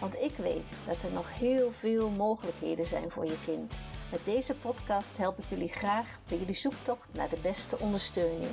Want 0.00 0.20
ik 0.20 0.36
weet 0.36 0.74
dat 0.86 1.02
er 1.02 1.12
nog 1.12 1.38
heel 1.38 1.72
veel 1.72 2.10
mogelijkheden 2.10 2.86
zijn 2.86 3.10
voor 3.10 3.24
je 3.24 3.38
kind. 3.44 3.80
Met 4.10 4.24
deze 4.24 4.54
podcast 4.54 5.16
help 5.16 5.38
ik 5.38 5.44
jullie 5.48 5.68
graag 5.68 6.18
bij 6.28 6.38
jullie 6.38 6.54
zoektocht 6.54 7.08
naar 7.12 7.28
de 7.28 7.40
beste 7.42 7.78
ondersteuning. 7.78 8.50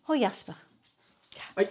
Hoi 0.00 0.20
Jasper. 0.20 0.66
Hoi. 1.54 1.68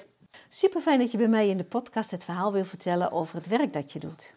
Super 0.49 0.81
fijn 0.81 0.99
dat 0.99 1.11
je 1.11 1.17
bij 1.17 1.27
mij 1.27 1.49
in 1.49 1.57
de 1.57 1.63
podcast 1.63 2.11
het 2.11 2.23
verhaal 2.23 2.53
wil 2.53 2.65
vertellen 2.65 3.11
over 3.11 3.35
het 3.35 3.47
werk 3.47 3.73
dat 3.73 3.91
je 3.91 3.99
doet. 3.99 4.35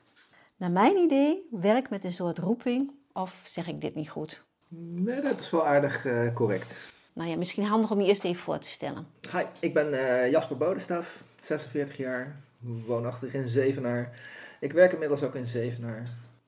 Naar 0.56 0.70
mijn 0.70 0.96
idee, 0.96 1.48
werk 1.51 1.90
met 1.90 2.04
een 2.04 2.12
soort 2.12 2.38
roeping, 2.38 2.92
of 3.12 3.40
zeg 3.45 3.66
ik 3.66 3.80
dit 3.80 3.95
niet 3.95 4.10
goed? 4.10 4.45
Nee, 4.68 5.20
dat 5.20 5.40
is 5.40 5.51
wel 5.51 5.66
aardig 5.66 6.04
uh, 6.04 6.34
correct. 6.34 6.74
Nou 7.12 7.29
ja, 7.29 7.37
misschien 7.37 7.65
handig 7.65 7.91
om 7.91 8.01
je 8.01 8.07
eerst 8.07 8.25
even 8.25 8.43
voor 8.43 8.59
te 8.59 8.69
stellen. 8.69 9.07
Hi, 9.33 9.43
ik 9.61 9.75
ben 9.75 9.93
uh, 9.93 10.30
Jasper 10.30 10.57
Bodestaf, 10.57 11.23
46 11.41 11.96
jaar, 11.96 12.41
woonachtig 12.59 13.35
in 13.35 13.49
Zevenaar. 13.49 14.21
Ik 14.60 14.73
werk 14.73 14.93
inmiddels 14.93 15.23
ook 15.23 15.35
in 15.35 15.46
Zevenaar 15.46 16.02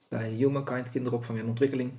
bij 0.09 0.29
Humankind 0.29 0.91
Kinderopvang 0.91 1.39
en 1.39 1.47
Ontwikkeling. 1.47 1.93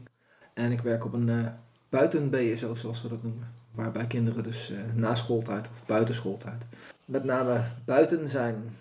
En 0.53 0.72
ik 0.72 0.81
werk 0.81 1.05
op 1.05 1.13
een 1.13 1.27
uh, 1.27 1.47
buiten-BSO, 1.89 2.75
zoals 2.75 3.02
we 3.02 3.09
dat 3.09 3.23
noemen. 3.23 3.53
Waarbij 3.72 4.07
kinderen 4.07 4.44
dus 4.44 4.72
uh, 4.72 4.77
na 4.94 5.16
schooltijd 5.16 5.69
of 5.72 5.85
buitenschooltijd 5.85 6.66
met 7.05 7.23
name 7.23 7.63
buiten 7.85 8.29
zijn. 8.29 8.75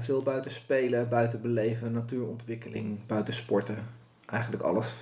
veel 0.00 0.22
buiten 0.22 0.50
spelen, 0.50 1.08
buiten 1.08 1.42
beleven, 1.42 1.92
natuurontwikkeling, 1.92 3.06
buiten 3.06 3.34
sporten. 3.34 3.86
Eigenlijk 4.26 4.62
alles 4.62 4.94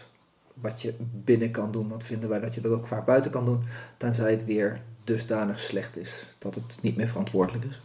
wat 0.60 0.82
je 0.82 0.94
binnen 1.00 1.50
kan 1.50 1.72
doen. 1.72 1.88
Want 1.88 2.04
vinden 2.04 2.28
wij 2.28 2.40
dat 2.40 2.54
je 2.54 2.60
dat 2.60 2.72
ook 2.72 2.86
vaak 2.86 3.06
buiten 3.06 3.30
kan 3.30 3.44
doen. 3.44 3.64
Tenzij 3.96 4.30
het 4.30 4.44
weer 4.44 4.80
dusdanig 5.04 5.60
slecht 5.60 5.96
is 5.96 6.26
dat 6.38 6.54
het 6.54 6.78
niet 6.82 6.96
meer 6.96 7.08
verantwoordelijk 7.08 7.64
is. 7.64 7.80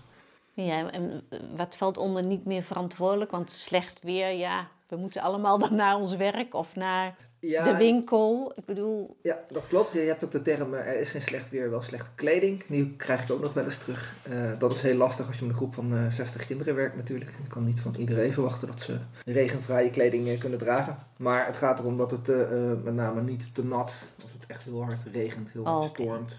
Ja, 0.53 0.91
en 0.91 1.23
wat 1.55 1.77
valt 1.77 1.97
onder 1.97 2.23
niet 2.23 2.45
meer 2.45 2.63
verantwoordelijk? 2.63 3.31
Want 3.31 3.51
slecht 3.51 3.99
weer, 4.03 4.31
ja, 4.31 4.67
we 4.87 4.95
moeten 4.95 5.21
allemaal 5.21 5.57
dan 5.57 5.75
naar 5.75 5.95
ons 5.95 6.15
werk 6.15 6.53
of 6.53 6.75
naar 6.75 7.15
ja, 7.41 7.63
de 7.63 7.77
winkel. 7.77 8.51
Ik 8.55 8.65
bedoel... 8.65 9.17
Ja, 9.21 9.39
dat 9.49 9.67
klopt. 9.67 9.93
Je 9.93 9.99
hebt 9.99 10.23
ook 10.23 10.31
de 10.31 10.41
term, 10.41 10.73
er 10.73 10.99
is 10.99 11.09
geen 11.09 11.21
slecht 11.21 11.49
weer, 11.49 11.69
wel 11.69 11.81
slechte 11.81 12.09
kleding. 12.15 12.63
Die 12.67 12.95
krijg 12.95 13.23
ik 13.23 13.31
ook 13.31 13.41
nog 13.41 13.53
wel 13.53 13.63
eens 13.63 13.77
terug. 13.77 14.15
Uh, 14.29 14.59
dat 14.59 14.73
is 14.73 14.81
heel 14.81 14.95
lastig 14.95 15.27
als 15.27 15.35
je 15.35 15.41
met 15.41 15.51
een 15.51 15.57
groep 15.57 15.73
van 15.73 15.93
uh, 15.93 16.05
eh, 16.05 16.11
60 16.11 16.45
kinderen 16.45 16.75
werkt 16.75 16.95
natuurlijk. 16.95 17.31
Je 17.43 17.49
kan 17.49 17.65
niet 17.65 17.79
van 17.79 17.95
iedereen 17.95 18.33
verwachten 18.33 18.67
dat 18.67 18.81
ze 18.81 18.97
regenvrije 19.25 19.89
kleding 19.89 20.27
uh, 20.27 20.39
kunnen 20.39 20.59
dragen. 20.59 20.97
Maar 21.17 21.45
het 21.45 21.57
gaat 21.57 21.79
erom 21.79 21.97
dat 21.97 22.11
het 22.11 22.27
met 22.83 22.93
name 22.93 23.21
niet 23.21 23.55
te 23.55 23.63
nat, 23.65 23.93
als 24.23 24.31
het 24.33 24.45
echt 24.47 24.63
heel 24.63 24.81
hard 24.81 25.03
regent, 25.11 25.51
heel 25.51 25.65
hard 25.65 25.85
stormt 25.85 26.35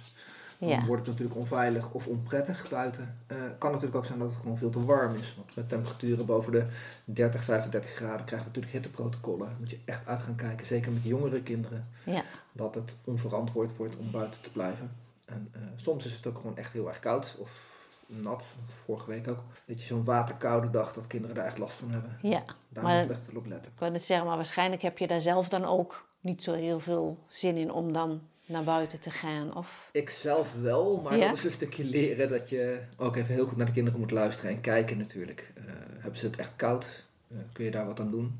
dan 0.68 0.86
wordt 0.86 1.06
het 1.06 1.10
natuurlijk 1.10 1.40
onveilig 1.40 1.92
of 1.92 2.06
onprettig 2.06 2.68
buiten. 2.68 3.18
Uh, 3.32 3.36
kan 3.58 3.70
natuurlijk 3.70 3.96
ook 3.96 4.06
zijn 4.06 4.18
dat 4.18 4.28
het 4.28 4.40
gewoon 4.40 4.58
veel 4.58 4.70
te 4.70 4.84
warm 4.84 5.14
is. 5.14 5.34
Want 5.36 5.56
met 5.56 5.68
temperaturen 5.68 6.26
boven 6.26 6.52
de 6.52 6.64
30, 7.04 7.44
35 7.44 7.90
graden 7.90 8.24
krijgen 8.24 8.38
we 8.38 8.44
natuurlijk 8.44 8.72
hitteprotocollen. 8.72 9.46
Daar 9.46 9.56
moet 9.58 9.70
je 9.70 9.78
echt 9.84 10.06
uit 10.06 10.22
gaan 10.22 10.34
kijken, 10.34 10.66
zeker 10.66 10.92
met 10.92 11.02
jongere 11.02 11.42
kinderen. 11.42 11.88
Ja. 12.04 12.22
Dat 12.52 12.74
het 12.74 12.96
onverantwoord 13.04 13.76
wordt 13.76 13.96
om 13.96 14.10
buiten 14.10 14.42
te 14.42 14.50
blijven. 14.50 14.90
En 15.24 15.52
uh, 15.56 15.62
soms 15.76 16.06
is 16.06 16.14
het 16.14 16.26
ook 16.26 16.36
gewoon 16.36 16.56
echt 16.56 16.72
heel 16.72 16.88
erg 16.88 17.00
koud 17.00 17.36
of 17.38 17.80
nat. 18.06 18.46
Vorige 18.84 19.10
week 19.10 19.28
ook. 19.28 19.42
Weet 19.64 19.80
je, 19.80 19.86
zo'n 19.86 20.04
waterkoude 20.04 20.70
dag 20.70 20.92
dat 20.92 21.06
kinderen 21.06 21.36
daar 21.36 21.46
echt 21.46 21.58
last 21.58 21.76
van 21.76 21.90
hebben. 21.90 22.18
Ja. 22.22 22.42
Daar 22.68 22.84
moet 22.84 23.02
je 23.02 23.06
best 23.06 23.26
wel 23.26 23.36
op 23.36 23.46
letten. 23.46 23.72
Ik 23.72 23.78
wil 23.78 23.92
het 23.92 24.04
zeggen, 24.04 24.26
maar 24.26 24.36
waarschijnlijk 24.36 24.82
heb 24.82 24.98
je 24.98 25.06
daar 25.06 25.20
zelf 25.20 25.48
dan 25.48 25.64
ook 25.64 26.08
niet 26.20 26.42
zo 26.42 26.52
heel 26.52 26.80
veel 26.80 27.18
zin 27.26 27.56
in 27.56 27.72
om 27.72 27.92
dan 27.92 28.20
naar 28.46 28.64
buiten 28.64 29.00
te 29.00 29.10
gaan? 29.10 29.56
Of... 29.56 29.88
Ik 29.92 30.10
zelf 30.10 30.54
wel, 30.60 31.00
maar 31.00 31.18
dat 31.18 31.36
is 31.36 31.44
een 31.44 31.52
stukje 31.52 31.84
leren 31.84 32.28
dat 32.28 32.48
je 32.48 32.80
ook 32.96 33.16
even 33.16 33.34
heel 33.34 33.46
goed 33.46 33.56
naar 33.56 33.66
de 33.66 33.72
kinderen 33.72 34.00
moet 34.00 34.10
luisteren 34.10 34.50
en 34.50 34.60
kijken 34.60 34.98
natuurlijk. 34.98 35.52
Uh, 35.58 35.64
hebben 35.98 36.18
ze 36.18 36.26
het 36.26 36.36
echt 36.36 36.56
koud? 36.56 36.86
Uh, 37.28 37.38
kun 37.52 37.64
je 37.64 37.70
daar 37.70 37.86
wat 37.86 38.00
aan 38.00 38.10
doen? 38.10 38.38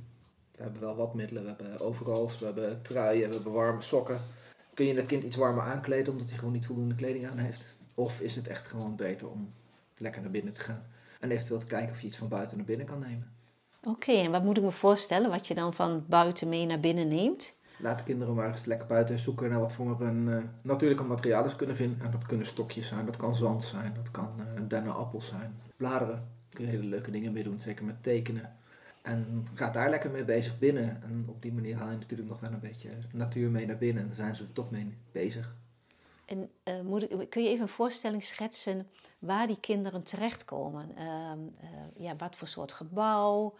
We 0.56 0.62
hebben 0.62 0.80
wel 0.80 0.96
wat 0.96 1.14
middelen. 1.14 1.42
We 1.42 1.48
hebben 1.48 1.80
overals, 1.80 2.38
we 2.38 2.44
hebben 2.44 2.82
truien, 2.82 3.28
we 3.28 3.34
hebben 3.34 3.52
warme 3.52 3.82
sokken. 3.82 4.20
Kun 4.74 4.86
je 4.86 4.94
het 4.94 5.06
kind 5.06 5.24
iets 5.24 5.36
warmer 5.36 5.64
aankleden 5.64 6.12
omdat 6.12 6.28
hij 6.28 6.38
gewoon 6.38 6.52
niet 6.52 6.66
voldoende 6.66 6.94
kleding 6.94 7.26
aan 7.26 7.38
heeft? 7.38 7.64
Of 7.94 8.20
is 8.20 8.36
het 8.36 8.48
echt 8.48 8.66
gewoon 8.66 8.96
beter 8.96 9.30
om 9.30 9.52
lekker 9.96 10.22
naar 10.22 10.30
binnen 10.30 10.52
te 10.52 10.60
gaan? 10.60 10.86
En 11.20 11.30
eventueel 11.30 11.58
te 11.58 11.66
kijken 11.66 11.92
of 11.94 12.00
je 12.00 12.06
iets 12.06 12.16
van 12.16 12.28
buiten 12.28 12.56
naar 12.56 12.66
binnen 12.66 12.86
kan 12.86 12.98
nemen. 12.98 13.32
Oké, 13.82 14.12
en 14.12 14.30
wat 14.30 14.44
moet 14.44 14.56
ik 14.56 14.62
me 14.62 14.72
voorstellen 14.72 15.30
wat 15.30 15.46
je 15.46 15.54
dan 15.54 15.74
van 15.74 16.04
buiten 16.08 16.48
mee 16.48 16.66
naar 16.66 16.80
binnen 16.80 17.08
neemt? 17.08 17.54
Laat 17.82 17.98
de 17.98 18.04
kinderen 18.04 18.34
maar 18.34 18.52
eens 18.52 18.64
lekker 18.64 18.86
buiten 18.86 19.18
zoeken 19.18 19.50
naar 19.50 19.60
wat 19.60 19.72
voor 19.72 20.00
een 20.00 20.26
uh, 20.26 20.42
natuurlijke 20.62 21.04
materialen 21.04 21.50
ze 21.50 21.56
kunnen 21.56 21.76
vinden. 21.76 22.00
En 22.00 22.10
dat 22.10 22.26
kunnen 22.26 22.46
stokjes 22.46 22.86
zijn, 22.86 23.06
dat 23.06 23.16
kan 23.16 23.36
zand 23.36 23.64
zijn, 23.64 23.94
dat 23.94 24.10
kan 24.10 24.28
uh, 24.38 24.44
dennenappels 24.68 25.26
zijn. 25.26 25.60
Bladeren, 25.76 26.14
daar 26.14 26.54
kun 26.54 26.64
je 26.64 26.70
hele 26.70 26.84
leuke 26.84 27.10
dingen 27.10 27.32
mee 27.32 27.42
doen, 27.42 27.60
zeker 27.60 27.84
met 27.84 28.02
tekenen. 28.02 28.56
En 29.02 29.46
ga 29.54 29.70
daar 29.70 29.90
lekker 29.90 30.10
mee 30.10 30.24
bezig 30.24 30.58
binnen. 30.58 31.02
En 31.02 31.24
op 31.28 31.42
die 31.42 31.52
manier 31.52 31.76
haal 31.76 31.90
je 31.90 31.96
natuurlijk 31.96 32.28
nog 32.28 32.40
wel 32.40 32.52
een 32.52 32.60
beetje 32.60 32.88
natuur 33.12 33.50
mee 33.50 33.66
naar 33.66 33.78
binnen. 33.78 34.02
En 34.02 34.08
daar 34.08 34.16
zijn 34.16 34.36
ze 34.36 34.42
er 34.42 34.52
toch 34.52 34.70
mee 34.70 34.96
bezig. 35.12 35.54
En 36.24 36.50
uh, 36.64 36.80
moet 36.80 37.02
ik, 37.02 37.30
kun 37.30 37.42
je 37.42 37.48
even 37.48 37.62
een 37.62 37.68
voorstelling 37.68 38.24
schetsen 38.24 38.86
waar 39.18 39.46
die 39.46 39.60
kinderen 39.60 40.02
terechtkomen? 40.02 40.88
Uh, 40.98 41.32
ja, 41.96 42.16
wat 42.16 42.36
voor 42.36 42.48
soort 42.48 42.72
gebouw? 42.72 43.54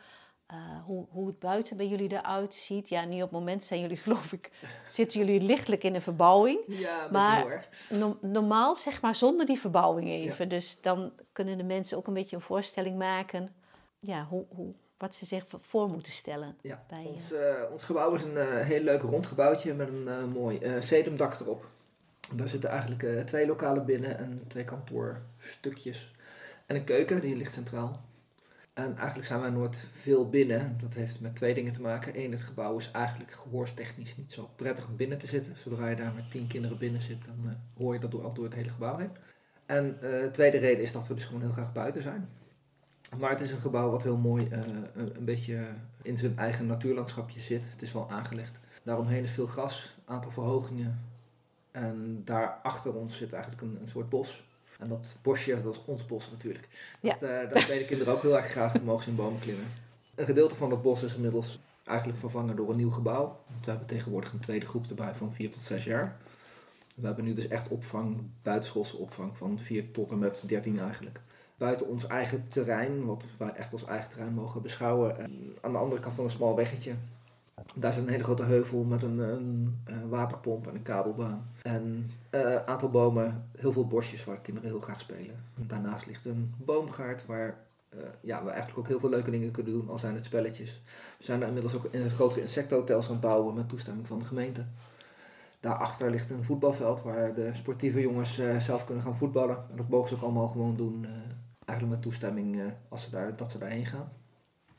Uh, 0.53 0.59
hoe, 0.85 1.07
hoe 1.11 1.27
het 1.27 1.39
buiten 1.39 1.77
bij 1.77 1.89
jullie 1.89 2.13
eruit 2.13 2.55
ziet. 2.55 2.89
Ja, 2.89 3.05
nu 3.05 3.15
op 3.15 3.21
het 3.21 3.31
moment 3.31 3.65
zijn 3.65 3.81
jullie, 3.81 3.97
geloof 4.07 4.33
ik, 4.33 4.51
zitten 4.87 5.19
jullie 5.19 5.41
lichtelijk 5.41 5.85
in 5.85 5.95
een 5.95 6.03
verbouwing. 6.03 6.61
Ja, 6.67 7.09
maar 7.11 7.69
no 7.91 8.19
normaal, 8.21 8.77
zeg 8.77 9.03
maar, 9.03 9.15
zonder 9.15 9.47
die 9.47 9.59
verbouwing 9.59 10.09
even. 10.09 10.49
Dus 10.49 10.81
dan 10.81 11.13
kunnen 11.33 11.57
de 11.57 11.65
mensen 11.65 11.97
ook 11.97 12.07
een 12.07 12.15
beetje 12.15 12.37
een 12.37 12.43
voorstelling 12.43 12.99
maken. 12.99 13.49
Ja, 14.01 14.27
hoe, 14.29 14.45
hoe, 14.49 14.73
wat 14.99 15.15
ze 15.15 15.27
zich 15.27 15.45
voor 15.61 15.89
moeten 15.89 16.13
stellen. 16.13 16.57
Ja, 16.61 16.85
bij, 16.89 17.05
ons, 17.13 17.33
uh, 17.33 17.41
ons 17.73 17.83
gebouw 17.83 18.15
is 18.15 18.23
een 18.23 18.37
uh, 18.37 18.61
heel 18.61 18.83
leuk 18.83 19.03
rond 19.03 19.27
gebouwtje 19.27 19.75
met 19.75 19.89
een 19.89 20.29
mooi 20.29 20.61
sedumdak 20.79 21.41
erop. 21.41 21.67
Daar 22.35 22.49
zitten 22.49 22.71
eigenlijk 22.71 23.27
twee 23.27 23.47
lokalen 23.47 23.85
binnen 23.85 24.19
en 24.19 24.45
twee 24.49 24.65
kantoorstukjes. 24.65 26.13
En 26.67 26.77
een 26.77 26.85
keuken, 26.85 27.21
die 27.21 27.37
ligt 27.37 27.53
centraal. 27.53 28.01
En 28.73 28.97
eigenlijk 28.97 29.29
zijn 29.29 29.41
wij 29.41 29.51
nooit 29.51 29.77
veel 29.77 30.29
binnen. 30.29 30.77
Dat 30.79 30.95
heeft 30.95 31.21
met 31.21 31.37
twee 31.37 31.55
dingen 31.55 31.73
te 31.73 31.81
maken. 31.81 32.21
Eén, 32.21 32.31
het 32.31 32.41
gebouw 32.41 32.77
is 32.77 32.91
eigenlijk 32.91 33.33
gehoorstechnisch 33.33 34.17
niet 34.17 34.33
zo 34.33 34.51
prettig 34.57 34.89
om 34.89 34.97
binnen 34.97 35.19
te 35.19 35.27
zitten. 35.27 35.57
Zodra 35.57 35.89
je 35.89 35.97
daar 35.97 36.13
met 36.15 36.31
tien 36.31 36.47
kinderen 36.47 36.79
binnen 36.79 37.03
zit, 37.03 37.25
dan 37.25 37.51
uh, 37.51 37.53
hoor 37.77 37.95
je 37.95 38.01
dat 38.01 38.11
door, 38.11 38.35
door 38.35 38.45
het 38.45 38.55
hele 38.55 38.69
gebouw 38.69 38.99
heen. 38.99 39.11
En 39.67 39.97
de 40.01 40.29
tweede 40.33 40.59
reden 40.59 40.83
is 40.83 40.93
dat 40.93 41.07
we 41.07 41.15
dus 41.15 41.25
gewoon 41.25 41.41
heel 41.41 41.51
graag 41.51 41.73
buiten 41.73 42.03
zijn. 42.03 42.29
Maar 43.19 43.31
het 43.31 43.41
is 43.41 43.53
een 43.53 43.61
gebouw 43.61 43.91
wat 43.91 44.03
heel 44.03 44.17
mooi 44.17 44.49
een, 44.51 45.17
een, 45.17 45.25
beetje 45.25 45.67
in 46.03 46.19
zijn 46.19 46.39
eigen 46.39 46.67
natuurlandschapje 46.67 47.41
zit. 47.41 47.71
Het 47.71 47.83
is 47.83 47.93
wel 47.93 48.11
aangelegd. 48.11 48.61
Daaromheen 48.83 49.23
is 49.23 49.31
veel 49.31 49.47
gras, 49.47 49.97
aantal 50.05 50.31
verhogingen. 50.31 51.01
En 51.71 52.23
daar 52.25 52.59
achter 52.63 52.95
ons 52.95 53.17
zit 53.17 53.33
eigenlijk 53.33 53.63
een, 53.63 53.79
een 53.81 53.89
soort 53.89 54.09
bos. 54.09 54.45
En 54.83 54.89
dat 54.89 55.17
bosje, 55.23 55.63
dat 55.63 55.75
is 55.75 55.81
ons 55.85 56.07
bos 56.07 56.31
natuurlijk. 56.31 56.69
Dat, 57.01 57.21
ja. 57.21 57.43
uh, 57.43 57.53
daar 57.53 57.63
spelen 57.63 57.87
kinderen 57.87 58.13
ook 58.13 58.23
heel 58.23 58.37
erg 58.37 58.51
graag. 58.51 58.73
te 58.73 58.85
mogen 58.85 59.09
in 59.09 59.17
bomen 59.17 59.41
klimmen. 59.41 59.67
Een 60.15 60.25
gedeelte 60.25 60.55
van 60.55 60.71
dat 60.71 60.83
bos 60.83 61.03
is 61.03 61.15
inmiddels 61.15 61.59
eigenlijk 61.85 62.19
vervangen 62.19 62.57
door 62.57 62.71
een 62.71 62.77
nieuw 62.77 62.91
gebouw. 62.91 63.39
We 63.47 63.71
hebben 63.71 63.87
tegenwoordig 63.87 64.33
een 64.33 64.41
tweede 64.41 64.67
groep 64.67 64.87
erbij 64.87 65.15
van 65.15 65.33
4 65.33 65.51
tot 65.51 65.63
6 65.63 65.85
jaar. 65.85 66.17
We 66.97 67.07
hebben 67.07 67.25
nu 67.25 67.35
dus 67.35 67.49
echt 67.49 67.69
opvang, 67.69 68.21
buitenschoolse 68.43 68.97
opvang 68.97 69.37
van 69.37 69.59
4 69.59 69.91
tot 69.91 70.11
en 70.11 70.19
met 70.19 70.43
13 70.47 70.79
eigenlijk. 70.81 71.21
Buiten 71.57 71.89
ons 71.89 72.07
eigen 72.07 72.49
terrein, 72.49 73.05
wat 73.05 73.25
wij 73.39 73.53
echt 73.53 73.73
als 73.73 73.85
eigen 73.85 74.11
terrein 74.11 74.35
mogen 74.35 74.63
beschouwen. 74.63 75.19
En 75.19 75.57
aan 75.61 75.73
de 75.73 75.79
andere 75.79 76.01
kant 76.01 76.15
van 76.15 76.25
een 76.25 76.31
smal 76.31 76.57
weggetje 76.57 76.95
daar 77.75 77.93
zit 77.93 78.03
een 78.03 78.11
hele 78.11 78.25
grote 78.25 78.43
heuvel 78.43 78.85
met 78.85 79.03
een, 79.03 79.19
een, 79.19 79.81
een 79.85 80.09
waterpomp 80.09 80.67
en 80.67 80.75
een 80.75 80.83
kabelbaan. 80.83 81.51
En 81.63 82.11
een 82.31 82.41
uh, 82.41 82.65
aantal 82.65 82.91
bomen, 82.91 83.49
heel 83.57 83.73
veel 83.73 83.87
bosjes 83.87 84.25
waar 84.25 84.41
kinderen 84.41 84.71
heel 84.71 84.81
graag 84.81 85.01
spelen. 85.01 85.45
Daarnaast 85.55 86.07
ligt 86.07 86.25
een 86.25 86.55
boomgaard 86.59 87.27
waar 87.27 87.57
uh, 87.95 88.01
ja, 88.21 88.45
we 88.45 88.51
eigenlijk 88.51 88.79
ook 88.79 88.89
heel 88.89 89.01
veel 89.01 89.09
leuke 89.09 89.31
dingen 89.31 89.51
kunnen 89.51 89.73
doen, 89.73 89.89
al 89.89 89.99
zijn 89.99 90.15
het 90.15 90.25
spelletjes. 90.25 90.83
We 91.19 91.25
zijn 91.25 91.41
er 91.41 91.47
inmiddels 91.47 91.75
ook 91.75 91.85
in 91.91 92.11
grotere 92.11 92.41
insectenhotels 92.41 93.07
aan 93.07 93.13
het 93.13 93.21
bouwen 93.21 93.55
met 93.55 93.69
toestemming 93.69 94.07
van 94.07 94.19
de 94.19 94.25
gemeente. 94.25 94.65
Daarachter 95.61 96.11
ligt 96.11 96.31
een 96.31 96.45
voetbalveld 96.45 97.03
waar 97.03 97.35
de 97.35 97.51
sportieve 97.53 98.01
jongens 98.01 98.39
uh, 98.39 98.57
zelf 98.57 98.85
kunnen 98.85 99.05
gaan 99.05 99.17
voetballen. 99.17 99.57
En 99.71 99.77
dat 99.77 99.89
mogen 99.89 100.09
ze 100.09 100.15
ook 100.15 100.23
allemaal 100.23 100.49
gewoon 100.49 100.77
doen. 100.77 101.07
eigenlijk 101.65 101.99
met 101.99 102.03
toestemming 102.03 102.61
eh, 102.61 102.67
als 102.89 103.03
ze 103.03 103.11
daar, 103.11 103.37
dat 103.37 103.51
ze 103.51 103.59
daarheen 103.59 103.87
gaan. 103.87 104.13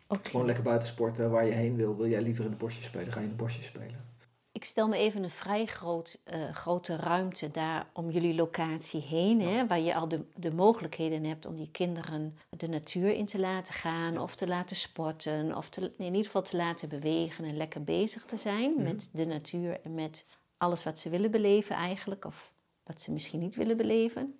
Gewoon 0.08 0.46
lekker 0.46 0.64
buiten 0.64 0.88
sporten 0.88 1.30
waar 1.32 1.46
je 1.46 1.52
heen 1.52 1.76
wil. 1.76 1.96
Wil 1.98 2.08
jij 2.08 2.22
liever 2.22 2.46
in 2.46 2.52
de 2.52 2.58
bosjes 2.58 2.86
spelen, 2.86 3.12
ga 3.14 3.20
je 3.20 3.26
in 3.26 3.32
de 3.32 3.44
bosjes 3.44 3.66
spelen. 3.66 4.12
Ik 4.52 4.66
stel 4.66 4.88
me 4.88 4.98
even 4.98 5.24
een 5.24 5.30
vrij 5.30 5.66
groot, 5.66 6.22
eh, 6.24 6.50
grote 6.56 6.96
ruimte 6.96 7.52
daar 7.52 7.88
om 7.94 8.10
jullie 8.10 8.34
locatie 8.36 9.02
heen, 9.02 9.42
hè, 9.42 9.68
waar 9.68 9.80
je 9.80 9.96
al 9.96 10.08
de, 10.08 10.26
de 10.38 10.54
mogelijkheden 10.54 11.24
hebt 11.24 11.46
om 11.46 11.56
die 11.56 11.72
kinderen 11.72 12.38
de 12.50 12.68
natuur 12.68 13.14
in 13.14 13.26
te 13.26 13.40
laten 13.40 13.74
gaan, 13.74 14.18
of 14.18 14.36
te 14.36 14.48
laten 14.48 14.76
sporten, 14.76 15.56
of 15.58 15.70
te, 15.70 15.82
in 15.98 16.06
ieder 16.06 16.24
geval 16.26 16.42
te 16.42 16.58
laten 16.58 16.90
bewegen 16.90 17.46
en 17.46 17.58
lekker 17.58 17.84
bezig 17.84 18.26
te 18.26 18.38
zijn 18.38 18.74
Mhm. 18.74 18.84
met 18.84 19.10
de 19.14 19.26
natuur 19.26 19.80
en 19.82 19.94
met 19.94 20.26
alles 20.58 20.84
wat 20.84 21.00
ze 21.00 21.10
willen 21.10 21.32
beleven 21.32 21.76
eigenlijk, 21.76 22.26
of 22.26 22.54
wat 22.84 23.02
ze 23.02 23.12
misschien 23.12 23.40
niet 23.40 23.56
willen 23.56 23.78
beleven. 23.78 24.40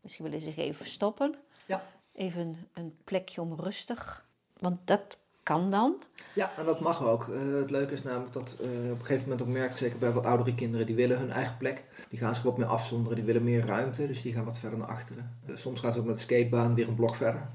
Misschien 0.00 0.24
willen 0.24 0.40
ze 0.40 0.46
zich 0.46 0.56
even 0.56 0.74
verstoppen, 0.74 1.34
Ja. 1.66 1.86
even 2.12 2.68
een 2.72 2.96
plekje 3.04 3.40
om 3.40 3.54
rustig, 3.54 4.28
want 4.64 4.78
dat 4.84 5.18
kan 5.42 5.70
dan. 5.70 5.94
Ja, 6.34 6.50
en 6.58 6.64
dat 6.64 6.80
mag 6.80 7.02
ook. 7.04 7.28
Eh, 7.28 7.54
het 7.60 7.70
leuke 7.70 7.92
is 7.92 8.02
namelijk 8.02 8.32
dat 8.32 8.56
eh, 8.60 8.68
op 8.92 8.98
een 8.98 9.04
gegeven 9.06 9.22
moment 9.22 9.42
ook 9.42 9.54
merkt, 9.54 9.76
zeker 9.76 9.98
bij 9.98 10.12
wat 10.12 10.24
oudere 10.24 10.54
kinderen, 10.54 10.86
die 10.86 10.94
willen 10.94 11.18
hun 11.18 11.30
eigen 11.30 11.56
plek. 11.56 11.84
Die 12.08 12.18
gaan 12.18 12.34
zich 12.34 12.42
wat 12.42 12.58
meer 12.58 12.66
afzonderen, 12.66 13.16
die 13.16 13.24
willen 13.24 13.44
meer 13.44 13.66
ruimte, 13.66 14.06
dus 14.06 14.22
die 14.22 14.32
gaan 14.32 14.44
wat 14.44 14.58
verder 14.58 14.78
naar 14.78 14.88
achteren. 14.88 15.36
Eh, 15.46 15.56
soms 15.56 15.80
gaan 15.80 15.92
ze 15.92 15.98
ook 15.98 16.04
met 16.04 16.14
de 16.14 16.20
skatebaan 16.20 16.74
weer 16.74 16.88
een 16.88 16.94
blok 16.94 17.14
verder. 17.14 17.48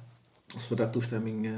Als 0.53 0.67
we 0.69 0.75
daar 0.75 0.89
toestemming 0.89 1.49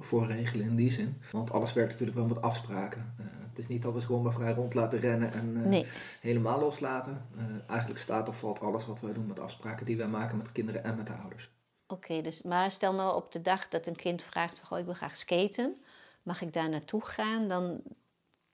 voor 0.00 0.26
regelen 0.26 0.66
in 0.66 0.76
die 0.76 0.92
zin. 0.92 1.16
Want 1.32 1.52
alles 1.52 1.72
werkt 1.72 1.90
natuurlijk 1.90 2.18
wel 2.18 2.26
met 2.26 2.42
afspraken. 2.42 3.14
Het 3.48 3.58
is 3.58 3.68
niet 3.68 3.82
dat 3.82 3.92
we 3.92 4.00
ze 4.00 4.06
gewoon 4.06 4.22
maar 4.22 4.32
vrij 4.32 4.52
rond 4.52 4.74
laten 4.74 5.00
rennen 5.00 5.32
en 5.32 5.68
Nee. 5.68 5.86
helemaal 6.20 6.60
loslaten. 6.60 7.22
Eigenlijk 7.66 8.00
staat 8.00 8.28
of 8.28 8.38
valt 8.38 8.60
alles 8.60 8.86
wat 8.86 9.00
wij 9.00 9.12
doen 9.12 9.26
met 9.26 9.40
afspraken 9.40 9.86
die 9.86 9.96
wij 9.96 10.08
maken 10.08 10.36
met 10.36 10.52
kinderen 10.52 10.84
en 10.84 10.96
met 10.96 11.06
de 11.06 11.12
ouders. 11.12 11.50
Oké, 11.88 12.20
dus, 12.22 12.42
maar 12.42 12.70
stel 12.70 12.92
nou 12.94 13.14
op 13.16 13.32
de 13.32 13.40
dag 13.40 13.68
dat 13.68 13.86
een 13.86 13.96
kind 13.96 14.22
vraagt 14.22 14.58
van, 14.58 14.68
goh, 14.68 14.78
ik 14.78 14.84
wil 14.84 14.94
graag 14.94 15.16
skaten. 15.16 15.80
Mag 16.22 16.42
ik 16.42 16.52
daar 16.52 16.68
naartoe 16.68 17.04
gaan? 17.04 17.48
Dan 17.48 17.80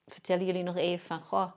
vertellen 0.07 0.45
jullie 0.45 0.63
nog 0.63 0.75
even 0.75 1.05
van, 1.05 1.21
goh, 1.23 1.51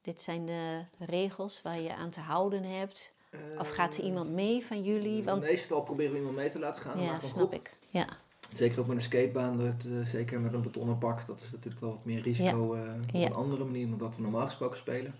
dit 0.00 0.22
zijn 0.22 0.46
de 0.46 0.84
regels 0.98 1.62
waar 1.62 1.80
je 1.80 1.94
aan 1.94 2.10
te 2.10 2.20
houden 2.20 2.62
hebt. 2.64 3.12
Of 3.58 3.68
gaat 3.70 3.96
er 3.96 4.04
iemand 4.04 4.30
mee 4.30 4.66
van 4.66 4.82
jullie? 4.82 5.24
Want, 5.24 5.40
Meestal 5.42 5.82
proberen 5.82 6.12
we 6.12 6.18
iemand 6.18 6.36
mee 6.36 6.50
te 6.50 6.58
laten 6.58 6.80
gaan. 6.82 7.00
ja, 7.00 7.20
snap 7.20 7.32
groep. 7.36 7.54
ik. 7.54 7.76
Ja, 7.88 8.06
Zeker 8.54 8.80
ook 8.80 8.86
met 8.86 8.96
een 8.96 9.02
skatebaan, 9.02 9.56
dat, 9.58 9.84
eh, 9.98 10.04
zeker 10.04 10.40
met 10.40 10.52
een 10.52 10.62
betonnen 10.62 10.98
bak, 10.98 11.26
dat 11.26 11.40
is 11.40 11.50
natuurlijk 11.52 11.80
wel 11.80 11.90
wat 11.90 12.04
meer 12.04 12.20
risico 12.22 12.74
eh, 12.74 12.80
op 12.94 13.10
Ja. 13.10 13.26
een 13.26 13.34
andere 13.34 13.64
manier 13.64 13.88
dan 13.88 13.98
dat 13.98 14.16
we 14.16 14.22
normaal 14.22 14.44
gesproken 14.46 14.76
spelen. 14.76 15.14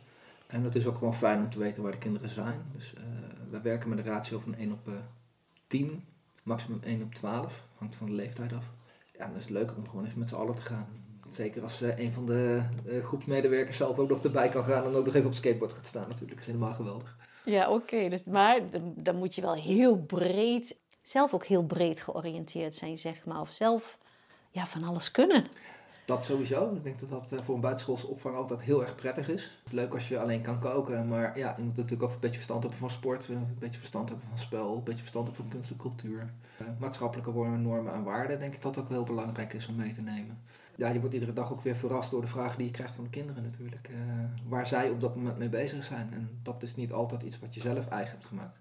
En 0.46 0.64
het 0.64 0.74
is 0.74 0.86
ook 0.86 0.96
gewoon 0.98 1.14
fijn 1.14 1.38
om 1.38 1.50
te 1.50 1.58
weten 1.58 1.82
waar 1.82 1.92
de 1.92 1.98
kinderen 1.98 2.28
zijn. 2.28 2.64
Dus 2.72 2.94
eh 2.94 3.02
we 3.50 3.60
werken 3.60 3.88
met 3.88 3.98
een 3.98 4.04
ratio 4.04 4.38
van 4.38 4.54
1 4.54 4.72
op 4.72 4.88
eh 4.88 4.94
10, 5.72 6.04
maximum 6.42 6.80
1 6.82 7.02
op 7.02 7.14
12, 7.14 7.66
hangt 7.78 7.96
van 7.96 8.06
de 8.06 8.12
leeftijd 8.12 8.52
af. 8.52 8.64
Ja, 9.19 9.26
dan 9.26 9.36
is 9.36 9.42
het 9.42 9.50
leuk 9.50 9.76
om 9.76 9.88
gewoon 9.88 10.04
even 10.04 10.19
met 10.19 10.28
z'n 10.28 10.34
allen 10.34 10.54
te 10.54 10.62
gaan. 10.62 10.86
Zeker 11.30 11.62
als 11.62 11.82
eh, 11.82 11.98
een 11.98 12.12
van 12.12 12.26
de 12.26 12.62
eh, 12.86 13.04
groepsmedewerkers 13.04 13.76
zelf 13.76 13.98
ook 13.98 14.08
nog 14.08 14.24
erbij 14.24 14.48
kan 14.48 14.64
gaan 14.64 14.84
en 14.84 14.94
ook 14.94 15.04
nog 15.04 15.14
even 15.14 15.28
op 15.28 15.34
skateboard 15.34 15.72
gaat 15.72 15.86
staan 15.86 16.08
natuurlijk. 16.08 16.30
Dat 16.30 16.40
is 16.40 16.46
helemaal 16.46 16.74
geweldig. 16.74 17.16
ja 17.44 17.70
oké. 17.70 18.08
dus, 18.08 18.24
maar 18.24 18.60
dan 18.82 19.16
moet 19.16 19.34
je 19.34 19.40
wel 19.40 19.54
heel 19.54 19.96
breed, 19.98 20.80
zelf 21.02 21.34
ook 21.34 21.44
heel 21.44 21.64
breed 21.64 22.00
georiënteerd 22.00 22.75
zijn, 22.75 22.98
zeg 22.98 23.25
maar. 23.25 23.40
Of 23.40 23.52
zelf 23.52 23.98
ja, 24.50 24.66
van 24.66 24.84
alles 24.84 25.10
kunnen. 25.10 25.46
Dat 26.04 26.25
sowieso. 26.25 26.75
Ik 26.75 26.84
denk 26.84 27.00
dat 27.00 27.08
dat 27.08 27.32
eh, 27.32 27.38
voor 27.44 27.54
een 27.54 27.60
buitenschoolse 27.60 28.06
opvang 28.06 28.37
altijd 28.37 28.60
heel 28.62 28.81
erg 28.82 28.94
prettig 28.94 29.28
is. 29.28 29.62
Leuk 29.70 29.93
als 29.94 30.08
je 30.08 30.19
alleen 30.20 30.43
kan 30.43 30.58
koken, 30.58 31.08
maar 31.08 31.38
ja, 31.38 31.54
je 31.56 31.62
moet 31.62 31.76
natuurlijk 31.76 32.02
ook 32.02 32.12
een 32.12 32.20
beetje 32.20 32.37
verstand 32.37 32.60
hebben 32.62 32.78
van 32.81 32.90
sport, 32.90 33.28
moet 33.28 33.38
een 33.38 33.56
beetje 33.58 33.78
verstand 33.78 34.08
hebben 34.08 34.28
van 34.28 34.38
spel, 34.38 34.76
een 34.76 34.82
beetje 34.82 35.00
verstand 35.00 35.26
hebben 35.26 35.44
van 35.44 35.52
kunst 35.52 35.70
en 35.70 35.76
cultuur. 35.76 36.32
Eh, 36.58 36.66
maatschappelijke 36.78 37.32
normen 37.32 37.93
en 37.93 38.02
waarden, 38.02 38.38
denk 38.38 38.54
ik 38.54 38.62
dat 38.62 38.78
ook 38.78 38.88
heel 38.88 39.04
belangrijk 39.04 39.52
is 39.52 39.69
om 39.69 39.76
mee 39.76 39.93
te 39.94 40.00
nemen. 40.02 40.38
Ja, 40.76 40.88
je 40.88 41.00
wordt 41.00 41.14
iedere 41.14 41.32
dag 41.32 41.52
ook 41.52 41.60
weer 41.62 41.76
verrast 41.76 42.10
door 42.10 42.20
de 42.20 42.26
vragen 42.26 42.56
die 42.58 42.66
je 42.66 42.72
krijgt 42.72 42.94
van 42.94 43.04
de 43.04 43.10
kinderen 43.10 43.43
natuurlijk. 43.43 43.88
eh, 43.88 43.94
waar 44.49 44.66
zij 44.66 44.90
op 44.90 45.00
dat 45.00 45.16
moment 45.16 45.38
mee 45.38 45.49
bezig 45.49 45.84
zijn. 45.84 46.08
En 46.12 46.38
dat 46.43 46.62
is 46.62 46.76
niet 46.76 46.93
altijd 46.93 47.22
iets 47.22 47.38
wat 47.38 47.54
je 47.54 47.60
zelf 47.60 47.88
eigen 47.88 48.12
hebt 48.12 48.26
gemaakt. 48.26 48.58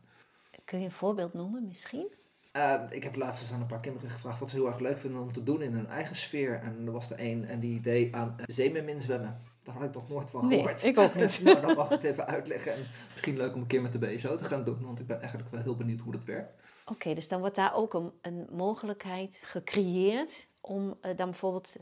Kun 0.66 0.80
je 0.80 0.86
een 0.86 0.92
voorbeeld 0.92 1.34
noemen 1.34 1.68
misschien? 1.68 2.08
Eh, 2.52 2.74
ik 2.90 3.04
heb 3.04 3.16
laatst 3.16 3.42
eens 3.42 3.52
aan 3.52 3.62
een 3.62 3.68
paar 3.68 3.80
kinderen 3.80 4.10
gevraagd 4.10 4.40
wat 4.40 4.50
ze 4.50 4.56
heel 4.56 4.68
erg 4.68 4.80
leuk 4.80 5.00
vinden 5.00 5.22
om 5.22 5.32
te 5.34 5.44
doen 5.44 5.62
in 5.62 5.74
hun 5.74 5.88
eigen 5.88 6.16
sfeer. 6.16 6.60
En 6.64 6.84
er 6.86 6.92
was 6.92 7.10
er 7.12 7.18
één 7.18 7.48
en 7.48 7.60
die 7.60 7.82
deed 7.82 8.14
aan 8.14 8.36
uh, 8.38 8.44
zeemermin 8.48 9.02
zwemmen. 9.02 9.42
Daar 9.64 9.76
had 9.76 9.84
ik 9.84 9.94
nog 9.94 10.10
nooit 10.10 10.30
van 10.30 10.48
Nee, 10.48 10.58
gehoord. 10.60 10.84
ik 10.84 10.98
ook 11.00 11.16
niet. 11.16 11.40
nou, 11.44 11.62
dan 11.62 11.76
mag 11.76 11.86
ik 11.86 11.92
het 11.92 12.04
even 12.04 12.28
uitleggen. 12.28 12.74
En 12.74 12.86
misschien 13.12 13.38
leuk 13.38 13.54
om 13.54 13.62
een 13.62 13.68
keer 13.68 13.82
met 13.82 13.92
de 13.92 14.00
BSO 14.00 14.36
te 14.36 14.46
gaan 14.46 14.64
doen, 14.64 14.78
want 14.82 15.00
ik 15.00 15.08
ben 15.08 15.20
eigenlijk 15.20 15.50
wel 15.52 15.62
heel 15.62 15.76
benieuwd 15.76 16.00
hoe 16.00 16.12
dat 16.12 16.24
werkt. 16.24 16.54
Oké, 16.86 17.14
dus 17.14 17.28
dan 17.28 17.40
wordt 17.40 17.56
daar 17.56 17.76
ook 17.76 17.94
een, 17.94 18.12
een 18.22 18.48
mogelijkheid 18.52 19.42
gecreëerd 19.46 20.48
om 20.62 20.98
eh, 21.02 21.18
dan 21.18 21.30
bijvoorbeeld 21.30 21.76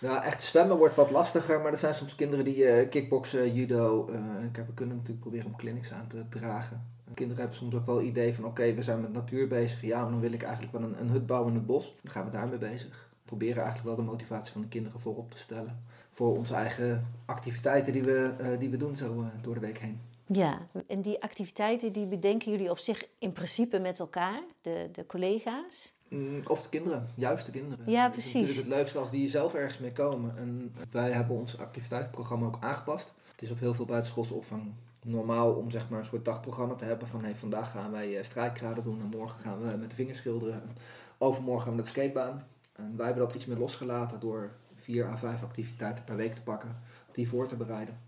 Nou, 0.00 0.22
echt 0.24 0.42
zwemmen 0.42 0.76
wordt 0.76 0.94
wat 0.94 1.10
lastiger, 1.10 1.60
maar 1.60 1.72
er 1.72 1.78
zijn 1.78 1.94
soms 1.94 2.14
kinderen 2.14 2.44
die 2.44 2.64
eh 2.66 2.90
kickboksen, 2.90 3.54
judo. 3.54 4.08
eh, 4.08 4.20
kijk, 4.52 4.66
we 4.66 4.74
kunnen 4.74 4.94
natuurlijk 4.96 5.20
proberen 5.20 5.46
om 5.46 5.56
clinics 5.56 5.92
aan 5.92 6.08
te 6.08 6.24
dragen. 6.28 6.96
Kinderen 7.14 7.40
hebben 7.42 7.58
soms 7.60 7.74
ook 7.74 7.86
wel 7.86 7.96
het 7.96 8.06
idee 8.06 8.34
van, 8.34 8.44
oké, 8.44 8.74
we 8.74 8.82
zijn 8.82 9.00
met 9.00 9.12
natuur 9.12 9.48
bezig. 9.48 9.82
Ja, 9.82 10.00
maar 10.02 10.10
dan 10.10 10.20
wil 10.20 10.32
ik 10.32 10.42
eigenlijk 10.42 10.72
wel 10.72 10.82
een, 10.82 11.00
een 11.00 11.08
hut 11.10 11.26
bouwen 11.26 11.50
in 11.50 11.56
het 11.58 11.66
bos. 11.66 11.94
Dan 12.02 12.12
gaan 12.12 12.24
we 12.24 12.30
daarmee 12.30 12.58
bezig. 12.58 13.08
We 13.10 13.24
proberen 13.36 13.62
eigenlijk 13.62 13.86
wel 13.96 14.04
de 14.06 14.10
motivatie 14.10 14.52
van 14.52 14.60
de 14.62 14.68
kinderen 14.68 15.00
voorop 15.00 15.30
te 15.30 15.38
stellen. 15.38 15.82
Voor 16.12 16.36
onze 16.36 16.54
eigen 16.54 17.06
activiteiten 17.26 17.92
die 17.92 18.02
we, 18.02 18.34
eh, 18.38 18.58
die 18.58 18.68
we 18.70 18.76
doen 18.76 18.96
zo 18.96 19.20
eh, 19.20 19.42
door 19.42 19.54
de 19.54 19.60
week 19.60 19.78
heen. 19.78 20.00
Ja, 20.32 20.66
en 20.86 21.02
die 21.02 21.22
activiteiten 21.22 21.92
die 21.92 22.06
bedenken 22.06 22.50
jullie 22.50 22.70
op 22.70 22.78
zich 22.78 23.04
in 23.18 23.32
principe 23.32 23.78
met 23.78 23.98
elkaar, 24.00 24.40
de, 24.60 24.88
de 24.92 25.06
collega's? 25.06 25.92
Mm, 26.08 26.40
Of 26.46 26.62
de 26.62 26.68
kinderen, 26.68 27.08
juist 27.14 27.46
de 27.46 27.52
kinderen. 27.52 27.90
Ja, 27.90 28.02
Het 28.08 28.16
is 28.16 28.22
precies. 28.22 28.40
natuurlijk 28.40 28.66
het 28.68 28.76
leukste 28.76 28.98
als 28.98 29.10
die 29.10 29.28
zelf 29.28 29.54
ergens 29.54 29.78
mee 29.78 29.92
komen. 29.92 30.34
En 30.38 30.74
wij 30.90 31.10
hebben 31.10 31.36
ons 31.36 31.58
activiteitsprogramma 31.58 32.46
ook 32.46 32.56
aangepast. 32.60 33.12
Het 33.32 33.42
is 33.42 33.50
op 33.50 33.58
heel 33.58 33.74
veel 33.74 33.84
buitenschoolse 33.84 34.34
opvang 34.34 34.72
normaal 35.04 35.52
om 35.52 35.70
zeg 35.70 35.88
maar 35.88 35.98
een 35.98 36.04
soort 36.04 36.24
dagprogramma 36.24 36.74
te 36.74 36.84
hebben. 36.84 37.08
Van 37.08 37.22
hey, 37.22 37.34
vandaag 37.34 37.70
gaan 37.70 37.90
wij 37.90 38.18
eh, 38.18 38.24
strijkgraden 38.24 38.84
doen 38.84 39.00
en 39.00 39.18
morgen 39.18 39.40
gaan 39.40 39.60
we 39.60 39.76
met 39.76 39.90
de 39.90 39.96
vingers 39.96 40.18
schilderen. 40.18 40.54
En 40.54 40.76
overmorgen 41.18 41.62
gaan 41.62 41.70
we 41.70 41.76
naar 41.76 41.84
de 41.84 41.90
skatebaan. 41.90 42.46
En 42.72 42.96
wij 42.96 43.06
hebben 43.06 43.24
dat 43.24 43.34
iets 43.34 43.46
meer 43.46 43.58
losgelaten 43.58 44.20
door 44.20 44.50
vier 44.74 45.06
à 45.06 45.16
vijf 45.16 45.42
activiteiten 45.42 46.04
per 46.04 46.16
week 46.16 46.34
te 46.34 46.42
pakken. 46.42 46.76
Die 47.12 47.28
voor 47.28 47.48
te 47.48 47.56
bereiden. 47.56 47.98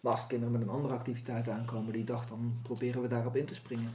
Maar 0.00 0.12
als 0.12 0.20
de 0.20 0.26
kinderen 0.26 0.52
met 0.52 0.62
een 0.62 0.74
andere 0.74 0.94
activiteit 0.94 1.48
aankomen 1.48 1.92
die 1.92 2.04
dag, 2.04 2.26
dan 2.26 2.58
proberen 2.62 3.02
we 3.02 3.08
daarop 3.08 3.36
in 3.36 3.46
te 3.46 3.54
springen. 3.54 3.92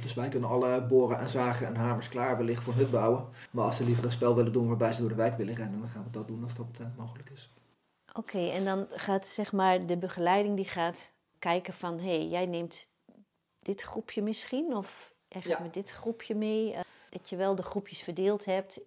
Dus 0.00 0.14
wij 0.14 0.28
kunnen 0.28 0.48
alle 0.48 0.82
boren 0.82 1.18
en 1.18 1.28
zagen 1.28 1.66
en 1.66 1.76
hamers 1.76 2.08
klaar 2.08 2.42
liggen 2.42 2.64
voor 2.64 2.74
hut 2.74 2.90
bouwen. 2.90 3.24
Maar 3.50 3.64
als 3.64 3.76
ze 3.76 3.84
liever 3.84 4.04
een 4.04 4.12
spel 4.12 4.34
willen 4.34 4.52
doen 4.52 4.68
waarbij 4.68 4.92
ze 4.92 5.00
door 5.00 5.08
de 5.08 5.14
wijk 5.14 5.36
willen 5.36 5.54
rennen, 5.54 5.80
dan 5.80 5.88
gaan 5.88 6.04
we 6.04 6.10
dat 6.10 6.28
doen 6.28 6.42
als 6.42 6.54
dat 6.54 6.78
eh, 6.80 6.86
mogelijk 6.96 7.30
is. 7.30 7.50
Oké, 8.14 8.38
en 8.38 8.64
dan 8.64 8.86
gaat 8.90 9.26
zeg 9.26 9.52
maar 9.52 9.86
de 9.86 9.96
begeleiding 9.96 10.56
die 10.56 10.64
gaat 10.64 11.10
kijken 11.42 11.72
van, 11.74 11.98
hé, 11.98 12.16
hey, 12.18 12.28
jij 12.28 12.46
neemt 12.46 12.86
dit 13.58 13.82
groepje 13.82 14.22
misschien 14.22 14.76
of 14.76 15.14
echt 15.28 15.44
Ja. 15.48 15.58
met 15.62 15.74
dit 15.74 15.90
groepje 15.90 16.34
mee. 16.34 16.72
eh, 16.72 16.80
dat 17.10 17.28
je 17.28 17.36
wel 17.36 17.54
de 17.54 17.62
groepjes 17.62 18.02
verdeeld 18.02 18.44
hebt, 18.44 18.80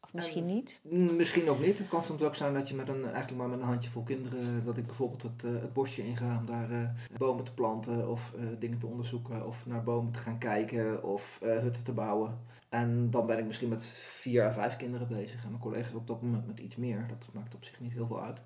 of 0.00 0.12
misschien 0.12 0.48
En- 0.48 0.54
niet. 0.54 0.80
Misschien 1.16 1.48
ook 1.50 1.60
niet. 1.60 1.78
Het 1.78 1.88
kan 1.88 2.02
soms 2.02 2.22
ook 2.22 2.34
zijn 2.34 2.54
dat 2.54 2.68
je 2.68 2.74
met 2.74 2.88
een, 2.88 3.02
eigenlijk 3.04 3.36
maar 3.36 3.48
met 3.48 3.58
een 3.60 3.66
handjevol 3.66 4.02
kinderen, 4.02 4.64
dat 4.64 4.76
ik 4.76 4.86
bijvoorbeeld 4.86 5.22
het, 5.22 5.44
eh, 5.44 5.50
het 5.52 5.72
bosje 5.72 6.06
inga 6.06 6.36
om 6.38 6.46
daar 6.46 6.70
eh, 6.70 6.88
bomen 7.18 7.44
te 7.44 7.54
planten 7.54 8.08
of 8.10 8.32
dingen 8.58 8.78
te 8.78 8.86
onderzoeken 8.86 9.46
of 9.46 9.66
naar 9.66 9.82
bomen 9.82 10.12
te 10.12 10.18
gaan 10.18 10.38
kijken 10.38 11.02
of 11.04 11.38
hutten 11.40 11.84
te 11.84 11.92
bouwen. 11.92 12.38
En 12.68 13.10
dan 13.10 13.26
ben 13.26 13.38
ik 13.38 13.44
misschien 13.44 13.68
met 13.68 13.84
vier 14.20 14.44
à 14.44 14.52
vijf 14.52 14.76
kinderen 14.76 15.08
bezig 15.08 15.42
en 15.42 15.48
mijn 15.48 15.62
collega's 15.62 15.94
op 15.94 16.06
dat 16.06 16.22
moment 16.22 16.46
met 16.46 16.58
iets 16.60 16.76
meer. 16.76 17.06
Dat 17.08 17.28
maakt 17.32 17.54
op 17.54 17.64
zich 17.64 17.80
niet 17.80 17.92
heel 17.92 18.06
veel 18.06 18.22
uit. 18.22 18.42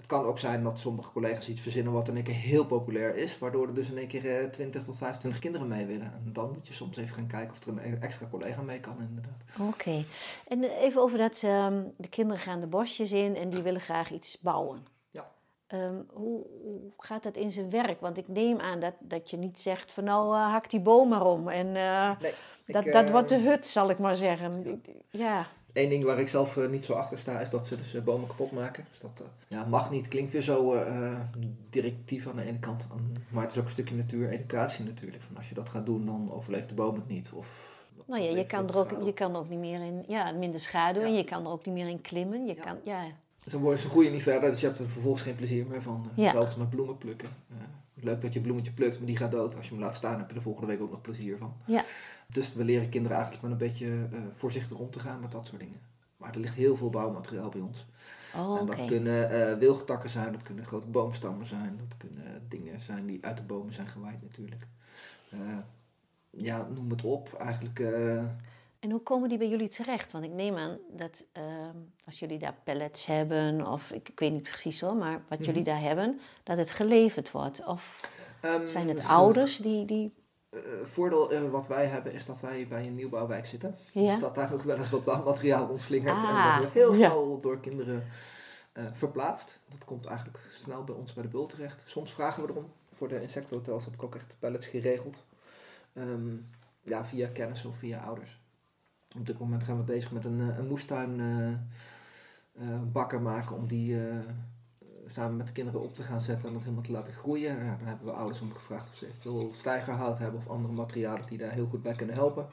Het 0.00 0.08
kan 0.08 0.24
ook 0.24 0.38
zijn 0.38 0.62
dat 0.62 0.78
sommige 0.78 1.12
collega's 1.12 1.48
iets 1.48 1.60
verzinnen 1.60 1.92
wat 1.92 2.08
in 2.08 2.14
één 2.14 2.24
keer 2.24 2.34
heel 2.34 2.66
populair 2.66 3.16
is, 3.16 3.38
waardoor 3.38 3.66
er 3.66 3.74
dus 3.74 3.90
in 3.90 3.98
één 3.98 4.08
keer 4.08 4.40
eh, 4.40 4.48
20 4.50 4.84
tot 4.84 4.98
25 4.98 5.40
kinderen 5.40 5.68
mee 5.68 5.86
willen. 5.86 6.12
En 6.12 6.32
dan 6.32 6.52
moet 6.52 6.66
je 6.66 6.74
soms 6.74 6.96
even 6.96 7.14
gaan 7.14 7.26
kijken 7.26 7.52
of 7.52 7.66
er 7.66 7.86
een 7.86 8.02
extra 8.02 8.26
collega 8.30 8.62
mee 8.62 8.80
kan 8.80 8.96
inderdaad. 9.08 9.68
Oké, 9.68 10.04
en 10.48 10.62
eh, 10.62 10.82
even 10.82 11.02
over 11.02 11.18
dat, 11.18 11.42
ehm, 11.42 11.82
de 11.96 12.08
kinderen 12.08 12.42
gaan 12.42 12.60
de 12.60 12.66
bosjes 12.66 13.12
in 13.12 13.36
en 13.36 13.50
die 13.50 13.62
willen 13.62 13.80
graag 13.80 14.10
iets 14.10 14.40
bouwen. 14.40 14.86
Ja. 15.10 15.30
Ehm, 15.66 16.02
hoe, 16.12 16.46
hoe 16.62 16.80
gaat 16.96 17.22
dat 17.22 17.36
in 17.36 17.50
zijn 17.50 17.70
werk? 17.70 18.00
Want 18.00 18.18
ik 18.18 18.28
neem 18.28 18.60
aan 18.60 18.80
dat, 18.80 18.94
dat 18.98 19.30
je 19.30 19.36
niet 19.36 19.60
zegt 19.60 19.92
van 19.92 20.04
nou 20.04 20.36
eh, 20.36 20.50
hak 20.50 20.70
die 20.70 20.80
boom 20.80 21.08
maar 21.08 21.26
om 21.26 21.48
en 21.48 21.76
eh, 21.76 22.20
Nee, 22.20 22.34
dat, 22.66 22.84
dat 22.84 23.04
eh, 23.04 23.10
wordt 23.10 23.28
de 23.28 23.38
hut, 23.38 23.66
zal 23.66 23.90
ik 23.90 23.98
maar 23.98 24.16
zeggen. 24.16 24.82
Ja, 25.10 25.46
Eén 25.72 25.88
ding 25.88 26.04
waar 26.04 26.20
ik 26.20 26.28
zelf 26.28 26.56
eh, 26.56 26.68
niet 26.68 26.84
zo 26.84 26.92
achter 26.92 27.18
sta, 27.18 27.40
is 27.40 27.50
dat 27.50 27.66
ze 27.66 27.76
dus 27.76 27.94
eh, 27.94 28.02
bomen 28.02 28.28
kapot 28.28 28.52
maken. 28.52 28.84
Dus 28.90 29.00
dat 29.00 29.10
eh, 29.20 29.26
ja, 29.48 29.64
mag 29.64 29.90
niet, 29.90 30.08
klinkt 30.08 30.32
weer 30.32 30.42
zo 30.42 30.84
directief 31.70 32.26
aan 32.28 32.36
de 32.36 32.42
ene 32.42 32.58
kant. 32.58 32.86
Maar 33.28 33.42
het 33.42 33.52
is 33.52 33.58
ook 33.58 33.64
een 33.64 33.70
stukje 33.70 33.94
natuur-educatie 33.94 34.84
natuurlijk. 34.84 35.22
Van 35.22 35.36
als 35.36 35.48
je 35.48 35.54
dat 35.54 35.68
gaat 35.68 35.86
doen, 35.86 36.06
dan 36.06 36.32
overleeft 36.32 36.68
de 36.68 36.74
boom 36.74 36.94
het 36.94 37.08
niet. 37.08 37.32
Of, 37.34 37.46
nou 38.06 38.22
ja, 38.22 38.36
je 38.36 38.46
kan, 38.46 38.68
er 38.68 38.76
ook, 38.78 39.02
je 39.04 39.12
kan 39.12 39.34
er 39.34 39.38
ook 39.40 39.48
niet 39.48 39.58
meer 39.58 39.80
in, 39.80 40.04
ja, 40.08 40.32
minder 40.32 40.60
schaduw 40.60 41.00
Ja. 41.00 41.06
en 41.06 41.14
je 41.14 41.24
kan 41.24 41.44
er 41.44 41.50
ook 41.50 41.64
niet 41.66 41.74
meer 41.74 41.88
in 41.88 42.00
klimmen. 42.00 42.46
Je 42.46 42.54
Ja. 42.54 42.62
kan, 42.62 42.76
ja, 42.84 43.02
dan 43.44 43.60
worden 43.60 43.80
ze 43.80 43.88
groeien 43.88 44.12
niet 44.12 44.22
verder, 44.22 44.50
dus 44.50 44.60
je 44.60 44.66
hebt 44.66 44.78
er 44.78 44.88
vervolgens 44.88 45.22
geen 45.22 45.36
plezier 45.36 45.66
meer 45.66 45.82
van. 45.82 46.10
Ja. 46.14 46.22
Hetzelfde 46.22 46.58
met 46.58 46.70
bloemen 46.70 46.98
plukken. 46.98 47.28
Leuk 48.02 48.20
dat 48.20 48.32
je 48.32 48.40
bloemetje 48.40 48.70
plukt, 48.72 48.98
maar 48.98 49.06
die 49.06 49.16
gaat 49.16 49.30
dood. 49.30 49.56
Als 49.56 49.66
je 49.68 49.74
hem 49.74 49.82
laat 49.82 49.96
staan, 49.96 50.18
heb 50.18 50.30
je 50.30 50.36
er 50.36 50.42
volgende 50.42 50.66
week 50.68 50.80
ook 50.80 50.90
nog 50.90 51.00
plezier 51.00 51.36
van. 51.38 51.52
Ja. 51.64 51.84
Dus 52.32 52.54
we 52.54 52.64
leren 52.64 52.88
kinderen 52.88 53.16
eigenlijk 53.16 53.46
wel 53.46 53.52
een 53.52 53.66
beetje 53.68 53.86
uh, 53.86 54.20
voorzichtig 54.34 54.78
om 54.78 54.90
te 54.90 54.98
gaan 54.98 55.20
met 55.20 55.32
dat 55.32 55.46
soort 55.46 55.60
dingen. 55.60 55.80
Maar 56.16 56.32
er 56.34 56.40
ligt 56.40 56.54
heel 56.54 56.76
veel 56.76 56.90
bouwmateriaal 56.90 57.48
bij 57.48 57.60
ons. 57.60 57.86
Oh, 58.36 58.58
en 58.58 58.66
dat 58.66 58.84
kunnen 58.84 59.32
uh, 59.32 59.58
wilgtakken 59.58 60.10
zijn, 60.10 60.32
dat 60.32 60.42
kunnen 60.42 60.66
grote 60.66 60.86
boomstammen 60.86 61.46
zijn, 61.46 61.76
dat 61.88 61.96
kunnen 61.96 62.42
dingen 62.48 62.80
zijn 62.80 63.06
die 63.06 63.24
uit 63.24 63.36
de 63.36 63.42
bomen 63.42 63.72
zijn 63.72 63.86
gewaaid 63.86 64.22
natuurlijk. 64.22 64.66
Uh, 65.32 65.38
ja, 66.30 66.68
noem 66.74 66.90
het 66.90 67.04
op. 67.04 67.34
Eigenlijk 67.34 67.80
en 68.80 68.90
hoe 68.90 69.00
komen 69.00 69.28
die 69.28 69.38
bij 69.38 69.48
jullie 69.48 69.68
terecht? 69.68 70.12
Want 70.12 70.24
ik 70.24 70.30
neem 70.30 70.56
aan 70.56 70.78
dat 70.90 71.26
uh, 71.38 71.44
als 72.04 72.18
jullie 72.18 72.38
daar 72.38 72.54
pallets 72.64 73.06
hebben, 73.06 73.66
of 73.66 73.90
ik, 73.90 74.08
ik 74.08 74.18
weet 74.18 74.32
niet 74.32 74.42
precies 74.42 74.80
hoor, 74.80 74.96
maar 74.96 75.22
wat 75.28 75.44
jullie 75.44 75.62
mhm. 75.62 75.70
daar 75.70 75.80
hebben, 75.80 76.20
dat 76.42 76.58
het 76.58 76.70
geleverd 76.70 77.30
wordt. 77.30 77.66
Of 77.66 78.10
um, 78.44 78.66
zijn 78.66 78.88
het 78.88 79.04
ouders 79.04 79.56
die. 79.56 79.84
die... 79.84 80.18
Uh, 80.50 80.60
voordeel 80.82 81.32
uh, 81.32 81.50
wat 81.50 81.66
wij 81.66 81.86
hebben 81.86 82.12
is 82.12 82.26
dat 82.26 82.40
wij 82.40 82.66
bij 82.68 82.86
een 82.86 82.94
nieuwbouwwijk 82.94 83.46
zitten. 83.46 83.76
Ja? 83.92 84.10
Dus 84.10 84.20
dat 84.20 84.34
daar 84.34 84.52
ook 84.52 84.62
wel 84.62 84.76
eens 84.76 84.90
wat 84.90 85.04
bouwmateriaal 85.04 85.68
ontslingert. 85.68 86.16
Ah, 86.16 86.28
en 86.28 86.50
dat 86.50 86.58
wordt 86.58 86.72
heel 86.72 86.94
snel 86.94 87.34
ja. 87.34 87.40
door 87.40 87.60
kinderen 87.60 88.04
uh, 88.72 88.84
verplaatst. 88.92 89.60
Dat 89.68 89.84
komt 89.84 90.06
eigenlijk 90.06 90.38
snel 90.52 90.84
bij 90.84 90.94
ons 90.94 91.12
bij 91.12 91.22
de 91.22 91.28
bul 91.28 91.46
terecht. 91.46 91.82
Soms 91.84 92.12
vragen 92.12 92.42
we 92.42 92.48
erom. 92.48 92.72
Voor 92.94 93.08
de 93.08 93.22
insectenhotels 93.22 93.84
heb 93.84 93.94
ik 93.94 94.02
ook 94.02 94.14
echt 94.14 94.36
pallets 94.40 94.66
geregeld. 94.66 95.24
Um, 95.92 96.48
ja, 96.82 97.04
via 97.04 97.28
kennis 97.28 97.64
of 97.64 97.76
via 97.76 97.98
ouders. 97.98 98.40
Op 99.18 99.26
dit 99.26 99.38
moment 99.38 99.64
gaan 99.64 99.76
we 99.76 99.82
bezig 99.82 100.12
met 100.12 100.24
een, 100.24 100.40
eh, 100.40 100.58
een 100.58 100.66
moestuinbakker 100.66 101.68
eh, 102.94 103.14
eh, 103.14 103.20
maken 103.20 103.56
om 103.56 103.66
die 103.66 103.96
samen 105.12 105.36
met 105.36 105.46
de 105.46 105.52
kinderen 105.52 105.80
op 105.80 105.94
te 105.94 106.02
gaan 106.02 106.20
zetten 106.20 106.48
en 106.48 106.54
dat 106.54 106.62
helemaal 106.62 106.84
te 106.84 106.92
laten 106.92 107.12
groeien. 107.12 107.56
Ja, 107.56 107.76
daar 107.78 107.88
hebben 107.88 108.06
we 108.06 108.12
ouders 108.12 108.40
om 108.40 108.52
gevraagd 108.52 108.88
of 108.88 108.96
ze 108.96 109.06
eventueel 109.06 109.50
stijgerhout 109.54 110.18
hebben 110.18 110.40
of 110.40 110.48
andere 110.48 110.74
materialen 110.74 111.26
die 111.28 111.38
daar 111.38 111.52
heel 111.52 111.66
goed 111.66 111.82
bij 111.82 111.94
kunnen 111.94 112.14
helpen. 112.14 112.46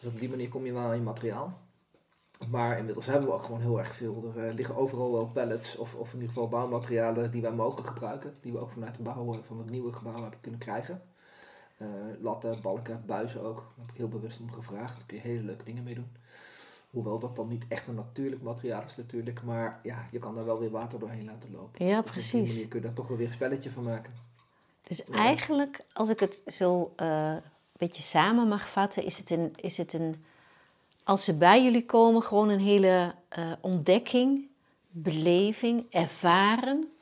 Dus 0.00 0.10
op 0.12 0.18
die 0.18 0.28
manier 0.28 0.48
kom 0.48 0.66
je 0.66 0.72
wel 0.72 0.82
aan 0.82 0.94
je 0.94 1.02
materiaal. 1.02 1.58
Maar 2.50 2.78
inmiddels 2.78 3.06
hebben 3.06 3.28
we 3.28 3.34
ook 3.34 3.44
gewoon 3.44 3.60
heel 3.60 3.78
erg 3.78 3.94
veel. 3.94 4.32
Er 4.36 4.54
liggen 4.54 4.76
overal 4.76 5.12
wel 5.12 5.26
pallets 5.26 5.76
of, 5.76 5.94
of 5.94 6.08
in 6.08 6.20
ieder 6.20 6.28
geval 6.28 6.48
bouwmaterialen 6.48 7.30
die 7.30 7.42
wij 7.42 7.52
mogen 7.52 7.84
gebruiken. 7.84 8.34
Die 8.40 8.52
we 8.52 8.58
ook 8.58 8.70
vanuit 8.70 8.96
de 8.96 9.02
bouw 9.02 9.32
van 9.46 9.58
het 9.58 9.70
nieuwe 9.70 9.92
gebouw 9.92 10.20
hebben 10.20 10.40
kunnen 10.40 10.60
krijgen. 10.60 11.02
Uh, 11.78 11.88
latten, 12.20 12.60
balken, 12.62 13.02
buizen 13.06 13.42
ook. 13.42 13.56
Daar 13.56 13.86
heb 13.86 13.90
ik 13.90 13.96
heel 13.96 14.08
bewust 14.08 14.40
om 14.40 14.52
gevraagd. 14.52 14.96
Daar 14.96 15.06
kun 15.06 15.16
je 15.16 15.22
hele 15.22 15.42
leuke 15.42 15.64
dingen 15.64 15.82
mee 15.82 15.94
doen. 15.94 16.10
Hoewel 16.92 17.18
dat 17.18 17.36
dan 17.36 17.48
niet 17.48 17.64
echt 17.68 17.86
een 17.86 17.94
natuurlijk 17.94 18.42
materiaal 18.42 18.82
is 18.84 18.96
natuurlijk. 18.96 19.42
Maar 19.42 19.80
ja, 19.82 20.08
je 20.10 20.18
kan 20.18 20.34
daar 20.34 20.44
wel 20.44 20.58
weer 20.58 20.70
water 20.70 20.98
doorheen 20.98 21.24
laten 21.24 21.52
lopen. 21.52 21.86
Ja, 21.86 22.02
precies. 22.02 22.54
Dus 22.54 22.68
kun 22.68 22.80
je 22.80 22.86
daar 22.86 22.94
toch 22.94 23.08
wel 23.08 23.16
weer 23.16 23.26
een 23.26 23.32
spelletje 23.32 23.70
van 23.70 23.82
maken. 23.82 24.12
Dus 24.82 25.04
eigenlijk, 25.04 25.84
als 25.92 26.08
ik 26.08 26.20
het 26.20 26.42
zo 26.46 26.92
uh, 26.96 27.28
een 27.28 27.42
beetje 27.76 28.02
samen 28.02 28.48
mag 28.48 28.68
vatten, 28.70 29.04
is 29.04 29.18
het 29.18 29.30
een, 29.30 29.52
is 29.56 29.76
het 29.76 29.92
een 29.92 30.24
als 31.04 31.24
ze 31.24 31.36
bij 31.36 31.62
jullie 31.62 31.84
komen, 31.84 32.22
gewoon 32.22 32.48
een 32.48 32.60
hele 32.60 33.14
uh, 33.38 33.52
ontdekking, 33.60 34.48
beleving, 34.90 35.86
ervaren, 35.90 36.92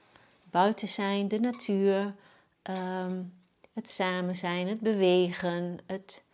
buiten 0.50 0.88
zijn, 0.88 1.28
de 1.28 1.40
natuur, 1.40 2.14
um, 2.62 3.32
het 3.72 3.90
samen 3.90 4.36
zijn, 4.36 4.68
het 4.68 4.80
bewegen. 4.80 5.78
Het, 5.86 6.24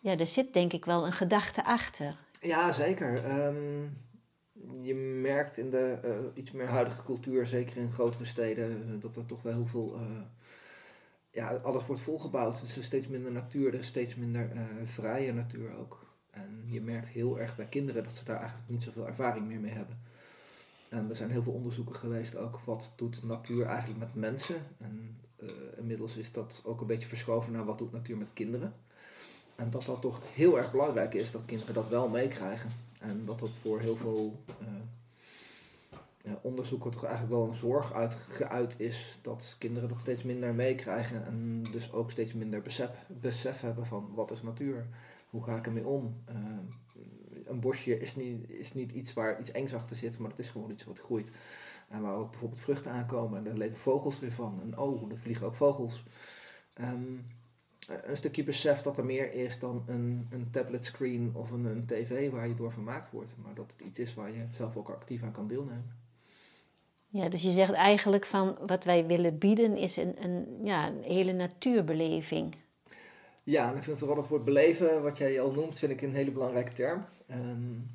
ja, 0.00 0.16
er 0.16 0.26
zit 0.26 0.52
denk 0.52 0.72
ik 0.72 0.84
wel 0.84 1.06
een 1.06 1.12
gedachte 1.12 1.64
achter. 1.64 2.16
Ja, 2.40 2.72
zeker. 2.72 3.24
Ehm, 3.24 3.84
je 4.82 4.94
merkt 4.94 5.56
in 5.56 5.70
de 5.70 5.98
uh, 6.04 6.10
iets 6.34 6.50
meer 6.50 6.66
huidige 6.68 7.02
cultuur, 7.02 7.46
zeker 7.46 7.76
in 7.76 7.90
grotere 7.90 8.24
steden, 8.24 8.82
eh, 8.88 9.00
dat 9.00 9.16
er 9.16 9.26
toch 9.26 9.42
wel 9.42 9.52
heel 9.52 9.66
veel. 9.66 10.00
Uh, 10.00 10.20
ja, 11.30 11.54
alles 11.54 11.86
wordt 11.86 12.02
volgebouwd. 12.02 12.60
Dus 12.60 12.72
er 12.72 12.78
is 12.78 12.84
steeds 12.84 13.06
minder 13.06 13.32
natuur, 13.32 13.72
er 13.72 13.78
is 13.78 13.86
steeds 13.86 14.14
minder 14.14 14.50
vrije 14.84 15.32
natuur 15.32 15.76
ook. 15.76 16.06
En 16.30 16.62
je 16.66 16.80
merkt 16.80 17.08
heel 17.08 17.40
erg 17.40 17.56
bij 17.56 17.66
kinderen 17.66 18.04
dat 18.04 18.12
ze 18.12 18.24
daar 18.24 18.38
eigenlijk 18.38 18.68
niet 18.68 18.82
zoveel 18.82 19.06
ervaring 19.06 19.46
meer 19.46 19.60
mee 19.60 19.72
hebben. 19.72 20.00
En 20.88 21.08
er 21.08 21.16
zijn 21.16 21.30
heel 21.30 21.42
veel 21.42 21.52
onderzoeken 21.52 21.94
geweest 21.94 22.36
ook, 22.36 22.60
wat 22.64 22.92
doet 22.96 23.22
natuur 23.24 23.66
eigenlijk 23.66 23.98
met 23.98 24.14
mensen? 24.14 24.56
En 24.78 25.20
inmiddels 25.76 26.16
is 26.16 26.32
dat 26.32 26.62
ook 26.64 26.80
een 26.80 26.86
beetje 26.86 27.08
verschoven 27.08 27.52
naar 27.52 27.64
wat 27.64 27.78
doet 27.78 27.92
natuur 27.92 28.16
met 28.16 28.32
kinderen. 28.32 28.74
En 29.56 29.70
dat 29.70 29.84
dat 29.84 30.00
toch 30.00 30.20
heel 30.34 30.56
erg 30.56 30.70
belangrijk 30.70 31.14
is 31.14 31.30
dat 31.30 31.44
kinderen 31.44 31.74
dat 31.74 31.88
wel 31.88 32.08
meekrijgen. 32.08 32.70
En 33.00 33.22
dat 33.24 33.38
dat 33.38 33.50
voor 33.62 33.80
heel 33.80 33.96
veel 33.96 34.40
uh, 36.26 36.32
onderzoeken 36.40 36.90
toch 36.90 37.04
eigenlijk 37.04 37.34
wel 37.34 37.48
een 37.48 37.54
zorg 37.54 37.92
uitgeuit 37.92 38.80
is 38.80 39.18
dat 39.22 39.56
kinderen 39.58 39.88
dat 39.88 39.98
steeds 40.00 40.22
minder 40.22 40.54
meekrijgen. 40.54 41.26
En 41.26 41.62
dus 41.72 41.92
ook 41.92 42.10
steeds 42.10 42.32
minder 42.32 42.62
besef, 42.62 42.90
besef 43.06 43.60
hebben 43.60 43.86
van 43.86 44.10
wat 44.14 44.30
is 44.30 44.42
natuur? 44.42 44.86
Hoe 45.30 45.44
ga 45.44 45.56
ik 45.56 45.66
ermee 45.66 45.86
om? 45.86 46.14
Uh, 46.30 46.36
een 47.44 47.60
bosje 47.60 48.00
is 48.00 48.16
niet, 48.16 48.50
is 48.50 48.74
niet 48.74 48.92
iets 48.92 49.12
waar 49.12 49.40
iets 49.40 49.52
engs 49.52 49.74
achter 49.74 49.96
zit, 49.96 50.18
maar 50.18 50.30
het 50.30 50.38
is 50.38 50.48
gewoon 50.48 50.70
iets 50.70 50.84
wat 50.84 50.98
groeit. 50.98 51.30
En 51.88 52.02
waar 52.02 52.14
ook 52.14 52.30
bijvoorbeeld 52.30 52.60
vruchten 52.60 52.92
aankomen 52.92 53.38
en 53.38 53.44
daar 53.44 53.54
leven 53.56 53.78
vogels 53.78 54.18
weer 54.18 54.32
van. 54.32 54.60
En 54.62 54.78
oh, 54.78 55.10
er 55.10 55.18
vliegen 55.18 55.46
ook 55.46 55.54
vogels. 55.54 56.04
Um, 56.80 57.26
een 57.88 58.16
stukje 58.16 58.44
besef 58.44 58.82
dat 58.82 58.98
er 58.98 59.04
meer 59.04 59.32
is 59.32 59.58
dan 59.58 59.84
een, 59.86 60.26
een 60.30 60.50
tabletscreen 60.50 61.30
of 61.34 61.50
een, 61.50 61.64
een 61.64 61.86
tv 61.86 62.30
waar 62.30 62.48
je 62.48 62.54
door 62.54 62.72
vermaakt 62.72 63.10
wordt. 63.10 63.32
Maar 63.42 63.54
dat 63.54 63.72
het 63.76 63.86
iets 63.86 63.98
is 63.98 64.14
waar 64.14 64.30
je 64.30 64.44
zelf 64.52 64.76
ook 64.76 64.88
actief 64.88 65.22
aan 65.22 65.32
kan 65.32 65.48
deelnemen. 65.48 66.04
Ja, 67.08 67.28
dus 67.28 67.42
je 67.42 67.50
zegt 67.50 67.72
eigenlijk 67.72 68.26
van 68.26 68.56
wat 68.66 68.84
wij 68.84 69.06
willen 69.06 69.38
bieden 69.38 69.76
is 69.76 69.96
een, 69.96 70.24
een, 70.24 70.46
ja, 70.64 70.88
een 70.88 71.02
hele 71.02 71.32
natuurbeleving. 71.32 72.54
Ja, 73.42 73.70
en 73.70 73.76
ik 73.76 73.84
vind 73.84 73.98
vooral 73.98 74.16
het 74.16 74.28
woord 74.28 74.44
beleven, 74.44 75.02
wat 75.02 75.18
jij 75.18 75.40
al 75.40 75.50
noemt, 75.50 75.78
vind 75.78 75.92
ik 75.92 76.02
een 76.02 76.14
hele 76.14 76.30
belangrijke 76.30 76.72
term. 76.72 77.04
Um, 77.30 77.86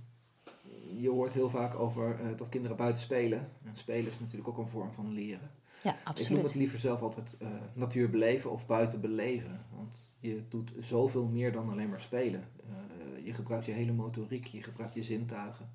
je 0.97 1.09
hoort 1.09 1.33
heel 1.33 1.49
vaak 1.49 1.75
over 1.75 2.19
uh, 2.21 2.37
dat 2.37 2.49
kinderen 2.49 2.77
buiten 2.77 3.01
spelen. 3.01 3.49
En 3.65 3.75
spelen 3.75 4.11
is 4.11 4.19
natuurlijk 4.19 4.47
ook 4.47 4.57
een 4.57 4.67
vorm 4.67 4.91
van 4.91 5.13
leren. 5.13 5.51
Ja, 5.83 5.95
absoluut. 6.03 6.29
Ik 6.29 6.35
noem 6.35 6.43
het 6.43 6.55
liever 6.55 6.79
zelf 6.79 7.01
altijd 7.01 7.37
uh, 7.41 7.47
natuur 7.73 8.09
beleven 8.09 8.51
of 8.51 8.65
buiten 8.65 9.01
beleven. 9.01 9.65
Want 9.75 10.13
je 10.19 10.41
doet 10.49 10.73
zoveel 10.79 11.25
meer 11.25 11.51
dan 11.51 11.69
alleen 11.69 11.89
maar 11.89 12.01
spelen. 12.01 12.43
Uh, 12.69 13.25
je 13.25 13.33
gebruikt 13.33 13.65
je 13.65 13.71
hele 13.71 13.91
motoriek, 13.91 14.45
je 14.45 14.63
gebruikt 14.63 14.93
je 14.93 15.03
zintuigen. 15.03 15.69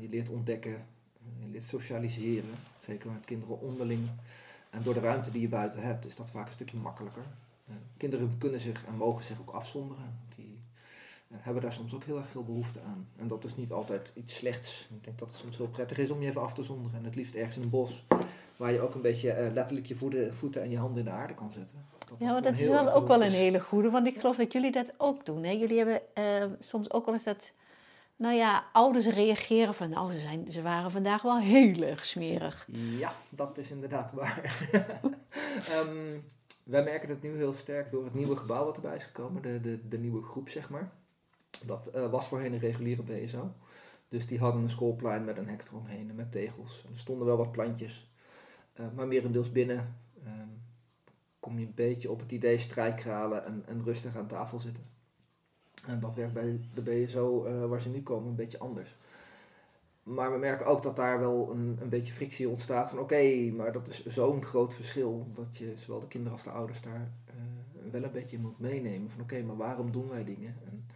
je 0.00 0.08
leert 0.08 0.28
ontdekken, 0.28 0.86
je 1.38 1.48
leert 1.50 1.64
socialiseren. 1.64 2.50
Zeker 2.80 3.10
met 3.10 3.24
kinderen 3.24 3.60
onderling. 3.60 4.08
En 4.70 4.82
door 4.82 4.94
de 4.94 5.00
ruimte 5.00 5.30
die 5.30 5.40
je 5.40 5.48
buiten 5.48 5.82
hebt 5.82 6.06
is 6.06 6.16
dat 6.16 6.30
vaak 6.30 6.46
een 6.46 6.52
stukje 6.52 6.78
makkelijker. 6.78 7.24
kinderen 7.96 8.38
kunnen 8.38 8.60
zich 8.60 8.84
en 8.84 8.96
mogen 8.96 9.24
zich 9.24 9.40
ook 9.40 9.50
afzonderen. 9.50 10.18
Die 10.36 10.45
hebben 11.34 11.62
daar 11.62 11.72
soms 11.72 11.94
ook 11.94 12.04
heel 12.04 12.16
erg 12.16 12.28
veel 12.28 12.44
behoefte 12.44 12.80
aan. 12.80 13.08
En 13.16 13.28
dat 13.28 13.44
is 13.44 13.56
niet 13.56 13.72
altijd 13.72 14.12
iets 14.14 14.36
slechts. 14.36 14.88
Ik 14.94 15.04
denk 15.04 15.18
dat 15.18 15.28
het 15.28 15.36
soms 15.36 15.56
heel 15.56 15.68
prettig 15.68 15.98
is 15.98 16.10
om 16.10 16.22
je 16.22 16.28
even 16.28 16.40
af 16.40 16.54
te 16.54 16.64
zonderen. 16.64 16.98
En 16.98 17.04
het 17.04 17.14
liefst 17.14 17.34
ergens 17.34 17.56
in 17.56 17.62
een 17.62 17.70
bos, 17.70 18.04
waar 18.56 18.72
je 18.72 18.80
ook 18.80 18.94
een 18.94 19.00
beetje 19.00 19.30
uh, 19.30 19.52
letterlijk 19.52 19.86
je 19.86 19.96
voeten, 19.96 20.34
voeten 20.34 20.62
en 20.62 20.70
je 20.70 20.78
handen 20.78 20.98
in 20.98 21.04
de 21.04 21.10
aarde 21.10 21.34
kan 21.34 21.52
zetten. 21.52 21.84
Dat 22.08 22.18
ja, 22.18 22.32
maar 22.32 22.42
dat 22.42 22.58
is 22.58 22.68
wel 22.68 22.92
ook 22.92 23.08
wel 23.08 23.22
een 23.22 23.30
hele 23.30 23.60
goede, 23.60 23.90
want 23.90 24.06
ik 24.06 24.16
geloof 24.16 24.36
dat 24.36 24.52
jullie 24.52 24.72
dat 24.72 24.92
ook 24.96 25.26
doen. 25.26 25.44
Hè? 25.44 25.50
Jullie 25.50 25.76
hebben 25.76 26.00
uh, 26.18 26.44
soms 26.58 26.92
ook 26.92 27.04
wel 27.04 27.14
eens 27.14 27.24
dat, 27.24 27.52
nou 28.16 28.34
ja, 28.34 28.64
ouders 28.72 29.06
reageren 29.06 29.74
van, 29.74 29.90
nou, 29.90 30.12
ze, 30.12 30.20
zijn, 30.20 30.52
ze 30.52 30.62
waren 30.62 30.90
vandaag 30.90 31.22
wel 31.22 31.38
heel 31.38 31.82
erg 31.82 32.04
smerig. 32.04 32.68
Ja, 32.98 33.14
dat 33.28 33.58
is 33.58 33.70
inderdaad 33.70 34.12
waar. 34.12 34.66
um, 35.70 36.24
wij 36.64 36.82
merken 36.82 37.08
het 37.08 37.22
nu 37.22 37.36
heel 37.36 37.52
sterk 37.52 37.90
door 37.90 38.04
het 38.04 38.14
nieuwe 38.14 38.36
gebouw 38.36 38.64
wat 38.64 38.76
erbij 38.76 38.96
is 38.96 39.04
gekomen, 39.04 39.42
de, 39.42 39.60
de, 39.60 39.88
de 39.88 39.98
nieuwe 39.98 40.22
groep, 40.22 40.48
zeg 40.48 40.70
maar. 40.70 40.92
Dat 41.64 41.90
uh, 41.94 42.10
was 42.10 42.28
voorheen 42.28 42.52
een 42.52 42.58
reguliere 42.58 43.02
BSO. 43.02 43.52
Dus 44.08 44.26
die 44.26 44.38
hadden 44.38 44.62
een 44.62 44.70
schoolplein 44.70 45.24
met 45.24 45.36
een 45.36 45.48
hek 45.48 45.62
eromheen 45.62 46.08
en 46.08 46.14
met 46.14 46.32
tegels. 46.32 46.84
er 46.92 46.98
stonden 46.98 47.26
wel 47.26 47.36
wat 47.36 47.52
plantjes. 47.52 48.10
Uh, 48.80 48.86
maar 48.94 49.06
merendeels 49.06 49.52
binnen 49.52 49.96
um, 50.26 50.62
kom 51.40 51.58
je 51.58 51.66
een 51.66 51.74
beetje 51.74 52.10
op 52.10 52.20
het 52.20 52.32
idee 52.32 52.58
strijkralen 52.58 53.44
en, 53.44 53.62
en 53.66 53.84
rustig 53.84 54.16
aan 54.16 54.26
tafel 54.26 54.60
zitten. 54.60 54.84
En 55.86 56.00
dat 56.00 56.14
werkt 56.14 56.32
bij 56.32 56.60
de 56.74 56.82
BSO 56.82 57.46
uh, 57.46 57.66
waar 57.66 57.80
ze 57.80 57.88
nu 57.88 58.02
komen 58.02 58.28
een 58.28 58.36
beetje 58.36 58.58
anders. 58.58 58.96
Maar 60.02 60.32
we 60.32 60.38
merken 60.38 60.66
ook 60.66 60.82
dat 60.82 60.96
daar 60.96 61.18
wel 61.18 61.50
een, 61.50 61.78
een 61.80 61.88
beetje 61.88 62.12
frictie 62.12 62.48
ontstaat 62.48 62.88
van 62.88 62.98
oké, 62.98 63.50
maar 63.56 63.72
dat 63.72 63.88
is 63.88 64.06
zo'n 64.06 64.44
groot 64.44 64.74
verschil 64.74 65.26
dat 65.34 65.56
je 65.56 65.72
zowel 65.76 66.00
de 66.00 66.08
kinderen 66.08 66.32
als 66.32 66.44
de 66.44 66.50
ouders 66.50 66.82
daar 66.82 67.10
wel 67.90 68.02
een 68.02 68.12
beetje 68.12 68.38
moet 68.38 68.58
meenemen. 68.58 69.10
Van 69.10 69.20
oké, 69.20 69.42
maar 69.42 69.56
waarom 69.56 69.92
doen 69.92 70.08
wij 70.08 70.24
dingen? 70.24 70.56
En 70.64 70.86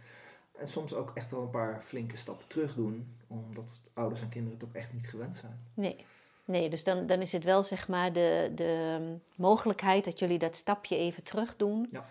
en 0.61 0.67
soms 0.67 0.93
ook 0.93 1.11
echt 1.13 1.31
wel 1.31 1.41
een 1.41 1.49
paar 1.49 1.81
flinke 1.85 2.17
stappen 2.17 2.47
terug 2.47 2.75
doen, 2.75 3.15
omdat 3.27 3.81
ouders 3.93 4.21
en 4.21 4.29
kinderen 4.29 4.59
het 4.59 4.67
ook 4.67 4.75
echt 4.75 4.93
niet 4.93 5.07
gewend 5.07 5.37
zijn. 5.37 5.59
Nee, 5.73 6.05
nee 6.45 6.69
dus 6.69 6.83
dan, 6.83 7.05
dan 7.05 7.21
is 7.21 7.31
het 7.31 7.43
wel 7.43 7.63
zeg 7.63 7.87
maar 7.87 8.13
de, 8.13 8.51
de 8.55 8.99
mogelijkheid 9.35 10.05
dat 10.05 10.19
jullie 10.19 10.39
dat 10.39 10.55
stapje 10.55 10.97
even 10.97 11.23
terug 11.23 11.55
doen. 11.55 11.87
Ja. 11.91 12.05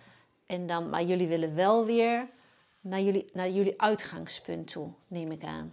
En 0.46 0.66
dan, 0.66 0.90
maar 0.90 1.04
jullie 1.04 1.28
willen 1.28 1.54
wel 1.54 1.86
weer 1.86 2.28
naar 2.80 3.00
jullie, 3.00 3.30
naar 3.32 3.50
jullie 3.50 3.80
uitgangspunt 3.80 4.70
toe, 4.72 4.92
neem 5.08 5.30
ik 5.32 5.44
aan. 5.44 5.72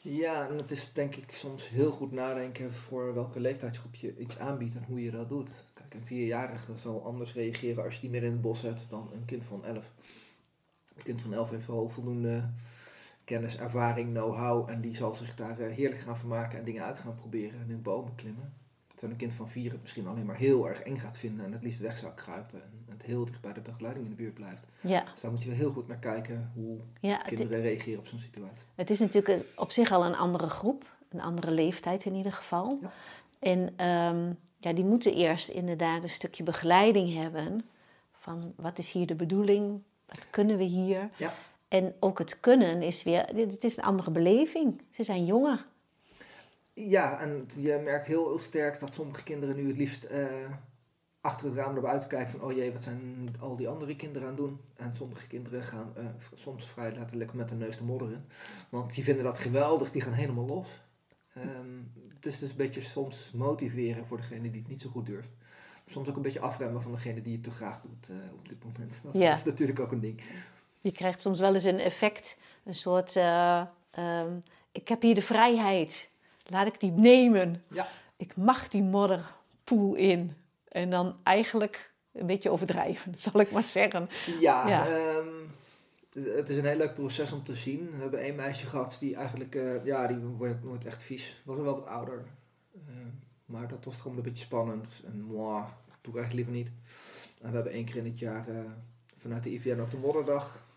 Ja, 0.00 0.48
en 0.48 0.56
het 0.56 0.70
is 0.70 0.92
denk 0.92 1.16
ik 1.16 1.32
soms 1.32 1.68
heel 1.68 1.90
goed 1.90 2.12
nadenken 2.12 2.74
voor 2.74 3.14
welke 3.14 3.40
leeftijdsgroep 3.40 3.94
je 3.94 4.18
iets 4.18 4.38
aanbiedt 4.38 4.74
en 4.74 4.84
hoe 4.84 5.02
je 5.02 5.10
dat 5.10 5.28
doet. 5.28 5.50
Kijk, 5.74 5.94
een 5.94 6.06
vierjarige 6.06 6.76
zal 6.76 7.04
anders 7.04 7.34
reageren 7.34 7.84
als 7.84 7.94
je 7.94 8.00
die 8.00 8.10
midden 8.10 8.28
in 8.28 8.36
het 8.36 8.44
bos 8.44 8.60
zet 8.60 8.84
dan 8.88 9.10
een 9.12 9.24
kind 9.24 9.44
van 9.44 9.64
elf. 9.64 9.90
Een 10.96 11.02
kind 11.02 11.20
van 11.20 11.34
elf 11.34 11.50
heeft 11.50 11.68
al 11.68 11.88
voldoende 11.88 12.48
kennis, 13.24 13.56
ervaring, 13.56 14.10
know-how 14.10 14.68
en 14.68 14.80
die 14.80 14.96
zal 14.96 15.14
zich 15.14 15.34
daar 15.34 15.58
eh, 15.58 15.74
heerlijk 15.74 16.00
gaan 16.00 16.18
vermaken 16.18 16.58
en 16.58 16.64
dingen 16.64 16.84
uit 16.84 16.98
gaan 16.98 17.14
proberen 17.14 17.60
en 17.60 17.70
in 17.70 17.82
bomen 17.82 18.14
klimmen. 18.14 18.52
Terwijl 18.86 19.12
een 19.12 19.18
kind 19.18 19.34
van 19.34 19.48
vier 19.48 19.72
het 19.72 19.82
misschien 19.82 20.06
alleen 20.06 20.26
maar 20.26 20.36
heel 20.36 20.68
erg 20.68 20.80
eng 20.80 20.96
gaat 20.96 21.18
vinden 21.18 21.44
en 21.44 21.52
het 21.52 21.62
liefst 21.62 21.80
weg 21.80 21.98
zou 21.98 22.12
kruipen 22.14 22.62
en 22.62 22.84
het 22.88 23.02
heel 23.02 23.24
dicht 23.24 23.40
bij 23.40 23.52
de 23.52 23.60
begeleiding 23.60 24.04
in 24.04 24.10
de 24.10 24.16
buurt 24.16 24.34
blijft. 24.34 24.62
Ja, 24.80 25.04
Dus 25.12 25.20
daar 25.20 25.30
moet 25.30 25.42
je 25.42 25.48
wel 25.48 25.58
heel 25.58 25.70
goed 25.70 25.88
naar 25.88 25.98
kijken 25.98 26.50
hoe 26.54 26.78
ja 27.00 27.18
het, 27.18 27.34
kinderen 27.34 27.62
reageren 27.62 27.98
op 27.98 28.06
zo'n 28.06 28.18
situatie. 28.18 28.66
het 28.74 28.90
is 28.90 28.98
natuurlijk 28.98 29.52
op 29.56 29.70
zich 29.70 29.92
al 29.92 30.04
een 30.04 30.16
andere 30.16 30.48
groep, 30.48 30.96
een 31.08 31.20
andere 31.20 31.50
leeftijd 31.50 32.04
in 32.04 32.14
ieder 32.14 32.32
geval. 32.32 32.78
Ja. 32.82 32.92
En 33.38 33.72
ehm, 33.76 34.32
ja, 34.58 34.72
die 34.72 34.84
moeten 34.84 35.14
eerst 35.14 35.48
inderdaad 35.48 36.02
een 36.02 36.08
stukje 36.08 36.42
begeleiding 36.42 37.14
hebben 37.14 37.64
van 38.12 38.52
wat 38.56 38.78
is 38.78 38.92
hier 38.92 39.06
de 39.06 39.14
bedoeling, 39.14 39.82
wat 40.14 40.30
kunnen 40.30 40.56
we 40.56 40.64
hier. 40.64 41.10
Ja. 41.16 41.32
En 41.68 41.94
ook 42.00 42.18
het 42.18 42.40
kunnen 42.40 42.82
is 42.82 43.02
weer, 43.02 43.26
het 43.34 43.64
is 43.64 43.76
een 43.76 43.84
andere 43.84 44.10
beleving. 44.10 44.82
Ze 44.90 45.02
zijn 45.02 45.24
jonger. 45.24 45.66
Ja, 46.74 47.20
en 47.20 47.46
je 47.56 47.80
merkt 47.84 48.06
heel 48.06 48.38
sterk 48.38 48.80
dat 48.80 48.94
sommige 48.94 49.22
kinderen 49.22 49.56
nu 49.56 49.68
het 49.68 49.76
liefst 49.76 50.04
eh, 50.04 50.24
achter 51.20 51.46
het 51.46 51.56
raam 51.56 51.72
naar 51.72 51.82
buiten 51.82 52.08
kijken 52.08 52.30
van 52.30 52.48
oh 52.48 52.52
jee, 52.52 52.72
wat 52.72 52.82
zijn 52.82 53.34
al 53.40 53.56
die 53.56 53.68
andere 53.68 53.96
kinderen 53.96 54.28
aan 54.28 54.34
het 54.34 54.42
doen? 54.42 54.60
En 54.76 54.94
sommige 54.94 55.26
kinderen 55.26 55.62
gaan 55.62 55.92
eh, 55.96 56.04
soms 56.34 56.64
vrij 56.64 56.92
letterlijk 56.92 57.32
met 57.32 57.48
de 57.48 57.54
neus 57.54 57.76
de 57.76 57.84
modder 57.84 58.10
in. 58.10 58.24
Want 58.68 58.94
die 58.94 59.04
vinden 59.04 59.24
dat 59.24 59.38
geweldig, 59.38 59.90
die 59.90 60.02
gaan 60.02 60.12
helemaal 60.12 60.46
los. 60.46 60.68
Ehm, 61.34 61.80
het 62.14 62.26
is 62.26 62.38
dus 62.38 62.50
een 62.50 62.56
beetje 62.56 62.80
soms 62.80 63.30
motiveren 63.30 64.06
voor 64.06 64.16
degene 64.16 64.50
die 64.50 64.60
het 64.60 64.70
niet 64.70 64.80
zo 64.80 64.90
goed 64.90 65.06
durft. 65.06 65.32
Soms 65.92 66.08
ook 66.08 66.16
een 66.16 66.22
beetje 66.22 66.40
afremmen 66.40 66.82
van 66.82 66.92
degene 66.92 67.22
die 67.22 67.32
het 67.34 67.42
te 67.44 67.50
graag 67.50 67.80
doet 67.80 68.08
eh, 68.08 68.16
op 68.32 68.48
dit 68.48 68.64
moment. 68.64 69.00
Dat 69.02 69.14
Ja. 69.14 69.32
is 69.32 69.44
natuurlijk 69.44 69.80
ook 69.80 69.92
een 69.92 70.00
ding. 70.00 70.20
Je 70.80 70.92
krijgt 70.92 71.20
soms 71.20 71.40
wel 71.40 71.52
eens 71.54 71.64
een 71.64 71.78
effect, 71.78 72.38
een 72.64 72.74
soort, 72.74 73.16
eh, 73.16 73.62
ehm, 73.90 74.32
ik 74.72 74.88
heb 74.88 75.02
hier 75.02 75.14
de 75.14 75.22
vrijheid, 75.22 76.10
laat 76.46 76.66
ik 76.66 76.80
die 76.80 76.90
nemen. 76.92 77.62
Ja. 77.68 77.88
Ik 78.16 78.36
mag 78.36 78.68
die 78.68 78.82
modderpoel 78.82 79.94
in. 79.94 80.32
En 80.68 80.90
dan 80.90 81.16
eigenlijk 81.22 81.92
een 82.12 82.26
beetje 82.26 82.50
overdrijven, 82.50 83.14
zal 83.28 83.40
ik 83.40 83.50
maar 83.50 83.62
zeggen. 83.62 84.08
Ja, 84.40 84.68
Ja. 84.68 84.86
ehm, 84.86 85.28
het 86.36 86.48
is 86.48 86.56
een 86.56 86.64
heel 86.66 86.76
leuk 86.76 86.94
proces 86.94 87.32
om 87.32 87.44
te 87.44 87.54
zien. 87.54 87.90
We 87.96 88.02
hebben 88.02 88.20
één 88.20 88.34
meisje 88.34 88.66
gehad 88.66 88.96
die 89.00 89.16
eigenlijk, 89.16 89.54
eh, 89.54 89.84
ja, 89.84 90.06
die 90.06 90.16
wordt 90.16 90.64
nooit 90.64 90.84
echt 90.84 91.02
vies. 91.02 91.42
Was 91.44 91.56
wel 91.56 91.74
wat 91.74 91.86
ouder. 91.86 92.24
Ehm, 92.88 93.06
maar 93.44 93.68
dat 93.68 93.84
was 93.84 94.00
gewoon 94.00 94.16
een 94.16 94.22
beetje 94.22 94.44
spannend. 94.44 95.02
En 95.06 95.20
moi, 95.22 95.62
doe 96.02 96.12
ik 96.14 96.20
eigenlijk 96.20 96.34
liever 96.34 96.52
niet. 96.64 96.80
En 97.40 97.48
we 97.48 97.54
hebben 97.54 97.72
één 97.72 97.84
keer 97.84 97.96
in 97.96 98.04
het 98.04 98.18
jaar 98.18 98.48
eh, 98.48 98.54
vanuit 99.16 99.42
de 99.42 99.52
IVN 99.52 99.80
ook 99.80 99.90
de 99.90 99.96
modderdag. 99.96 100.70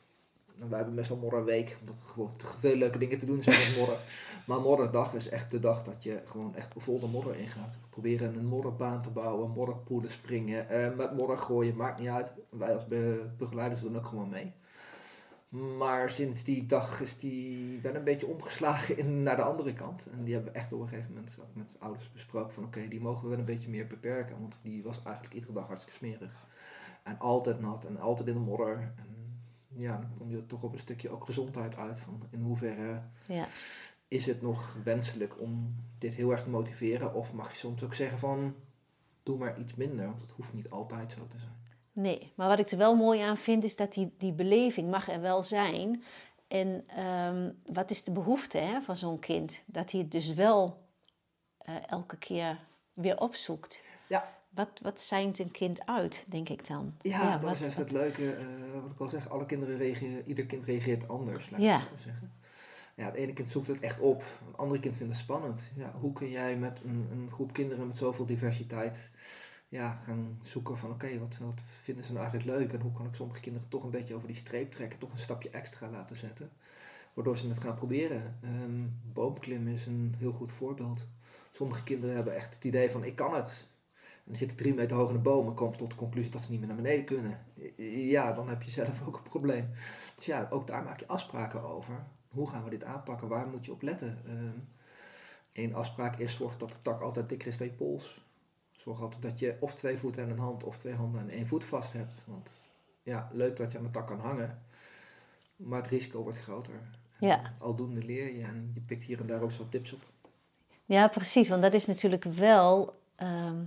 En 0.60 0.67
wij 0.70 0.77
hebben 0.77 0.96
meestal 0.96 1.17
modderweek, 1.17 1.77
omdat 1.79 2.00
er 2.00 2.05
gewoon 2.05 2.36
te 2.38 2.48
veel 2.60 2.75
leuke 2.75 2.98
dingen 2.98 3.20
te 3.20 3.25
doen 3.25 3.44
zijn 3.44 3.67
met 3.67 3.77
modder. 3.77 3.98
Maar 4.48 4.60
modderdag 4.62 5.13
is 5.13 5.29
echt 5.29 5.51
de 5.51 5.60
dag 5.60 5.84
dat 5.84 6.03
je 6.03 6.22
gewoon 6.25 6.55
echt 6.55 6.74
vol 6.77 7.00
de 7.00 7.08
modder 7.08 7.36
ingaat. 7.36 7.77
Proberen 7.89 8.36
een 8.38 8.46
modderbaan 8.46 9.01
te 9.01 9.10
bouwen, 9.10 9.50
modderpoelen 9.50 10.12
springen, 10.12 10.70
eh, 10.70 10.96
met 10.96 11.15
modder 11.17 11.38
gooien, 11.38 11.75
maakt 11.75 12.00
niet 12.00 12.08
uit. 12.10 12.34
Wij 12.50 12.74
als 12.74 12.88
be- 12.88 13.29
begeleiders 13.38 13.82
doen 13.82 13.98
ook 13.98 14.05
gewoon 14.05 14.29
mee. 14.29 14.51
Maar 15.77 16.09
sinds 16.09 16.43
die 16.43 16.65
dag 16.65 17.01
is 17.01 17.17
die 17.17 17.79
wel 17.81 17.95
een 17.95 18.03
beetje 18.03 18.27
omgeslagen 18.27 18.97
in, 18.97 19.24
naar 19.24 19.35
de 19.35 19.41
andere 19.41 19.74
kant. 19.74 20.07
En 20.12 20.24
die 20.24 20.33
hebben 20.33 20.51
we 20.53 20.59
echt 20.59 20.74
op 20.74 20.81
een 20.81 20.88
gegeven 20.88 21.13
moment 21.13 21.38
ook 21.41 21.55
met 21.55 21.77
ouders 21.79 22.12
besproken 22.12 22.53
van 22.53 22.63
oké, 22.63 22.88
die 22.88 23.01
mogen 23.01 23.24
we 23.24 23.29
wel 23.29 23.39
een 23.39 23.45
beetje 23.45 23.69
meer 23.69 23.88
beperken. 23.88 24.39
Want 24.39 24.57
die 24.62 24.83
was 24.83 25.03
eigenlijk 25.03 25.35
iedere 25.35 25.53
dag 25.53 25.67
hartstikke 25.67 25.97
smerig. 25.97 26.47
En 27.03 27.19
altijd 27.19 27.59
nat 27.59 27.83
en 27.85 28.00
altijd 28.00 28.27
in 28.27 28.33
de 28.33 28.39
modder. 28.39 28.93
En 28.95 29.39
ja, 29.67 29.97
dan 29.97 30.17
kom 30.17 30.29
je 30.29 30.45
toch 30.45 30.63
op 30.63 30.74
een 30.74 30.79
stukje 30.79 31.09
ook 31.09 31.25
gezondheid 31.25 31.77
uit. 31.77 32.00
Van 32.00 32.23
in 32.30 32.41
hoeverre 32.41 33.01
Ja. 33.27 33.47
is 34.08 34.25
het 34.25 34.41
nog 34.41 34.77
wenselijk 34.84 35.41
om 35.41 35.75
dit 35.97 36.13
heel 36.13 36.32
erg 36.32 36.43
te 36.43 36.49
motiveren? 36.49 37.13
Of 37.13 37.34
mag 37.34 37.51
je 37.51 37.58
soms 37.58 37.84
ook 37.84 37.93
zeggen 37.93 38.19
van 38.19 38.56
doe 39.23 39.38
maar 39.38 39.60
iets 39.60 39.75
minder, 39.75 40.06
want 40.06 40.21
het 40.21 40.32
hoeft 40.32 40.53
niet 40.53 40.69
altijd 40.69 41.12
zo 41.12 41.27
te 41.27 41.39
zijn. 41.39 41.55
Nee, 41.95 42.31
maar 42.36 42.47
wat 42.47 42.60
ik 42.60 42.71
er 42.71 42.77
wel 42.77 42.95
mooi 42.95 43.19
aan 43.21 43.38
vind, 43.38 43.63
is 43.63 43.75
dat 43.75 43.93
die, 43.93 44.13
die 44.17 44.34
beleving 44.34 44.89
mag 44.89 45.08
er 45.10 45.21
wel 45.21 45.43
zijn. 45.43 46.03
En 46.47 46.84
ehm, 46.88 47.51
wat 47.65 47.91
is 47.91 48.03
de 48.03 48.12
behoefte 48.12 48.58
hè, 48.58 48.81
van 48.81 48.95
zo'n 48.95 49.19
kind? 49.19 49.62
Dat 49.65 49.91
hij 49.91 50.01
het 50.01 50.12
dus 50.12 50.34
wel 50.34 50.84
eh, 51.58 51.75
elke 51.88 52.17
keer 52.17 52.60
weer 52.93 53.19
opzoekt. 53.19 53.84
Ja. 54.08 54.34
Wat, 54.49 54.69
wat 54.81 55.01
zijnt 55.01 55.39
een 55.39 55.51
kind 55.51 55.86
uit, 55.86 56.25
denk 56.27 56.49
ik 56.49 56.67
dan? 56.67 56.95
Ja, 57.01 57.38
dat 57.38 57.58
wat- 57.60 57.67
is 57.67 57.77
het 57.77 57.91
leuke. 57.91 58.34
eh, 58.36 58.45
wat 58.81 58.91
ik 58.91 58.99
al 58.99 59.08
zeg, 59.08 59.29
alle 59.29 59.45
kinderen 59.45 59.77
reageren, 59.77 60.27
ieder 60.27 60.45
kind 60.45 60.65
reageert 60.65 61.08
anders, 61.08 61.49
laat 61.49 61.62
Ja. 61.62 61.77
ik 61.77 61.88
zo 61.97 62.03
zeggen. 62.03 62.34
Ja, 62.95 63.05
het 63.05 63.13
ene 63.15 63.34
kind 63.34 63.51
zoekt 63.51 63.67
het 63.67 63.79
echt 63.79 63.99
op, 63.99 64.23
het 64.47 64.58
andere 64.58 64.79
kind 64.79 64.95
vindt 64.95 65.13
het 65.13 65.21
spannend. 65.21 65.62
Ja, 65.75 65.91
hoe 65.99 66.13
kun 66.13 66.29
jij 66.29 66.58
met 66.58 66.81
een, 66.86 67.08
een 67.12 67.29
groep 67.31 67.53
kinderen 67.53 67.88
met 67.88 67.97
zoveel 67.97 68.25
diversiteit 68.25 69.10
ja, 69.69 69.95
gaan 69.95 70.39
zoeken 70.41 70.78
van 70.78 70.91
oké, 70.91 71.19
wat, 71.19 71.38
vinden 71.84 72.06
ze 72.06 72.13
nou 72.13 72.25
eigenlijk 72.25 72.60
leuk 72.60 72.73
en 72.73 72.82
hoe 72.82 72.91
kan 72.91 73.06
ik 73.06 73.15
sommige 73.15 73.39
kinderen 73.39 73.69
toch 73.69 73.84
een 73.84 73.89
beetje 73.89 74.15
over 74.15 74.28
die 74.28 74.36
streep 74.36 74.71
trekken, 74.71 74.99
toch 74.99 75.12
een 75.12 75.19
stapje 75.19 75.49
extra 75.49 75.89
laten 75.89 76.15
zetten, 76.15 76.51
waardoor 77.13 77.38
ze 77.38 77.47
het 77.47 77.60
gaan 77.60 77.75
proberen. 77.75 78.38
Ehm, 78.41 78.88
boomklimmen 79.13 79.73
is 79.73 79.86
een 79.86 80.15
heel 80.17 80.32
goed 80.32 80.51
voorbeeld. 80.51 81.08
Sommige 81.51 81.84
kinderen 81.84 82.15
hebben 82.15 82.36
echt 82.36 82.54
het 82.54 82.63
idee 82.63 82.91
van 82.91 83.04
ik 83.04 83.15
kan 83.15 83.34
het. 83.34 83.67
En 83.93 84.32
die 84.32 84.38
zitten 84.38 84.58
drie 84.58 84.73
meter 84.73 84.97
hoog 84.97 85.08
in 85.08 85.15
de 85.15 85.21
boom 85.21 85.47
en 85.47 85.54
komen 85.54 85.78
tot 85.78 85.89
de 85.89 85.95
conclusie 85.95 86.32
dat 86.32 86.41
ze 86.41 86.51
niet 86.51 86.60
meer 86.60 86.67
naar 86.67 86.78
beneden 86.78 87.06
kunnen. 87.06 87.45
Ja, 88.10 88.32
dan 88.32 88.49
heb 88.49 88.62
je 88.62 88.71
zelf 88.71 89.08
ook 89.08 89.15
een 89.15 89.30
probleem. 89.30 89.69
Dus 90.15 90.25
ja, 90.25 90.47
ook 90.49 90.67
daar 90.67 90.84
maak 90.84 90.99
je 90.99 91.08
afspraken 91.08 91.63
over. 91.63 92.06
Hoe 92.28 92.49
gaan 92.49 92.63
we 92.63 92.69
dit 92.69 92.84
aanpakken? 92.84 93.28
Waar 93.28 93.47
moet 93.47 93.65
je 93.65 93.71
op 93.71 93.82
letten? 93.82 94.17
Eén 95.54 95.75
afspraak 95.75 96.17
is 96.17 96.36
zorg 96.36 96.58
dat 96.58 96.71
de 96.71 96.82
tak 96.82 97.01
altijd 97.01 97.30
dikker 97.30 97.47
is 97.47 97.58
dan 97.58 97.67
je 97.67 97.73
pols. 97.73 98.24
Zorg 98.86 99.02
altijd 99.02 99.21
dat 99.21 99.39
je 99.39 99.56
of 99.60 99.74
twee 99.74 99.98
voeten 99.98 100.24
en 100.24 100.30
een 100.30 100.39
hand 100.39 100.63
of 100.63 100.78
twee 100.78 100.93
handen 100.93 101.21
en 101.21 101.30
één 101.30 101.48
voet 101.48 101.63
vast 101.63 101.93
hebt. 101.93 102.24
Want 102.28 102.65
ja, 103.04 103.30
leuk 103.34 103.58
dat 103.58 103.71
je 103.71 103.78
aan 103.78 103.84
de 103.84 103.89
tak 103.91 104.08
kan 104.08 104.19
hangen. 104.19 104.62
Maar 105.56 105.82
het 105.82 105.91
risico 105.91 106.21
wordt 106.24 106.38
groter. 106.38 106.82
Ja. 107.19 107.54
Aldoende 107.60 108.04
leer 108.04 108.36
je 108.36 108.43
en 108.43 108.71
je 108.74 108.82
pikt 108.82 109.02
hier 109.02 109.19
en 109.19 109.28
daar 109.28 109.41
ook 109.41 109.52
zo 109.52 109.58
wat 109.58 109.71
tips 109.71 109.93
op. 109.93 110.02
Ja, 110.86 111.08
precies. 111.08 111.50
Want 111.50 111.62
dat 111.62 111.74
is 111.74 111.86
natuurlijk 111.86 112.24
wel. 112.24 113.00
ehm, 113.15 113.63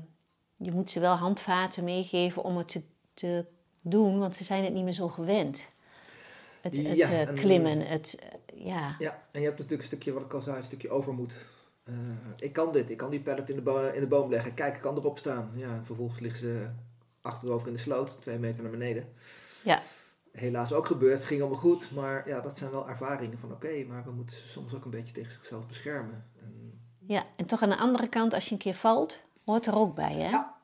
je 0.57 0.72
moet 0.72 0.90
ze 0.90 1.00
wel 1.00 1.14
handvaten 1.14 1.85
meegeven 1.85 2.42
om 2.44 2.57
het 2.57 2.68
te, 2.68 2.83
te 3.14 3.44
doen, 3.83 4.18
want 4.18 4.37
ze 4.37 4.44
zijn 4.44 4.64
het 4.64 4.72
niet 4.72 4.85
meer 4.85 4.92
zo 4.92 5.09
gewend. 5.09 5.68
Het, 6.61 6.76
het 6.76 6.96
Ja, 6.96 7.09
eh, 7.09 7.28
en- 7.28 7.35
klimmen, 7.35 7.87
het. 7.87 8.18
eh, 8.54 8.66
ja. 8.66 8.96
Ja, 8.98 9.22
en 9.33 9.40
je 9.40 9.46
hebt 9.46 9.59
natuurlijk 9.59 9.81
een 9.81 9.87
stukje, 9.87 10.12
wat 10.12 10.22
ik 10.24 10.33
al 10.35 10.40
zei, 10.40 10.57
een 10.57 10.62
stukje 10.62 10.90
overmoed. 10.90 11.35
Eh, 11.88 11.94
ik 12.37 12.53
kan 12.53 12.72
dit, 12.72 12.90
ik 12.90 12.96
kan 12.96 13.11
die 13.11 13.20
pallet 13.20 13.48
in 13.51 13.57
de, 13.57 13.62
bo- 13.62 13.88
in 13.88 14.01
de 14.01 14.07
boom 14.07 14.31
leggen. 14.31 14.55
Kijk, 14.55 14.74
ik 14.77 14.81
kan 14.81 14.96
erop 14.96 15.18
staan. 15.18 15.51
Ja, 15.55 15.68
en 15.68 15.85
vervolgens 15.85 16.20
liggen 16.20 16.40
ze 16.40 16.66
achterover 17.20 17.66
in 17.66 17.72
de 17.72 17.79
sloot, 17.81 18.20
twee 18.20 18.38
meter 18.38 18.62
naar 18.62 18.70
beneden. 18.72 19.12
Ja. 19.62 19.81
Helaas 20.33 20.72
ook 20.72 20.87
gebeurd, 20.87 21.24
ging 21.24 21.40
allemaal 21.40 21.59
goed. 21.59 21.90
Maar 21.90 22.29
ja, 22.29 22.40
dat 22.40 22.59
zijn 22.59 22.70
wel 22.70 22.88
ervaringen 22.88 23.38
van 23.38 23.53
oké, 23.53 23.85
maar 23.88 24.05
we 24.05 24.11
moeten 24.11 24.37
ze 24.37 24.48
soms 24.48 24.74
ook 24.74 24.85
een 24.85 24.90
beetje 24.90 25.12
tegen 25.12 25.33
zichzelf 25.33 25.66
beschermen. 25.66 26.24
En 26.42 26.81
ja, 26.98 27.24
en 27.37 27.46
toch 27.46 27.62
aan 27.62 27.68
de 27.68 27.77
andere 27.79 28.09
kant, 28.09 28.35
als 28.35 28.44
je 28.46 28.53
een 28.53 28.59
keer 28.59 28.74
valt, 28.74 29.22
hoort 29.44 29.66
er 29.66 29.77
ook 29.77 29.94
bij, 29.94 30.12
hè? 30.14 30.29
Ja. 30.31 30.57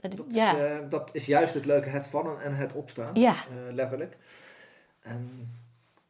Dat, 0.00 0.16
dat, 0.16 0.26
ja. 0.28 0.56
is, 0.56 0.58
eh, 0.82 0.90
dat 0.90 1.10
is 1.14 1.26
juist 1.26 1.54
het 1.54 1.64
leuke, 1.64 1.88
het 1.88 2.06
vallen 2.06 2.42
en 2.42 2.54
het 2.54 2.72
opstaan. 2.72 3.14
ja. 3.14 3.34
Eh, 3.34 3.72
letterlijk. 3.74 4.16
En 5.00 5.50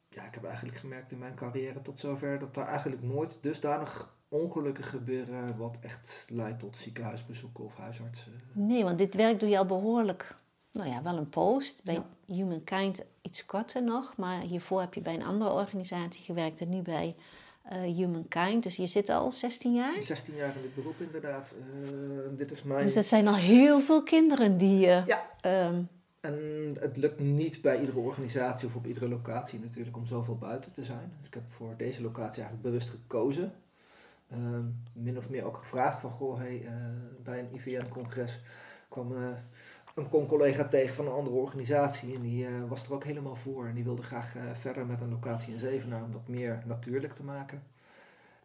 ja, 0.08 0.22
ik 0.24 0.34
heb 0.34 0.44
eigenlijk 0.44 0.76
gemerkt 0.78 1.10
in 1.10 1.18
mijn 1.18 1.34
carrière 1.34 1.82
tot 1.82 1.98
zover 2.00 2.38
dat 2.38 2.54
daar 2.54 2.68
eigenlijk 2.68 3.02
nooit 3.02 3.38
dusdanig 3.42 4.16
ongelukken 4.28 4.84
gebeuren 4.84 5.56
wat 5.56 5.78
echt 5.80 6.26
leidt 6.28 6.58
tot 6.58 6.76
ziekenhuisbezoeken 6.76 7.64
of 7.64 7.76
huisartsen. 7.76 8.32
Nee, 8.52 8.84
want 8.84 8.98
dit 8.98 9.14
werk 9.14 9.40
doe 9.40 9.48
je 9.48 9.58
al 9.58 9.66
behoorlijk, 9.66 10.36
nou 10.72 10.88
ja, 10.88 11.02
wel 11.02 11.16
een 11.16 11.28
post. 11.28 11.84
Bij 11.84 11.94
Ja. 11.94 12.06
Humankind 12.34 13.04
iets 13.22 13.46
korter 13.46 13.82
nog, 13.82 14.16
maar 14.16 14.40
hiervoor 14.40 14.80
heb 14.80 14.94
je 14.94 15.00
bij 15.00 15.14
een 15.14 15.24
andere 15.24 15.52
organisatie 15.52 16.24
gewerkt 16.24 16.60
en 16.60 16.68
nu 16.68 16.82
bij 16.82 17.14
eh, 17.62 17.80
Humankind. 17.80 18.62
Dus 18.62 18.76
je 18.76 18.86
zit 18.86 19.08
al 19.08 19.30
16 19.30 19.74
jaar. 19.74 20.02
16 20.02 20.34
jaar 20.34 20.56
in 20.56 20.62
dit 20.62 20.74
beroep 20.74 21.00
inderdaad. 21.00 21.54
Eh, 21.82 21.88
dit 22.36 22.50
is 22.50 22.62
mijn... 22.62 22.82
Dus 22.82 22.94
dat 22.94 23.04
zijn 23.04 23.28
al 23.28 23.36
heel 23.36 23.80
veel 23.80 24.02
kinderen 24.02 24.58
die 24.58 24.78
je. 24.78 25.02
Ja. 25.06 25.30
ehm, 25.40 25.82
En 26.20 26.76
het 26.80 26.96
lukt 26.96 27.20
niet 27.20 27.62
bij 27.62 27.80
iedere 27.80 27.98
organisatie 27.98 28.68
of 28.68 28.74
op 28.74 28.86
iedere 28.86 29.08
locatie 29.08 29.60
natuurlijk 29.60 29.96
om 29.96 30.06
zoveel 30.06 30.36
buiten 30.36 30.72
te 30.72 30.84
zijn. 30.84 31.12
Dus 31.18 31.26
ik 31.26 31.34
heb 31.34 31.42
voor 31.48 31.74
deze 31.76 32.02
locatie 32.02 32.42
eigenlijk 32.42 32.62
bewust 32.62 32.88
gekozen. 32.88 33.52
Ehm, 34.30 34.64
min 34.92 35.18
of 35.18 35.28
meer 35.30 35.44
ook 35.44 35.56
gevraagd 35.56 36.00
van, 36.00 36.10
goh, 36.10 36.38
hey, 36.38 36.66
eh, 36.66 36.72
bij 37.22 37.38
een 37.38 37.54
IVN-congres 37.54 38.40
kwam 38.88 39.16
eh, 39.16 39.28
een 39.94 40.08
con-collega 40.08 40.68
tegen 40.68 40.94
van 40.94 41.06
een 41.06 41.12
andere 41.12 41.36
organisatie 41.36 42.14
en 42.14 42.22
die 42.22 42.46
eh, 42.46 42.52
was 42.68 42.84
er 42.86 42.92
ook 42.94 43.04
helemaal 43.04 43.36
voor. 43.36 43.66
En 43.66 43.74
die 43.74 43.84
wilde 43.84 44.02
graag 44.02 44.34
verder 44.52 44.86
met 44.86 45.00
een 45.00 45.10
locatie 45.10 45.52
in 45.52 45.60
Zevenaar 45.60 46.02
om 46.02 46.12
dat 46.12 46.28
meer 46.28 46.62
natuurlijk 46.66 47.12
te 47.12 47.24
maken. 47.24 47.62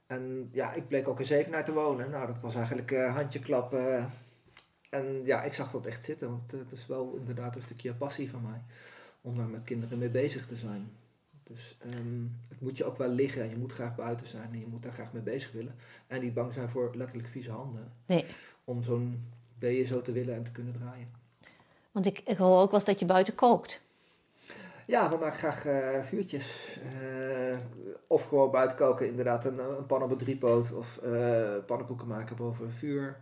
En 0.08 0.50
ja, 0.52 0.74
ik 0.74 0.88
bleek 0.88 1.08
ook 1.08 1.20
in 1.20 1.26
Zevenaar 1.26 1.66
te 1.66 1.74
wonen. 1.74 2.10
Nou, 2.10 2.28
dat 2.28 2.42
was 2.42 2.56
eigenlijk 2.56 2.96
handjeklap. 2.98 3.74
eh, 3.74 4.06
en 4.90 5.26
ja, 5.26 5.44
ik 5.44 5.54
zag 5.54 5.72
dat 5.72 5.86
echt 5.86 6.04
zitten, 6.04 6.30
want 6.30 6.52
het 6.52 6.72
is 6.72 6.88
wel 6.88 7.16
inderdaad 7.16 7.56
een 7.56 7.62
stukje 7.62 7.94
passie 7.94 8.30
van 8.30 8.42
mij 8.42 8.62
om 9.22 9.38
daar 9.38 9.48
met 9.48 9.64
kinderen 9.64 9.98
mee 9.98 10.10
bezig 10.10 10.46
te 10.48 10.56
zijn. 10.56 10.92
Dus 11.44 11.78
ehm, 11.80 12.24
het 12.50 12.62
moet 12.62 12.78
je 12.78 12.84
ook 12.84 12.98
wel 12.98 13.10
liggen 13.10 13.42
en 13.42 13.50
je 13.50 13.58
moet 13.58 13.72
graag 13.72 13.96
buiten 13.96 14.28
zijn 14.28 14.50
en 14.52 14.60
je 14.60 14.68
moet 14.68 14.84
daar 14.84 14.92
graag 14.92 15.14
mee 15.14 15.22
bezig 15.22 15.52
willen. 15.52 15.76
En 16.08 16.22
niet 16.22 16.34
bang 16.34 16.54
zijn 16.54 16.70
voor 16.70 16.92
letterlijk 16.96 17.30
vieze 17.30 17.52
handen. 17.52 17.92
Nee. 18.06 18.26
Om 18.64 18.84
zo'n 18.84 19.30
beje 19.60 19.86
zo 19.86 20.02
te 20.02 20.12
willen 20.12 20.36
en 20.36 20.44
te 20.44 20.52
kunnen 20.52 20.74
draaien. 20.74 21.08
Want 21.92 22.06
ik, 22.06 22.22
ik 22.26 22.38
hoor 22.38 22.62
ook 22.62 22.72
wel 22.72 22.80
eens 22.80 22.90
dat 22.90 23.00
je 23.00 23.06
buiten 23.06 23.36
kookt. 23.36 23.82
Ja, 24.86 25.10
we 25.10 25.18
maken 25.18 25.38
graag 25.38 25.66
eh, 25.66 26.04
vuurtjes. 26.04 26.78
Eh, 27.02 27.58
of 28.08 28.26
gewoon 28.26 28.52
buiten 28.52 28.78
koken, 28.78 29.08
inderdaad. 29.08 29.46
Een, 29.46 29.60
een 29.60 29.86
pan 29.86 30.04
op 30.04 30.12
een 30.12 30.18
driepoot. 30.18 30.74
Of 30.74 31.00
uh, 31.04 31.50
pannenkoeken 31.66 32.08
maken 32.08 32.36
boven 32.36 32.66
een 32.66 32.72
vuur. 32.72 33.18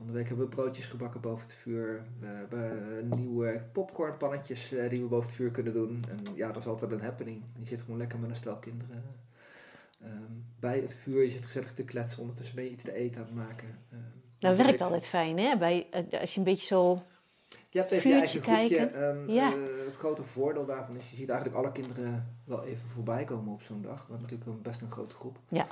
Van 0.00 0.08
de 0.08 0.14
week 0.14 0.28
hebben 0.28 0.48
we 0.48 0.54
broodjes 0.54 0.86
gebakken 0.86 1.20
boven 1.20 1.42
het 1.42 1.54
vuur. 1.54 2.02
We 2.20 2.26
hebben 2.26 3.08
nieuwe 3.16 3.62
popcornpannetjes 3.72 4.68
die 4.88 5.02
we 5.02 5.06
boven 5.08 5.26
het 5.26 5.36
vuur 5.36 5.50
kunnen 5.50 5.72
doen. 5.72 6.04
En 6.08 6.34
ja, 6.34 6.46
dat 6.46 6.62
is 6.62 6.68
altijd 6.68 6.90
een 6.90 7.00
happening. 7.00 7.42
Je 7.58 7.66
zit 7.66 7.80
gewoon 7.80 7.98
lekker 7.98 8.18
met 8.18 8.30
een 8.30 8.36
stel 8.36 8.56
kinderen 8.56 9.04
ehm, 10.02 10.32
bij 10.60 10.78
het 10.78 10.94
vuur. 10.94 11.22
Je 11.22 11.30
zit 11.30 11.44
gezellig 11.44 11.74
te 11.74 11.84
kletsen. 11.84 12.20
Ondertussen 12.20 12.54
ben 12.54 12.64
je 12.64 12.70
iets 12.70 12.82
te 12.82 12.92
eten 12.92 13.20
aan 13.20 13.26
het 13.26 13.34
maken. 13.36 13.78
Ehm, 13.90 14.00
dat 14.38 14.56
werkt 14.56 14.80
altijd 14.80 15.06
fijn, 15.06 15.38
hè? 15.38 15.56
Bij, 15.56 15.86
als 16.20 16.34
je 16.34 16.38
een 16.38 16.44
beetje 16.44 16.66
zo 16.66 17.02
je 17.68 17.78
hebt 17.78 17.92
even 17.92 18.10
je 18.10 18.16
eigen 18.16 18.40
kijken. 18.40 19.02
Um, 19.02 19.30
ja. 19.30 19.54
uh, 19.54 19.86
het 19.86 19.96
grote 19.96 20.22
voordeel 20.22 20.66
daarvan 20.66 20.96
is, 20.96 21.10
je 21.10 21.16
ziet 21.16 21.28
eigenlijk 21.28 21.58
alle 21.58 21.72
kinderen 21.72 22.36
wel 22.44 22.64
even 22.64 22.88
voorbij 22.88 23.24
komen 23.24 23.52
op 23.52 23.62
zo'n 23.62 23.82
dag. 23.82 24.06
We 24.06 24.12
hebben 24.12 24.30
natuurlijk 24.30 24.62
best 24.62 24.80
een 24.80 24.90
grote 24.90 25.14
groep. 25.14 25.38
Ja. 25.48 25.66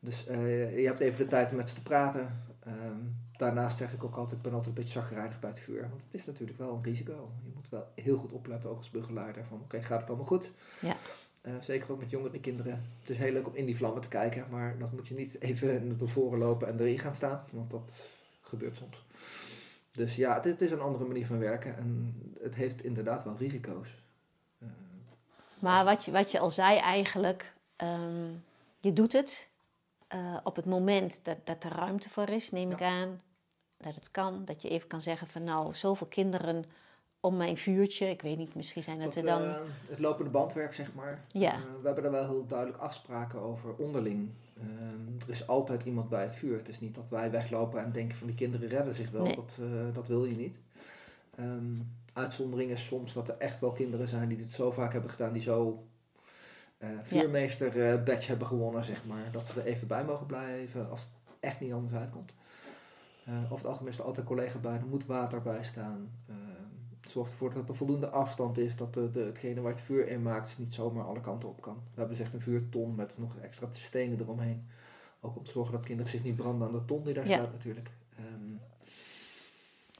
Dus 0.00 0.28
uh, 0.28 0.78
je 0.78 0.86
hebt 0.86 1.00
even 1.00 1.18
de 1.18 1.26
tijd 1.26 1.50
om 1.50 1.56
met 1.56 1.68
ze 1.68 1.74
te 1.74 1.82
praten. 1.82 2.44
Um, 2.66 3.21
daarnaast 3.36 3.78
zeg 3.78 3.92
ik 3.92 4.04
ook 4.04 4.16
altijd, 4.16 4.36
ik 4.36 4.42
ben 4.42 4.52
altijd 4.52 4.76
een 4.76 4.82
beetje 4.82 5.00
zagrijnig 5.00 5.40
bij 5.40 5.50
het 5.50 5.60
vuur. 5.60 5.88
Want 5.88 6.02
het 6.02 6.14
is 6.14 6.26
natuurlijk 6.26 6.58
wel 6.58 6.74
een 6.74 6.82
risico. 6.82 7.30
Je 7.44 7.50
moet 7.54 7.68
wel 7.68 7.86
heel 7.94 8.16
goed 8.16 8.32
opletten, 8.32 8.70
ook 8.70 8.78
als 8.78 8.90
begeleider. 8.90 9.44
Van 9.44 9.60
oké, 9.60 9.82
gaat 9.82 10.00
het 10.00 10.08
allemaal 10.08 10.26
goed? 10.26 10.50
Ja. 10.80 10.96
Uh, 11.42 11.52
zeker 11.60 11.92
ook 11.92 11.98
met 11.98 12.10
jongere 12.10 12.40
kinderen. 12.40 12.84
Het 13.00 13.10
is 13.10 13.16
heel 13.16 13.32
leuk 13.32 13.46
om 13.46 13.54
in 13.54 13.66
die 13.66 13.76
vlammen 13.76 14.02
te 14.02 14.08
kijken. 14.08 14.46
Maar 14.50 14.78
dat 14.78 14.92
moet 14.92 15.08
je 15.08 15.14
niet 15.14 15.40
even 15.40 15.86
naar 15.86 16.08
voren 16.08 16.38
lopen 16.38 16.68
en 16.68 16.80
erin 16.80 16.98
gaan 16.98 17.14
staan. 17.14 17.44
Want 17.50 17.70
dat 17.70 18.16
gebeurt 18.40 18.76
soms. 18.76 19.04
Dus 19.92 20.16
ja, 20.16 20.40
het, 20.42 20.60
is 20.60 20.70
een 20.70 20.80
andere 20.80 21.04
manier 21.04 21.26
van 21.26 21.38
werken 21.38 21.76
en 21.76 22.14
het 22.42 22.54
heeft 22.54 22.84
inderdaad 22.84 23.24
wel 23.24 23.36
risico's. 23.38 23.88
Uh, 24.58 24.68
maar 25.58 25.84
wat 25.84 26.04
je, 26.04 26.10
wat 26.10 26.30
je 26.30 26.38
al 26.38 26.50
zei 26.50 26.78
eigenlijk, 26.78 27.52
um, 27.82 28.44
je 28.80 28.92
doet 28.92 29.12
het 29.12 29.51
uh, 30.14 30.36
op 30.44 30.56
het 30.56 30.64
moment 30.64 31.24
dat, 31.24 31.36
dat 31.44 31.64
er 31.64 31.72
ruimte 31.72 32.10
voor 32.10 32.28
is, 32.28 32.50
neem 32.50 32.68
ja. 32.68 32.74
ik 32.74 32.82
aan. 32.82 33.20
Dat 33.76 33.94
het 33.94 34.10
kan, 34.10 34.44
dat 34.44 34.62
je 34.62 34.68
even 34.68 34.88
kan 34.88 35.00
zeggen 35.00 35.26
van 35.26 35.44
nou, 35.44 35.74
zoveel 35.74 36.06
kinderen 36.06 36.64
om 37.20 37.36
mijn 37.36 37.56
vuurtje. 37.56 38.06
Ik 38.06 38.22
weet 38.22 38.36
niet, 38.36 38.54
misschien 38.54 38.82
zijn 38.82 39.00
het 39.00 39.14
dat, 39.14 39.22
er 39.22 39.30
dan... 39.30 39.42
Uh, 39.42 39.54
het 39.88 39.98
lopende 39.98 40.30
bandwerk, 40.30 40.74
zeg 40.74 40.94
maar. 40.94 41.24
Ja. 41.28 41.58
we 41.80 41.86
hebben 41.86 42.04
er 42.04 42.10
wel 42.10 42.26
heel 42.26 42.46
duidelijk 42.46 42.78
afspraken 42.78 43.40
over 43.40 43.74
onderling. 43.76 44.30
Ehm, 44.58 45.20
er 45.26 45.30
is 45.30 45.46
altijd 45.46 45.84
iemand 45.84 46.08
bij 46.08 46.22
het 46.22 46.34
vuur. 46.34 46.56
Het 46.56 46.68
is 46.68 46.80
niet 46.80 46.94
dat 46.94 47.08
wij 47.08 47.30
weglopen 47.30 47.84
en 47.84 47.92
denken 47.92 48.16
van 48.16 48.26
die 48.26 48.36
kinderen 48.36 48.68
redden 48.68 48.94
zich 48.94 49.10
wel. 49.10 49.24
Nee. 49.24 49.34
Dat, 49.34 49.58
dat 49.92 50.08
wil 50.08 50.24
je 50.24 50.36
niet. 50.36 50.56
Um, 51.38 51.96
uitzondering 52.12 52.70
is 52.70 52.86
soms 52.86 53.12
dat 53.12 53.28
er 53.28 53.36
echt 53.38 53.60
wel 53.60 53.72
kinderen 53.72 54.08
zijn 54.08 54.28
die 54.28 54.36
dit 54.36 54.50
zo 54.50 54.70
vaak 54.70 54.92
hebben 54.92 55.10
gedaan, 55.10 55.32
die 55.32 55.42
zo 55.42 55.84
uh, 56.82 56.88
vuurmeester 57.02 57.76
uh, 57.76 58.02
badge 58.04 58.28
hebben 58.28 58.46
gewonnen, 58.46 58.84
zeg 58.84 59.04
maar. 59.06 59.30
Dat 59.32 59.46
ze 59.46 59.60
er 59.60 59.66
even 59.66 59.86
bij 59.86 60.04
mogen 60.04 60.26
blijven 60.26 60.90
als 60.90 61.00
het 61.00 61.10
echt 61.40 61.60
niet 61.60 61.72
anders 61.72 61.94
uitkomt. 61.94 62.32
over 63.44 63.56
het 63.56 63.66
algemeen 63.66 63.92
is 63.92 63.98
er 63.98 64.04
altijd 64.04 64.26
een 64.28 64.34
collega 64.36 64.58
bij, 64.58 64.72
er 64.72 64.86
moet 64.86 65.06
water 65.06 65.42
bij 65.42 65.62
staan. 65.62 66.10
Zorgt 67.08 67.30
ervoor 67.30 67.54
dat 67.54 67.68
er 67.68 67.76
voldoende 67.76 68.08
afstand 68.08 68.58
is, 68.58 68.76
dat 68.76 68.94
de, 68.94 69.10
de, 69.10 69.20
hetgene 69.20 69.60
waar 69.60 69.72
het 69.72 69.80
vuur 69.80 70.08
in 70.08 70.22
maakt 70.22 70.58
niet 70.58 70.74
zomaar 70.74 71.04
alle 71.04 71.20
kanten 71.20 71.48
op 71.48 71.60
kan. 71.60 71.74
We 71.94 72.00
hebben 72.00 72.16
dus 72.16 72.32
een 72.32 72.40
vuurton 72.40 72.94
met 72.94 73.18
nog 73.18 73.36
extra 73.36 73.66
stenen 73.70 74.20
eromheen. 74.20 74.66
Ook 75.20 75.36
om 75.36 75.44
te 75.44 75.50
zorgen 75.50 75.72
dat 75.72 75.82
kinderen 75.82 76.10
zich 76.10 76.22
niet 76.22 76.36
branden 76.36 76.66
aan 76.66 76.72
de 76.74 76.84
ton 76.84 77.04
die 77.04 77.14
daar 77.14 77.28
Ja. 77.28 77.34
staat 77.36 77.52
natuurlijk. 77.52 77.90
Ehm, 78.16 78.56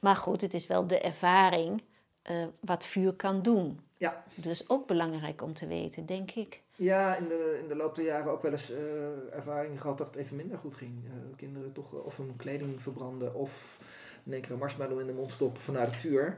Maar 0.00 0.16
goed, 0.16 0.40
het 0.40 0.54
is 0.54 0.66
wel 0.66 0.86
de 0.86 1.00
ervaring 1.00 1.82
eh, 2.22 2.44
wat 2.60 2.86
vuur 2.86 3.12
kan 3.12 3.42
doen. 3.42 3.80
Ja. 3.96 4.24
Dat 4.34 4.52
is 4.52 4.68
ook 4.68 4.86
belangrijk 4.86 5.42
om 5.42 5.52
te 5.52 5.66
weten, 5.66 6.06
denk 6.06 6.30
ik. 6.30 6.62
ja, 6.76 7.16
in 7.16 7.28
de, 7.28 7.58
in 7.62 7.68
de 7.68 7.76
loop 7.76 7.94
der 7.94 8.04
jaren 8.04 8.32
ook 8.32 8.42
wel 8.42 8.52
eens 8.52 8.70
eh 8.70 9.34
ervaring 9.36 9.80
gehad 9.80 9.98
dat 9.98 10.06
het 10.06 10.16
even 10.16 10.36
minder 10.36 10.58
goed 10.58 10.74
ging. 10.74 10.92
Eh, 11.06 11.36
kinderen 11.36 11.72
toch 11.72 11.92
of 11.92 12.16
hun 12.16 12.36
kleding 12.36 12.82
verbranden 12.82 13.34
of 13.34 13.80
in 14.24 14.32
één 14.32 14.40
keer 14.42 14.50
een 14.50 14.58
marshmallow 14.58 15.00
in 15.00 15.06
de 15.06 15.12
mond 15.12 15.32
stoppen 15.32 15.62
vanuit 15.62 15.86
het 15.86 15.96
vuur. 15.96 16.36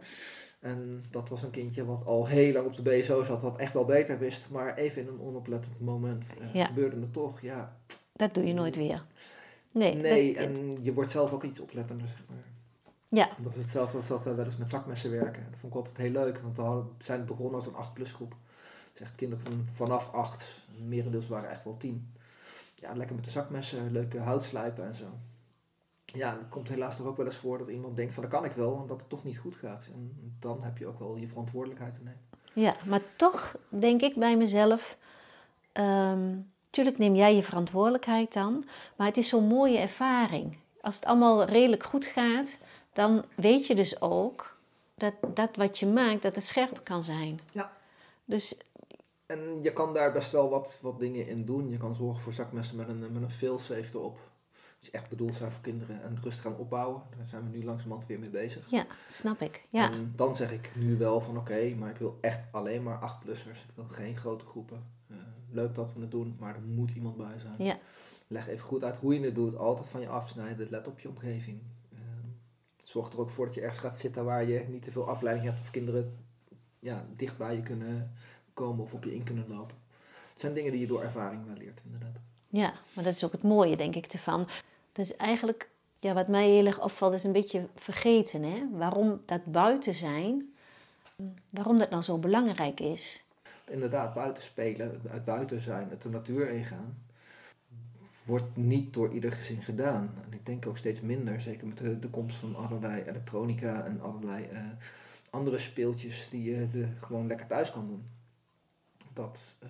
En 0.60 1.04
dat 1.10 1.28
was 1.28 1.42
een 1.42 1.50
kindje 1.50 1.84
wat 1.84 2.06
al 2.06 2.26
heel 2.26 2.52
lang 2.52 2.66
op 2.66 2.74
de 2.74 2.82
BSO 2.82 3.22
zat, 3.22 3.42
wat 3.42 3.56
echt 3.56 3.72
wel 3.72 3.84
beter 3.84 4.18
wist. 4.18 4.50
Maar 4.50 4.76
even 4.76 5.02
in 5.02 5.08
een 5.08 5.20
onoplettend 5.20 5.80
moment 5.80 6.34
Ja. 6.52 6.64
gebeurde 6.66 7.00
het 7.00 7.12
toch. 7.12 7.40
Ja, 7.40 7.76
Dat 8.12 8.34
doe 8.34 8.44
je 8.46 8.54
nooit 8.54 8.76
weer. 8.76 9.04
Nee, 9.70 9.94
nee, 9.94 10.34
dat- 10.34 10.42
en 10.44 10.76
je 10.82 10.92
wordt 10.92 11.10
zelf 11.10 11.32
ook 11.32 11.42
iets 11.44 11.60
oplettender, 11.60 12.08
zeg 12.08 12.22
maar. 12.28 12.44
Ja, 13.14 13.28
Dat 13.38 13.52
is 13.54 13.60
hetzelfde 13.60 13.96
als 13.96 14.06
dat 14.06 14.22
we 14.22 14.34
wel 14.34 14.44
eens 14.44 14.56
met 14.56 14.68
zakmessen 14.68 15.10
werken. 15.10 15.46
Dat 15.50 15.58
vond 15.60 15.72
ik 15.72 15.78
altijd 15.78 15.96
heel 15.96 16.10
leuk, 16.10 16.38
want 16.38 16.56
we 16.56 17.04
zijn 17.04 17.24
begonnen 17.24 17.54
als 17.54 17.66
een 17.66 17.84
8-plus 17.92 18.12
groep. 18.12 18.34
Dus 18.92 19.02
echt 19.02 19.14
kinderen 19.14 19.44
van, 19.44 19.66
vanaf 19.72 20.12
8, 20.12 20.46
merendeels 20.78 21.28
waren 21.28 21.50
echt 21.50 21.64
wel 21.64 21.76
10. 21.76 22.12
Ja, 22.74 22.92
lekker 22.94 23.14
met 23.16 23.24
de 23.24 23.30
zakmessen, 23.30 23.92
leuke 23.92 24.18
houtslijpen 24.18 24.86
en 24.86 24.94
zo. 24.94 25.04
Ja, 26.04 26.30
het 26.38 26.48
komt 26.48 26.68
helaas 26.68 26.96
toch 26.96 27.06
ook 27.06 27.16
wel 27.16 27.26
eens 27.26 27.36
voor 27.36 27.58
dat 27.58 27.68
iemand 27.68 27.96
denkt 27.96 28.12
van 28.12 28.22
dat 28.22 28.32
kan 28.32 28.44
ik 28.44 28.52
wel, 28.52 28.80
en 28.80 28.86
dat 28.86 29.00
het 29.00 29.08
toch 29.08 29.24
niet 29.24 29.38
goed 29.38 29.54
gaat. 29.54 29.88
En 29.92 30.12
dan 30.40 30.62
heb 30.62 30.78
je 30.78 30.86
ook 30.86 30.98
wel 30.98 31.16
je 31.16 31.28
verantwoordelijkheid 31.28 31.94
te 31.94 32.00
nemen. 32.02 32.20
ja, 32.52 32.76
maar 32.86 33.00
toch 33.16 33.56
denk 33.68 34.00
ik 34.02 34.14
bij 34.16 34.36
mezelf. 34.36 34.96
ehm, 35.72 36.36
tuurlijk 36.70 36.98
neem 36.98 37.14
jij 37.14 37.34
je 37.36 37.42
verantwoordelijkheid 37.42 38.32
dan, 38.32 38.64
maar 38.96 39.06
het 39.06 39.16
is 39.16 39.28
zo'n 39.28 39.46
mooie 39.46 39.78
ervaring. 39.78 40.56
Als 40.80 40.94
het 40.94 41.04
allemaal 41.04 41.44
redelijk 41.44 41.82
goed 41.82 42.06
gaat, 42.06 42.58
dan 42.94 43.24
weet 43.36 43.66
je 43.66 43.74
dus 43.74 44.00
ook 44.00 44.56
dat 44.94 45.14
dat 45.34 45.56
wat 45.56 45.78
je 45.78 45.86
maakt, 45.86 46.22
dat 46.22 46.34
het 46.34 46.44
scherp 46.44 46.80
kan 46.82 47.02
zijn. 47.02 47.40
Ja. 47.52 47.72
Dus 48.24 48.58
En 49.26 49.62
je 49.62 49.72
kan 49.72 49.94
daar 49.94 50.12
best 50.12 50.30
wel 50.32 50.48
wat, 50.48 50.78
wat 50.82 50.98
dingen 50.98 51.26
in 51.28 51.44
doen. 51.44 51.70
Je 51.70 51.76
kan 51.76 51.94
zorgen 51.94 52.22
voor 52.22 52.32
zakmessen 52.32 52.76
met 52.76 52.88
een, 52.88 53.12
met 53.12 53.22
een 53.22 53.30
failsafe 53.30 53.88
erop. 53.98 54.18
Die 54.80 54.92
echt 54.92 55.08
bedoeld 55.08 55.34
zijn 55.34 55.50
voor 55.52 55.62
kinderen 55.62 56.02
en 56.02 56.14
het 56.14 56.24
rustig 56.24 56.42
gaan 56.42 56.56
opbouwen. 56.56 57.02
Daar 57.16 57.26
zijn 57.26 57.50
we 57.50 57.56
nu 57.58 57.64
langzamerhand 57.64 58.06
weer 58.06 58.18
mee 58.18 58.30
bezig. 58.30 58.64
ja, 58.70 58.86
snap 59.06 59.40
ik. 59.40 59.62
Ja, 59.68 59.92
En 59.92 60.12
dan 60.16 60.36
zeg 60.36 60.52
ik 60.52 60.70
nu 60.74 60.96
wel 60.98 61.20
van 61.20 61.38
oké, 61.38 61.74
maar 61.78 61.90
ik 61.90 61.96
wil 61.96 62.18
echt 62.20 62.46
alleen 62.50 62.82
maar 62.82 62.98
8-plussers. 63.12 63.58
Ik 63.68 63.74
wil 63.74 63.86
geen 63.90 64.16
grote 64.16 64.44
groepen. 64.44 64.84
Eh, 65.08 65.16
leuk 65.50 65.74
dat 65.74 65.94
we 65.94 66.00
het 66.00 66.10
doen, 66.10 66.36
maar 66.40 66.54
er 66.54 66.62
moet 66.62 66.90
iemand 66.90 67.16
bij 67.16 67.38
zijn. 67.38 67.54
ja, 67.58 67.78
Leg 68.26 68.48
even 68.48 68.66
goed 68.66 68.84
uit 68.84 68.96
hoe 68.96 69.14
je 69.14 69.24
het 69.24 69.34
doet. 69.34 69.56
Altijd 69.56 69.88
van 69.88 70.00
je 70.00 70.08
afsnijden. 70.08 70.66
Let 70.70 70.88
op 70.88 70.98
je 71.00 71.08
omgeving. 71.08 71.60
Zorg 72.94 73.12
er 73.12 73.20
ook 73.20 73.30
voor 73.30 73.46
dat 73.46 73.54
je 73.54 73.60
ergens 73.60 73.80
gaat 73.80 73.98
zitten 73.98 74.24
waar 74.24 74.44
je 74.44 74.64
niet 74.68 74.82
te 74.82 74.92
veel 74.92 75.08
afleiding 75.08 75.46
hebt. 75.46 75.60
Of 75.60 75.70
kinderen 75.70 76.16
ja, 76.78 77.06
dicht 77.16 77.36
bij 77.36 77.54
je 77.54 77.62
kunnen 77.62 78.12
komen 78.52 78.84
of 78.84 78.92
op 78.92 79.04
je 79.04 79.14
in 79.14 79.24
kunnen 79.24 79.48
lopen. 79.48 79.76
Het 80.32 80.40
zijn 80.40 80.54
dingen 80.54 80.72
die 80.72 80.80
je 80.80 80.86
door 80.86 81.02
ervaring 81.02 81.46
wel 81.46 81.56
leert 81.56 81.80
inderdaad. 81.84 82.20
ja, 82.48 82.74
maar 82.92 83.04
dat 83.04 83.14
is 83.14 83.24
ook 83.24 83.32
het 83.32 83.42
mooie, 83.42 83.76
denk 83.76 83.94
ik, 83.94 84.06
ervan. 84.06 84.48
Dat 84.92 85.04
is 85.04 85.16
eigenlijk, 85.16 85.68
ja, 85.98 86.14
wat 86.14 86.28
mij 86.28 86.48
heel 86.48 86.66
erg 86.66 86.82
opvalt, 86.82 87.12
is 87.12 87.24
een 87.24 87.32
beetje 87.32 87.68
vergeten, 87.74 88.42
hè? 88.42 88.68
Waarom 88.72 89.22
dat 89.24 89.44
buiten 89.44 89.94
zijn, 89.94 90.54
waarom 91.50 91.78
dat 91.78 91.90
nou 91.90 92.02
zo 92.02 92.18
belangrijk 92.18 92.80
is. 92.80 93.24
inderdaad 93.70 94.14
buiten 94.14 94.42
spelen, 94.42 95.00
uit 95.10 95.24
buiten 95.24 95.60
zijn, 95.60 95.90
het 95.90 96.02
de 96.02 96.08
natuur 96.08 96.50
ingaan, 96.50 97.04
wordt 98.24 98.56
niet 98.56 98.94
door 98.94 99.12
ieder 99.12 99.32
gezin 99.32 99.62
gedaan. 99.62 100.10
En 100.26 100.32
ik 100.32 100.46
denk 100.46 100.66
ook 100.66 100.76
steeds 100.76 101.00
minder, 101.00 101.40
zeker 101.40 101.66
met 101.66 102.02
de, 102.02 102.08
komst 102.10 102.36
van 102.36 102.56
allerlei 102.56 103.02
elektronica 103.02 103.84
en 103.84 104.00
allerlei 104.00 104.44
eh, 104.44 104.60
andere 105.30 105.58
speeltjes 105.58 106.28
die 106.30 106.50
je 106.50 106.86
gewoon 107.00 107.26
lekker 107.26 107.46
thuis 107.46 107.70
kan 107.70 107.86
doen. 107.86 108.04
Dat 109.12 109.56
eh, 109.58 109.68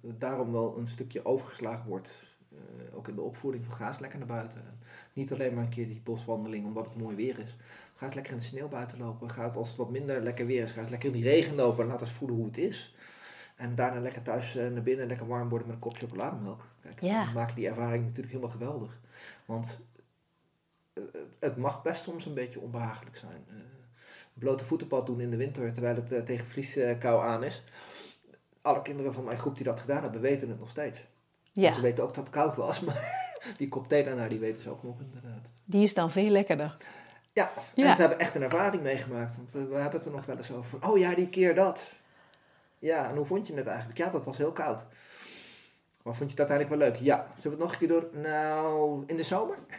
daarom 0.00 0.52
wel 0.52 0.78
een 0.78 0.88
stukje 0.88 1.24
overgeslagen 1.24 1.88
wordt, 1.88 2.22
eh, 2.52 2.96
ook 2.96 3.08
in 3.08 3.14
de 3.14 3.20
opvoeding 3.20 3.64
van 3.64 3.74
ga 3.74 3.88
eens 3.88 3.98
lekker 3.98 4.18
naar 4.18 4.28
buiten. 4.28 4.60
En 4.60 4.78
niet 5.12 5.32
alleen 5.32 5.54
maar 5.54 5.64
een 5.64 5.70
keer 5.70 5.86
die 5.86 6.00
boswandeling 6.04 6.66
omdat 6.66 6.84
het 6.84 6.96
mooi 6.96 7.16
weer 7.16 7.38
is. 7.38 7.56
Ga 7.94 8.06
eens 8.06 8.14
lekker 8.14 8.32
in 8.32 8.38
de 8.38 8.44
sneeuw 8.44 8.68
buiten 8.68 8.98
lopen. 8.98 9.30
Ga 9.30 9.44
het 9.44 9.56
als 9.56 9.68
het 9.68 9.76
wat 9.76 9.90
minder 9.90 10.22
lekker 10.22 10.46
weer 10.46 10.62
is, 10.62 10.70
ga 10.70 10.80
eens 10.80 10.90
lekker 10.90 11.08
in 11.08 11.14
die 11.14 11.24
regen 11.24 11.54
lopen 11.54 11.84
en 11.84 11.90
laat 11.90 12.00
eens 12.00 12.10
voelen 12.10 12.36
hoe 12.36 12.46
het 12.46 12.58
is. 12.58 12.94
En 13.56 13.74
daarna 13.74 14.00
lekker 14.00 14.22
thuis 14.22 14.54
naar 14.54 14.82
binnen, 14.82 15.06
lekker 15.06 15.26
warm 15.26 15.48
worden 15.48 15.66
met 15.66 15.76
een 15.76 15.82
kop 15.82 15.96
chocolademelk. 15.96 16.64
Kijk, 16.94 17.00
Ja. 17.00 17.46
je 17.46 17.54
die 17.54 17.68
ervaring 17.68 18.02
natuurlijk 18.02 18.28
helemaal 18.28 18.50
geweldig. 18.56 18.98
Want 19.44 19.80
eh, 20.92 21.02
het, 21.12 21.36
het 21.40 21.56
mag 21.56 21.82
best 21.82 22.02
soms 22.02 22.26
een 22.26 22.34
beetje 22.34 22.60
onbehagelijk 22.60 23.16
zijn. 23.16 23.44
Eh, 23.48 23.54
blote 24.34 24.64
voetenpad 24.64 25.06
doen 25.06 25.20
in 25.20 25.30
de 25.30 25.36
winter 25.36 25.72
terwijl 25.72 25.96
het 25.96 26.12
eh, 26.12 26.22
tegen 26.22 26.46
vrieskou 26.46 27.26
aan 27.26 27.44
is. 27.44 27.62
Alle 28.62 28.82
kinderen 28.82 29.14
van 29.14 29.24
mijn 29.24 29.38
groep 29.38 29.56
die 29.56 29.64
dat 29.64 29.80
gedaan 29.80 30.02
hebben, 30.02 30.20
weten 30.20 30.48
het 30.48 30.58
nog 30.58 30.70
steeds. 30.70 31.00
Ja, 31.52 31.72
Ze 31.72 31.80
weten 31.80 32.04
ook 32.04 32.14
dat 32.14 32.24
het 32.24 32.34
koud 32.34 32.56
was, 32.56 32.80
maar 32.86 33.24
die 33.56 33.68
kop 33.68 33.88
thee 33.88 34.04
daarna, 34.04 34.28
die 34.28 34.38
weten 34.38 34.62
ze 34.62 34.70
ook 34.70 34.82
nog 34.82 35.00
inderdaad. 35.00 35.46
die 35.64 35.82
is 35.82 35.94
dan 35.94 36.10
veel 36.10 36.30
lekkerder. 36.30 36.76
Ja, 37.32 37.50
en 37.74 37.94
ze 37.94 38.00
hebben 38.00 38.18
echt 38.18 38.34
een 38.34 38.42
ervaring 38.42 38.82
meegemaakt. 38.82 39.36
Want 39.36 39.52
we 39.52 39.58
hebben 39.58 39.90
het 39.90 40.04
er 40.04 40.10
nog 40.10 40.26
wel 40.26 40.36
eens 40.36 40.52
over. 40.52 40.78
Van, 40.78 40.90
oh 40.90 40.98
ja, 40.98 41.14
die 41.14 41.28
keer 41.28 41.54
dat. 41.54 41.92
Ja, 42.78 43.08
en 43.08 43.16
hoe 43.16 43.26
vond 43.26 43.46
je 43.46 43.54
het 43.54 43.66
eigenlijk? 43.66 43.98
Ja, 43.98 44.10
dat 44.10 44.24
was 44.24 44.36
heel 44.36 44.52
koud. 44.52 44.86
Maar 46.06 46.14
vond 46.14 46.30
je 46.30 46.40
het 46.40 46.50
uiteindelijk 46.50 46.68
wel 46.68 46.88
leuk? 46.88 47.00
Ja. 47.00 47.26
Zullen 47.40 47.42
we 47.42 47.48
het 47.48 47.58
nog 47.58 47.72
een 47.72 47.78
keer 47.78 47.88
doen? 47.88 48.22
Nou, 48.22 49.04
in 49.06 49.16
de 49.16 49.22
zomer? 49.22 49.58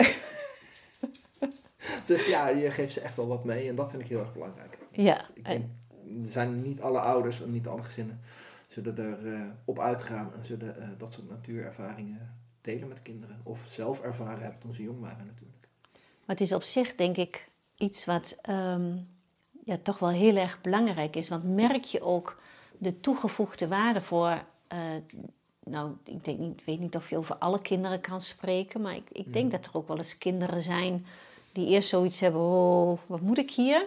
dus 2.05 2.25
ja, 2.25 2.47
je 2.47 2.71
geeft 2.71 2.93
ze 2.93 3.01
echt 3.01 3.15
wel 3.15 3.27
wat 3.27 3.43
mee 3.43 3.69
en 3.69 3.75
dat 3.75 3.89
vind 3.89 4.01
ik 4.01 4.07
heel 4.07 4.19
erg 4.19 4.33
belangrijk. 4.33 4.77
Ja. 4.91 5.25
Ik 5.33 5.45
denk, 5.45 5.65
er 6.23 6.31
zijn 6.31 6.61
niet 6.61 6.81
alle 6.81 6.99
ouders 6.99 7.41
en 7.41 7.51
niet 7.51 7.67
alle 7.67 7.83
gezinnen 7.83 8.19
zullen 8.67 8.97
er 8.97 9.25
uh, 9.25 9.41
op 9.65 9.79
uitgaan 9.79 10.33
en 10.33 10.45
zullen 10.45 10.75
uh, 10.79 10.87
dat 10.97 11.13
soort 11.13 11.29
natuurervaringen 11.29 12.35
delen 12.61 12.87
met 12.87 13.01
kinderen. 13.01 13.39
Of 13.43 13.59
zelf 13.67 14.01
ervaren 14.01 14.41
hebben 14.41 14.59
toen 14.59 14.73
ze 14.73 14.83
jong 14.83 14.99
waren 14.99 15.25
natuurlijk. 15.25 15.67
Maar 16.25 16.35
het 16.35 16.41
is 16.41 16.53
op 16.53 16.63
zich 16.63 16.95
denk 16.95 17.17
ik 17.17 17.47
iets 17.75 18.05
wat 18.05 18.39
um, 18.49 19.07
ja, 19.63 19.77
toch 19.83 19.99
wel 19.99 20.09
heel 20.09 20.35
erg 20.35 20.61
belangrijk 20.61 21.15
is. 21.15 21.29
Want 21.29 21.43
merk 21.43 21.83
je 21.83 22.01
ook 22.01 22.35
de 22.77 22.99
toegevoegde 22.99 23.67
waarde 23.67 24.01
voor 24.01 24.43
uh, 24.73 24.79
nou, 25.69 25.91
ik 26.03 26.25
denk 26.25 26.39
niet, 26.39 26.65
weet 26.65 26.79
niet 26.79 26.95
of 26.95 27.09
je 27.09 27.17
over 27.17 27.35
alle 27.35 27.61
kinderen 27.61 28.01
kan 28.01 28.21
spreken, 28.21 28.81
maar 28.81 28.95
ik, 28.95 29.09
ik 29.11 29.33
denk 29.33 29.45
mm. 29.45 29.51
dat 29.51 29.65
er 29.65 29.71
ook 29.73 29.87
wel 29.87 29.97
eens 29.97 30.17
kinderen 30.17 30.61
zijn 30.61 31.05
die 31.51 31.67
eerst 31.67 31.89
zoiets 31.89 32.19
hebben, 32.19 32.41
oh, 32.41 32.99
wat 33.05 33.21
moet 33.21 33.37
ik 33.37 33.51
hier? 33.51 33.85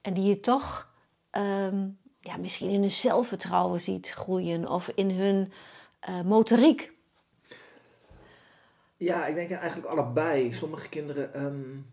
En 0.00 0.14
die 0.14 0.24
je 0.24 0.40
toch 0.40 0.88
um, 1.30 1.98
ja, 2.20 2.36
misschien 2.36 2.70
in 2.70 2.80
hun 2.80 2.90
zelfvertrouwen 2.90 3.80
ziet 3.80 4.10
groeien 4.10 4.68
of 4.68 4.88
in 4.94 5.10
hun 5.10 5.52
uh, 6.08 6.20
motoriek. 6.20 6.92
Ja, 8.96 9.26
ik 9.26 9.34
denk 9.34 9.50
eigenlijk 9.50 9.88
allebei. 9.88 10.52
Sommige 10.52 10.88
kinderen 10.88 11.42
um, 11.44 11.86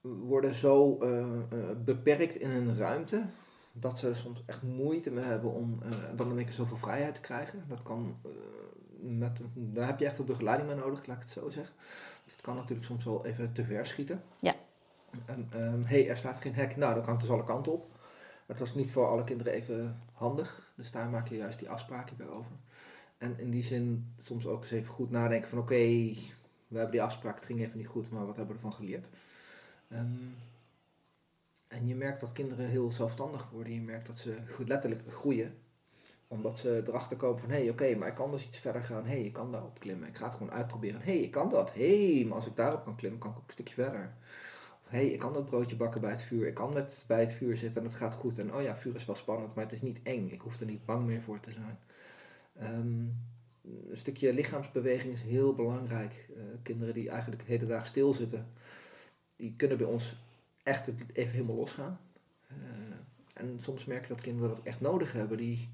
worden 0.00 0.54
zo 0.54 0.98
uh, 1.02 1.08
uh, 1.08 1.70
beperkt 1.84 2.34
in 2.34 2.50
hun 2.50 2.76
ruimte 2.76 3.22
dat 3.80 3.98
ze 3.98 4.14
soms 4.14 4.42
echt 4.46 4.62
moeite 4.62 5.10
mee 5.10 5.24
hebben 5.24 5.52
om 5.52 5.80
uh, 5.84 5.90
dan 6.16 6.30
in 6.30 6.36
één 6.36 6.44
keer 6.44 6.54
zoveel 6.54 6.76
vrijheid 6.76 7.14
te 7.14 7.20
krijgen. 7.20 7.64
Dat 7.68 7.82
kan, 7.82 8.16
uh, 8.26 8.32
met, 9.18 9.40
daar 9.54 9.86
heb 9.86 9.98
je 9.98 10.06
echt 10.06 10.16
wat 10.16 10.26
begeleiding 10.26 10.68
bij 10.68 10.78
nodig, 10.78 11.06
laat 11.06 11.16
ik 11.16 11.22
het 11.22 11.32
zo 11.32 11.50
zeggen. 11.50 11.74
Dus 12.24 12.32
het 12.32 12.40
kan 12.40 12.54
natuurlijk 12.54 12.86
soms 12.86 13.04
wel 13.04 13.26
even 13.26 13.52
te 13.52 13.64
ver 13.64 13.86
schieten. 13.86 14.22
Ja. 14.38 14.54
En, 15.24 15.50
um, 15.54 15.84
hey, 15.84 16.08
er 16.08 16.16
staat 16.16 16.40
geen 16.40 16.54
hek, 16.54 16.76
nou 16.76 16.94
dan 16.94 17.02
kan 17.02 17.12
het 17.12 17.20
dus 17.20 17.30
alle 17.30 17.44
kanten 17.44 17.72
op. 17.72 17.94
Het 18.46 18.58
was 18.58 18.74
niet 18.74 18.92
voor 18.92 19.06
alle 19.06 19.24
kinderen 19.24 19.52
even 19.52 20.00
handig, 20.12 20.72
dus 20.74 20.90
daar 20.90 21.08
maak 21.08 21.28
je 21.28 21.36
juist 21.36 21.58
die 21.58 21.70
afspraken 21.70 22.16
bij 22.16 22.28
over. 22.28 22.50
En 23.18 23.38
in 23.38 23.50
die 23.50 23.64
zin 23.64 24.14
soms 24.22 24.46
ook 24.46 24.62
eens 24.62 24.70
even 24.70 24.92
goed 24.92 25.10
nadenken 25.10 25.48
van 25.48 25.58
oké, 25.58 25.72
okay, 25.72 26.18
we 26.68 26.76
hebben 26.76 26.92
die 26.92 27.02
afspraak, 27.02 27.34
het 27.34 27.44
ging 27.44 27.60
even 27.60 27.78
niet 27.78 27.86
goed, 27.86 28.10
maar 28.10 28.26
wat 28.26 28.36
hebben 28.36 28.56
we 28.56 28.62
ervan 28.62 28.78
geleerd? 28.78 29.06
Um, 29.92 30.34
en 31.68 31.86
je 31.86 31.94
merkt 31.94 32.20
dat 32.20 32.32
kinderen 32.32 32.66
heel 32.68 32.90
zelfstandig 32.90 33.50
worden. 33.50 33.72
Je 33.72 33.80
merkt 33.80 34.06
dat 34.06 34.18
ze 34.18 34.36
letterlijk 34.66 35.12
groeien. 35.12 35.54
Omdat 36.28 36.58
ze 36.58 36.82
erachter 36.86 37.16
komen 37.16 37.38
van, 37.38 37.50
hé, 37.50 37.56
hey, 37.56 37.70
oké, 37.70 37.94
maar 37.94 38.08
ik 38.08 38.14
kan 38.14 38.30
dus 38.30 38.46
iets 38.46 38.58
verder 38.58 38.82
gaan. 38.82 39.04
Hé, 39.04 39.10
hey, 39.16 39.24
ik 39.24 39.32
kan 39.32 39.52
daarop 39.52 39.78
klimmen. 39.78 40.08
Ik 40.08 40.16
ga 40.16 40.24
het 40.24 40.34
gewoon 40.34 40.52
uitproberen. 40.52 41.00
Hé, 41.00 41.12
hey, 41.12 41.22
ik 41.22 41.30
kan 41.30 41.50
dat. 41.50 41.74
Hé, 41.74 42.14
hey, 42.14 42.24
maar 42.24 42.36
als 42.36 42.46
ik 42.46 42.56
daarop 42.56 42.84
kan 42.84 42.96
klimmen, 42.96 43.20
kan 43.20 43.30
ik 43.30 43.36
ook 43.36 43.46
een 43.46 43.52
stukje 43.52 43.74
verder. 43.74 44.14
Hé, 44.82 44.98
hey, 44.98 45.06
ik 45.06 45.18
kan 45.18 45.32
dat 45.32 45.44
broodje 45.44 45.76
bakken 45.76 46.00
bij 46.00 46.10
het 46.10 46.22
vuur. 46.22 46.46
Ik 46.46 46.54
kan 46.54 46.72
met 46.72 47.04
bij 47.08 47.20
het 47.20 47.32
vuur 47.32 47.56
zitten 47.56 47.80
en 47.80 47.86
het 47.86 47.96
gaat 47.96 48.14
goed. 48.14 48.38
En 48.38 48.54
oh 48.54 48.62
ja, 48.62 48.76
vuur 48.76 48.94
is 48.94 49.04
wel 49.04 49.16
spannend, 49.16 49.54
maar 49.54 49.64
het 49.64 49.72
is 49.72 49.82
niet 49.82 50.00
eng. 50.02 50.30
Ik 50.30 50.40
hoef 50.40 50.60
er 50.60 50.66
niet 50.66 50.84
bang 50.84 51.06
meer 51.06 51.22
voor 51.22 51.40
te 51.40 51.50
zijn. 51.50 51.78
Um, 52.62 53.20
een 53.90 53.96
stukje 53.96 54.32
lichaamsbeweging 54.32 55.14
is 55.14 55.22
heel 55.22 55.54
belangrijk. 55.54 56.28
Uh, 56.36 56.42
kinderen 56.62 56.94
die 56.94 57.10
eigenlijk 57.10 57.46
de 57.46 57.52
hele 57.52 57.66
dag 57.66 57.86
stilzitten, 57.86 58.46
die 59.36 59.54
kunnen 59.56 59.78
bij 59.78 59.86
ons 59.86 60.16
echt 60.66 60.92
even 61.12 61.32
helemaal 61.32 61.56
losgaan. 61.56 61.98
Uh, 62.50 62.56
en 63.34 63.58
soms 63.62 63.84
merk 63.84 64.02
je 64.02 64.08
dat 64.14 64.20
kinderen 64.22 64.48
dat 64.48 64.64
echt 64.64 64.80
nodig 64.80 65.12
hebben. 65.12 65.36
Die 65.36 65.70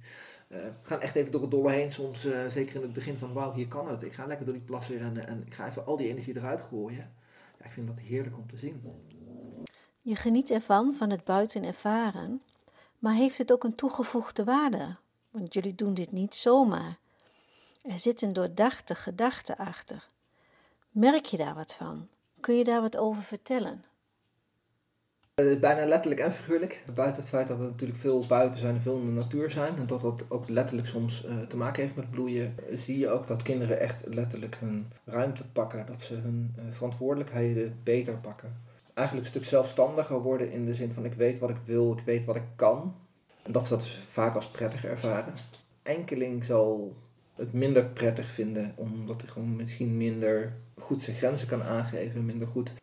uh, 0.48 0.59
gaan 0.83 1.00
echt 1.00 1.14
even 1.14 1.33
door 1.33 1.40
het 1.40 1.50
dolle 1.50 1.70
heen. 1.72 1.92
Soms, 1.92 2.26
uh, 2.26 2.46
zeker 2.46 2.74
in 2.74 2.83
het 2.83 2.92
begin 2.92 3.18
van 3.18 3.33
wauw, 3.33 3.52
hier 3.52 3.68
kan 3.68 3.88
het. 3.88 4.02
Ik 4.02 4.12
ga 4.12 4.26
lekker 4.26 4.44
door 4.46 4.55
die 4.55 4.64
plassen 4.64 4.98
rennen 4.98 5.26
en 5.26 5.46
ik 5.46 5.55
ga 5.55 5.68
even 5.68 5.87
al 5.87 5.96
die 5.96 6.09
energie 6.09 6.37
eruit 6.37 6.61
gooien. 6.61 7.14
Ja, 7.59 7.64
ik 7.64 7.70
vind 7.70 7.87
dat 7.87 7.98
heerlijk 7.98 8.37
om 8.37 8.46
te 8.46 8.57
zien. 8.57 8.83
Je 10.00 10.16
geniet 10.16 10.50
ervan, 10.50 10.94
van 10.94 11.11
het 11.11 11.24
buiten 11.24 11.64
ervaren. 11.64 12.42
Maar 12.98 13.14
heeft 13.14 13.38
het 13.38 13.52
ook 13.52 13.64
een 13.64 13.74
toegevoegde 13.74 14.44
waarde? 14.44 14.96
Want 15.31 15.55
jullie 15.55 15.74
doen 15.74 15.94
dit 15.94 16.12
niet 16.12 16.35
zomaar. 16.35 16.98
Er 17.83 17.98
zit 17.98 18.22
een 18.22 18.33
doordachte 18.33 18.94
gedachte 18.94 19.59
achter. 19.59 20.09
Merk 20.90 21.24
je 21.24 21.37
daar 21.37 21.55
wat 21.55 21.74
van? 21.74 22.09
Kun 22.40 22.55
je 22.55 22.64
daar 22.64 22.81
wat 22.81 22.96
over 22.96 23.22
vertellen? 23.22 23.85
Bijna 25.34 25.86
letterlijk 25.86 26.20
en 26.20 26.32
figuurlijk. 26.32 26.84
Buiten 26.94 27.20
het 27.20 27.30
feit 27.30 27.48
dat 27.48 27.58
we 27.58 27.64
natuurlijk 27.64 28.00
veel 28.00 28.24
buiten 28.26 28.60
zijn 28.60 28.74
en 28.74 28.80
veel 28.82 28.98
in 28.98 29.04
de 29.04 29.12
natuur 29.12 29.50
zijn. 29.50 29.76
En 29.76 29.86
dat 29.86 30.00
dat 30.00 30.24
ook 30.28 30.48
letterlijk 30.48 30.88
soms 30.88 31.24
uh, 31.24 31.40
te 31.48 31.56
maken 31.56 31.82
heeft 31.82 31.96
met 31.96 32.10
bloeien. 32.10 32.54
Zie 32.74 32.98
je 32.98 33.08
ook 33.08 33.26
dat 33.26 33.42
kinderen 33.42 33.80
echt 33.80 34.06
letterlijk 34.06 34.56
hun 34.56 34.86
ruimte 35.04 35.50
pakken. 35.52 35.86
Dat 35.86 36.00
ze 36.00 36.14
hun 36.14 36.54
uh, 36.58 36.64
verantwoordelijkheden 36.70 37.76
beter 37.82 38.14
pakken. 38.14 38.60
Eigenlijk 38.94 39.26
een 39.26 39.32
stuk 39.32 39.48
zelfstandiger 39.48 40.20
worden 40.20 40.50
in 40.50 40.64
de 40.64 40.74
zin 40.74 40.92
van 40.92 41.04
ik 41.04 41.14
weet 41.14 41.38
wat 41.38 41.50
ik 41.50 41.60
wil, 41.64 41.92
ik 41.92 42.04
weet 42.04 42.24
wat 42.24 42.36
ik 42.36 42.46
kan. 42.56 42.94
En 43.42 43.52
dat 43.52 43.66
ze 43.66 43.72
dat 43.72 43.80
dus 43.80 44.02
vaak 44.08 44.34
als 44.34 44.46
prettig 44.46 44.84
ervaren. 44.84 45.34
Enkeling 45.82 46.44
zal 46.44 46.96
het 47.34 47.52
minder 47.52 47.84
prettig 47.84 48.26
vinden, 48.26 48.72
omdat 48.76 49.22
hij 49.22 49.30
gewoon 49.30 49.56
misschien 49.56 49.96
minder 49.96 50.52
goed 50.78 51.02
zijn 51.02 51.16
grenzen 51.16 51.48
kan 51.48 51.62
aangeven, 51.62 52.26
minder 52.26 52.48
goed 52.48 52.74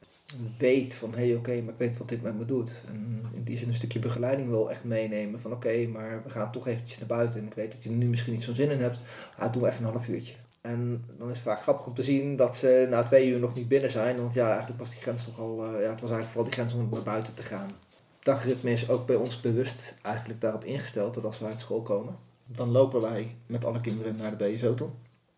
weet 0.57 0.93
van 0.93 1.13
hé 1.13 1.27
hey, 1.27 1.35
oké, 1.35 1.61
maar 1.61 1.73
ik 1.73 1.79
weet 1.79 1.97
wat 1.97 2.09
dit 2.09 2.21
met 2.21 2.37
me 2.37 2.45
doet. 2.45 2.73
En 2.87 3.25
in 3.33 3.43
die 3.43 3.57
zin 3.57 3.67
een 3.67 3.73
stukje 3.73 3.99
begeleiding 3.99 4.49
wil 4.49 4.69
echt 4.69 4.83
meenemen 4.83 5.41
van 5.41 5.51
oké, 5.51 5.87
maar 5.87 6.23
we 6.23 6.29
gaan 6.29 6.51
toch 6.51 6.67
eventjes 6.67 6.99
naar 6.99 7.07
buiten 7.07 7.39
en 7.39 7.47
ik 7.47 7.53
weet 7.53 7.71
dat 7.71 7.83
je 7.83 7.89
er 7.89 7.95
nu 7.95 8.05
misschien 8.05 8.33
niet 8.33 8.43
zo'n 8.43 8.55
zin 8.55 8.71
in 8.71 8.81
hebt, 8.81 8.99
ah, 9.37 9.53
doe 9.53 9.67
even 9.67 9.85
een 9.85 9.91
half 9.91 10.07
uurtje. 10.07 10.33
En 10.61 11.05
dan 11.17 11.29
is 11.29 11.35
het 11.35 11.45
vaak 11.45 11.61
grappig 11.61 11.87
om 11.87 11.93
te 11.93 12.03
zien 12.03 12.35
dat 12.35 12.57
ze 12.57 12.87
na 12.89 13.03
twee 13.03 13.27
uur 13.27 13.39
nog 13.39 13.55
niet 13.55 13.67
binnen 13.67 13.91
zijn, 13.91 14.17
want 14.17 14.33
ja, 14.33 14.49
eigenlijk 14.49 14.79
was 14.79 14.89
die 14.89 14.99
grens 14.99 15.25
toch 15.25 15.39
al, 15.39 15.65
uh, 15.65 15.71
ja, 15.81 15.89
het 15.89 16.01
was 16.01 16.11
eigenlijk 16.11 16.27
vooral 16.27 16.43
die 16.43 16.53
grens 16.53 16.73
om 16.73 16.89
naar 16.91 17.03
buiten 17.03 17.33
te 17.35 17.43
gaan. 17.43 17.71
Dagritme 18.19 18.71
is 18.71 18.89
ook 18.89 19.05
bij 19.05 19.15
ons 19.15 19.41
bewust 19.41 19.95
eigenlijk 20.01 20.41
daarop 20.41 20.63
ingesteld 20.63 21.13
dat 21.13 21.25
als 21.25 21.39
we 21.39 21.45
uit 21.45 21.59
school 21.59 21.81
komen, 21.81 22.17
dan 22.45 22.69
lopen 22.69 23.01
wij 23.01 23.35
met 23.45 23.65
alle 23.65 23.81
kinderen 23.81 24.15
naar 24.15 24.37
de 24.37 24.45
BSO 24.45 24.73
toe. 24.73 24.89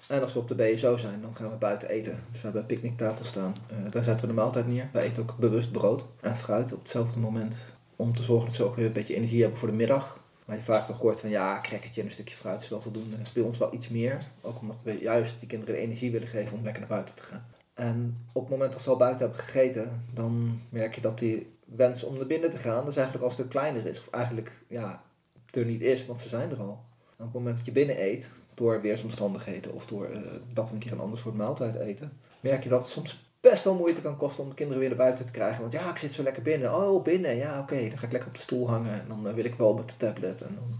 En 0.08 0.22
als 0.22 0.34
we 0.34 0.40
op 0.40 0.48
de 0.48 0.56
BSO 0.56 0.98
zijn, 0.98 1.22
dan 1.22 1.36
gaan 1.36 1.50
we 1.50 1.56
buiten 1.56 1.90
eten. 1.90 2.24
Dus 2.32 2.38
we 2.38 2.44
hebben 2.44 2.62
een 2.62 2.68
picknicktafel 2.68 3.26
staan. 3.26 3.56
Uh, 3.72 3.92
daar 3.92 4.04
zetten 4.04 4.28
we 4.28 4.34
de 4.34 4.40
maaltijd 4.40 4.68
neer. 4.68 4.90
We 4.94 5.00
eten 5.00 5.24
ook 5.24 5.38
bewust 5.38 5.72
brood 5.72 6.06
en 6.22 6.38
fruit 6.38 6.74
op 6.74 6.80
hetzelfde 6.80 7.20
moment. 7.20 7.64
Om 7.96 8.16
te 8.16 8.24
zorgen 8.24 8.48
dat 8.48 8.56
ze 8.56 8.64
ook 8.64 8.76
weer 8.76 8.86
een 8.86 8.94
beetje 8.94 9.16
energie 9.16 9.42
hebben 9.42 9.60
voor 9.60 9.68
de 9.68 9.74
middag. 9.74 10.20
Maar 10.46 10.56
je 10.56 10.64
vaak 10.64 10.86
toch 10.86 11.00
hoort 11.00 11.20
van 11.20 11.30
ja, 11.30 11.60
crackertje 11.62 12.02
en 12.02 12.08
een 12.08 12.14
stukje 12.14 12.36
fruit 12.36 12.62
is 12.62 12.70
wel 12.70 12.82
voldoende. 12.82 13.16
Bij 13.34 13.44
ons 13.44 13.58
wel 13.58 13.74
iets 13.74 13.88
meer. 13.88 14.22
Ook 14.42 14.62
omdat 14.62 14.84
we 14.84 14.94
juist 15.00 15.40
die 15.40 15.48
kinderen 15.48 15.76
de 15.76 15.82
energie 15.82 16.12
willen 16.12 16.28
geven 16.28 16.58
om 16.58 16.64
lekker 16.64 16.82
naar 16.82 16.92
buiten 16.92 17.16
te 17.16 17.24
gaan. 17.24 17.46
En 17.74 18.18
op 18.32 18.42
het 18.42 18.52
moment 18.52 18.72
dat 18.72 18.82
ze 18.82 18.90
al 18.90 18.98
buiten 18.98 19.22
hebben 19.26 19.40
gegeten, 19.46 20.06
dan 20.14 20.62
merk 20.70 20.96
je 20.96 21.02
dat 21.02 21.20
die 21.20 21.48
wens 21.66 22.04
om 22.04 22.18
naar 22.18 22.26
binnen 22.26 22.50
te 22.50 22.58
gaan, 22.58 22.86
dus 22.86 22.96
eigenlijk 22.96 23.24
al 23.24 23.30
een 23.30 23.36
stuk 23.36 23.50
kleiner 23.50 23.86
is. 23.86 24.00
Of 24.00 24.10
eigenlijk 24.10 24.52
ja, 24.68 25.04
er 25.52 25.66
niet 25.66 25.82
is, 25.82 26.06
want 26.06 26.20
ze 26.20 26.30
zijn 26.30 26.52
er 26.52 26.60
al. 26.60 26.84
En 27.18 27.26
op 27.26 27.34
het 27.34 27.34
moment 27.34 27.56
dat 27.56 27.66
je 27.66 27.72
binnen 27.72 28.02
eet, 28.02 28.30
door 28.54 28.82
weersomstandigheden 28.82 29.74
of 29.74 29.86
door 29.86 30.10
uh, 30.10 30.18
dat 30.54 30.68
we 30.68 30.74
een 30.74 30.80
keer 30.80 30.92
een 30.92 31.00
ander 31.00 31.20
soort 31.20 31.36
maaltijd 31.36 31.76
eten, 31.76 32.20
merk 32.40 32.64
je 32.64 32.70
dat 32.70 32.84
het 32.84 32.92
soms 32.92 33.32
best 33.42 33.64
wel 33.64 33.76
moeite 33.76 34.02
kan 34.02 34.18
kosten 34.18 34.44
om 34.44 34.50
de 34.50 34.56
kinderen 34.56 34.80
weer 34.80 34.90
naar 34.90 34.98
buiten 34.98 35.26
te 35.26 35.32
krijgen. 35.32 35.62
Want 35.62 35.74
ja, 35.74 35.90
ik 35.90 35.98
zit 35.98 36.14
zo 36.14 36.24
lekker 36.24 36.42
binnen. 36.42 36.76
Oh, 36.76 37.04
binnen. 37.04 37.36
Ja, 37.36 37.60
oké. 37.60 37.90
Dan 37.90 37.98
ga 37.98 38.06
ik 38.06 38.12
lekker 38.12 38.30
op 38.30 38.36
de 38.36 38.42
stoel 38.42 38.70
hangen 38.70 39.02
en 39.02 39.06
dan 39.08 39.28
uh, 39.28 39.34
wil 39.34 39.46
ik 39.46 39.56
wel 39.56 39.74
met 39.74 39.90
de 39.90 39.98
tablet. 39.98 40.42
En 40.42 40.56
dan 40.56 40.80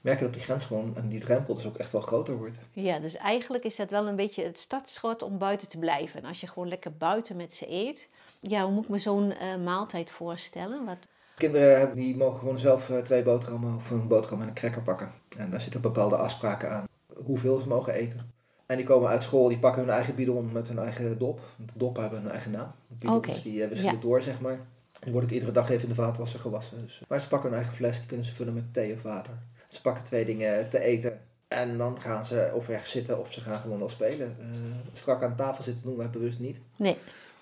merk 0.00 0.18
je 0.18 0.24
dat 0.24 0.34
die 0.34 0.42
grens 0.42 0.64
gewoon 0.64 0.96
en 0.96 1.08
die 1.08 1.20
drempel 1.20 1.54
dus 1.54 1.66
ook 1.66 1.76
echt 1.76 1.92
wel 1.92 2.00
groter 2.00 2.36
wordt. 2.36 2.58
Ja, 2.72 2.98
dus 2.98 3.16
eigenlijk 3.16 3.64
is 3.64 3.76
dat 3.76 3.90
wel 3.90 4.06
een 4.06 4.16
beetje 4.16 4.44
het 4.44 4.58
startschot 4.58 5.22
om 5.22 5.38
buiten 5.38 5.68
te 5.68 5.78
blijven. 5.78 6.22
En 6.22 6.28
als 6.28 6.40
je 6.40 6.46
gewoon 6.46 6.68
lekker 6.68 6.96
buiten 6.96 7.36
met 7.36 7.54
ze 7.54 7.70
eet. 7.70 8.08
Ja, 8.40 8.64
hoe 8.64 8.72
moet 8.72 8.84
ik 8.84 8.90
me 8.90 8.98
zo'n 8.98 9.30
uh, 9.42 9.64
maaltijd 9.64 10.10
voorstellen? 10.10 10.84
Wat... 10.84 11.06
Kinderen 11.36 11.94
die 11.94 12.16
mogen 12.16 12.38
gewoon 12.38 12.58
zelf 12.58 12.92
twee 13.02 13.22
boterhammen 13.22 13.76
of 13.76 13.90
een 13.90 14.08
boterham 14.08 14.42
en 14.42 14.48
een 14.48 14.54
cracker 14.54 14.82
pakken. 14.82 15.12
En 15.38 15.50
daar 15.50 15.60
zitten 15.60 15.80
bepaalde 15.80 16.16
afspraken 16.16 16.70
aan 16.70 16.88
hoeveel 17.24 17.58
ze 17.58 17.68
mogen 17.68 17.92
eten. 17.92 18.30
En 18.66 18.76
die 18.76 18.86
komen 18.86 19.08
uit 19.08 19.22
school, 19.22 19.48
die 19.48 19.58
pakken 19.58 19.82
hun 19.82 19.92
eigen 19.92 20.14
bidon 20.14 20.52
met 20.52 20.68
hun 20.68 20.78
eigen 20.78 21.18
dop. 21.18 21.40
De 21.56 21.72
dop 21.74 21.96
hebben 21.96 22.24
een 22.24 22.30
eigen 22.30 22.50
naam. 22.50 22.72
Bidons 22.86 23.26
okay. 23.26 23.42
die 23.42 23.60
hebben 23.60 23.78
ze 23.78 23.84
ja. 23.84 23.94
door, 24.00 24.22
zeg 24.22 24.40
maar. 24.40 24.60
Die 25.00 25.12
worden 25.12 25.30
ook 25.30 25.34
iedere 25.34 25.52
dag 25.52 25.70
even 25.70 25.82
in 25.82 25.88
de 25.88 25.94
vaatwasser 25.94 26.40
gewassen. 26.40 26.82
Dus, 26.82 27.02
maar 27.08 27.20
ze 27.20 27.28
pakken 27.28 27.48
hun 27.48 27.58
eigen 27.58 27.76
fles, 27.76 27.98
die 27.98 28.06
kunnen 28.06 28.26
ze 28.26 28.34
vullen 28.34 28.54
met 28.54 28.74
thee 28.74 28.94
of 28.94 29.02
water. 29.02 29.32
Ze 29.68 29.80
pakken 29.80 30.04
twee 30.04 30.24
dingen 30.24 30.68
te 30.68 30.80
eten. 30.80 31.20
En 31.48 31.78
dan 31.78 32.00
gaan 32.00 32.24
ze 32.24 32.50
of 32.54 32.68
ergens 32.68 32.90
zitten 32.90 33.18
of 33.18 33.32
ze 33.32 33.40
gaan 33.40 33.58
gewoon 33.58 33.78
nog 33.78 33.90
spelen. 33.90 34.36
Uh, 34.40 34.46
strak 34.92 35.22
aan 35.22 35.36
tafel 35.36 35.64
zitten 35.64 35.84
doen 35.84 35.96
wij 35.96 36.10
bewust 36.10 36.38
niet. 36.38 36.60
Nee. 36.76 36.96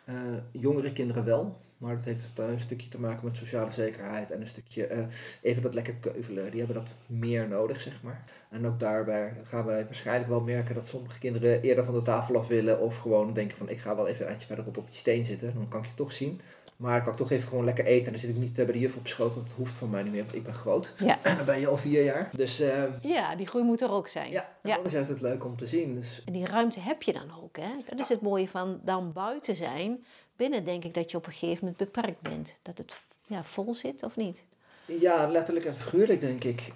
Uh, 0.05 0.14
jongere 0.50 0.92
kinderen 0.92 1.24
wel. 1.24 1.59
Maar 1.81 1.97
dat 1.97 2.05
heeft 2.05 2.38
een 2.38 2.61
stukje 2.61 2.88
te 2.88 3.01
maken 3.01 3.25
met 3.25 3.37
sociale 3.37 3.71
zekerheid 3.71 4.31
en 4.31 4.40
een 4.40 4.47
stukje 4.47 4.87
eh, 4.87 5.05
even 5.43 5.62
dat 5.62 5.75
lekker 5.75 5.95
keuvelen. 5.95 6.51
Die 6.51 6.59
hebben 6.59 6.77
dat 6.77 6.95
meer 7.07 7.49
nodig, 7.49 7.81
zeg 7.81 8.03
maar. 8.03 8.25
En 8.51 8.66
ook 8.66 8.81
daarbij 8.81 9.33
gaan 9.45 9.64
wij 9.64 9.85
waarschijnlijk 9.85 10.29
wel 10.29 10.40
merken 10.40 10.75
dat 10.75 10.87
sommige 10.87 11.19
kinderen 11.19 11.62
eerder 11.62 11.85
van 11.85 11.95
de 11.95 12.03
tafel 12.03 12.37
af 12.37 12.47
willen 12.47 12.81
of 12.81 12.99
gewoon 12.99 13.33
denken 13.33 13.57
van 13.57 13.69
ik 13.69 13.81
ga 13.81 13.97
wel 13.97 14.09
even 14.09 14.23
een 14.23 14.29
eindje 14.29 14.47
verderop 14.47 14.77
op 14.77 14.87
die 14.88 14.99
steen 14.99 15.25
zitten. 15.25 15.55
Dan 15.55 15.69
kan 15.69 15.81
ik 15.81 15.87
je 15.87 15.95
toch 15.95 16.12
zien. 16.12 16.40
Maar 16.77 16.97
ik 16.97 17.05
kan 17.05 17.16
toch 17.16 17.31
even 17.31 17.49
gewoon 17.49 17.64
lekker 17.64 17.85
eten. 17.85 18.07
En 18.07 18.12
dan 18.12 18.21
zit 18.21 18.31
ik 18.31 18.37
niet 18.37 18.57
bij 18.57 18.66
de 18.66 18.79
juf 18.79 18.97
op 18.97 19.07
schoot. 19.07 19.35
Want 19.35 19.47
dat 19.47 19.57
hoeft 19.57 19.75
van 19.75 19.90
mij 19.90 20.03
niet 20.03 20.12
meer. 20.12 20.23
Want 20.23 20.35
ik 20.35 20.43
ben 20.43 20.55
groot. 20.55 20.93
Ja. 20.99 21.19
En 21.23 21.37
dan 21.37 21.45
ben 21.45 21.61
je 21.61 21.66
al 21.66 21.77
vier 21.77 22.05
jaar. 22.05 22.31
Dus 22.37 22.61
uh, 22.61 22.83
ja, 23.01 23.37
die 23.37 23.47
groei 23.47 23.64
moet 23.64 23.83
er 23.83 23.90
ook 23.90 24.09
zijn. 24.09 24.31
Ja, 24.31 24.49
ja. 24.62 24.77
dat 24.77 24.87
is 24.87 24.93
juist 24.93 25.09
het 25.09 25.21
leuk 25.21 25.45
om 25.45 25.57
te 25.57 25.66
zien. 25.66 25.95
Dus... 25.95 26.23
En 26.25 26.33
die 26.33 26.47
ruimte 26.47 26.81
heb 26.81 27.03
je 27.03 27.12
dan 27.12 27.43
ook. 27.43 27.57
Hè? 27.57 27.71
Dat 27.88 27.99
is 27.99 28.09
het 28.09 28.21
mooie 28.21 28.49
van 28.49 28.81
dan 28.85 29.12
buiten 29.12 29.57
zijn. 29.57 30.05
Binnen 30.40 30.64
denk 30.64 30.85
ik 30.85 30.94
dat 30.94 31.11
je 31.11 31.16
op 31.16 31.26
een 31.26 31.33
gegeven 31.33 31.59
moment 31.61 31.76
beperkt 31.76 32.20
bent. 32.20 32.57
Dat 32.62 32.79
het 32.79 33.03
ja, 33.26 33.44
vol 33.44 33.74
zit 33.74 34.03
of 34.03 34.16
niet? 34.16 34.44
Ja, 34.85 35.26
letterlijk 35.26 35.66
en 35.66 35.74
figuurlijk 35.74 36.20
denk 36.20 36.44
ik 36.44 36.72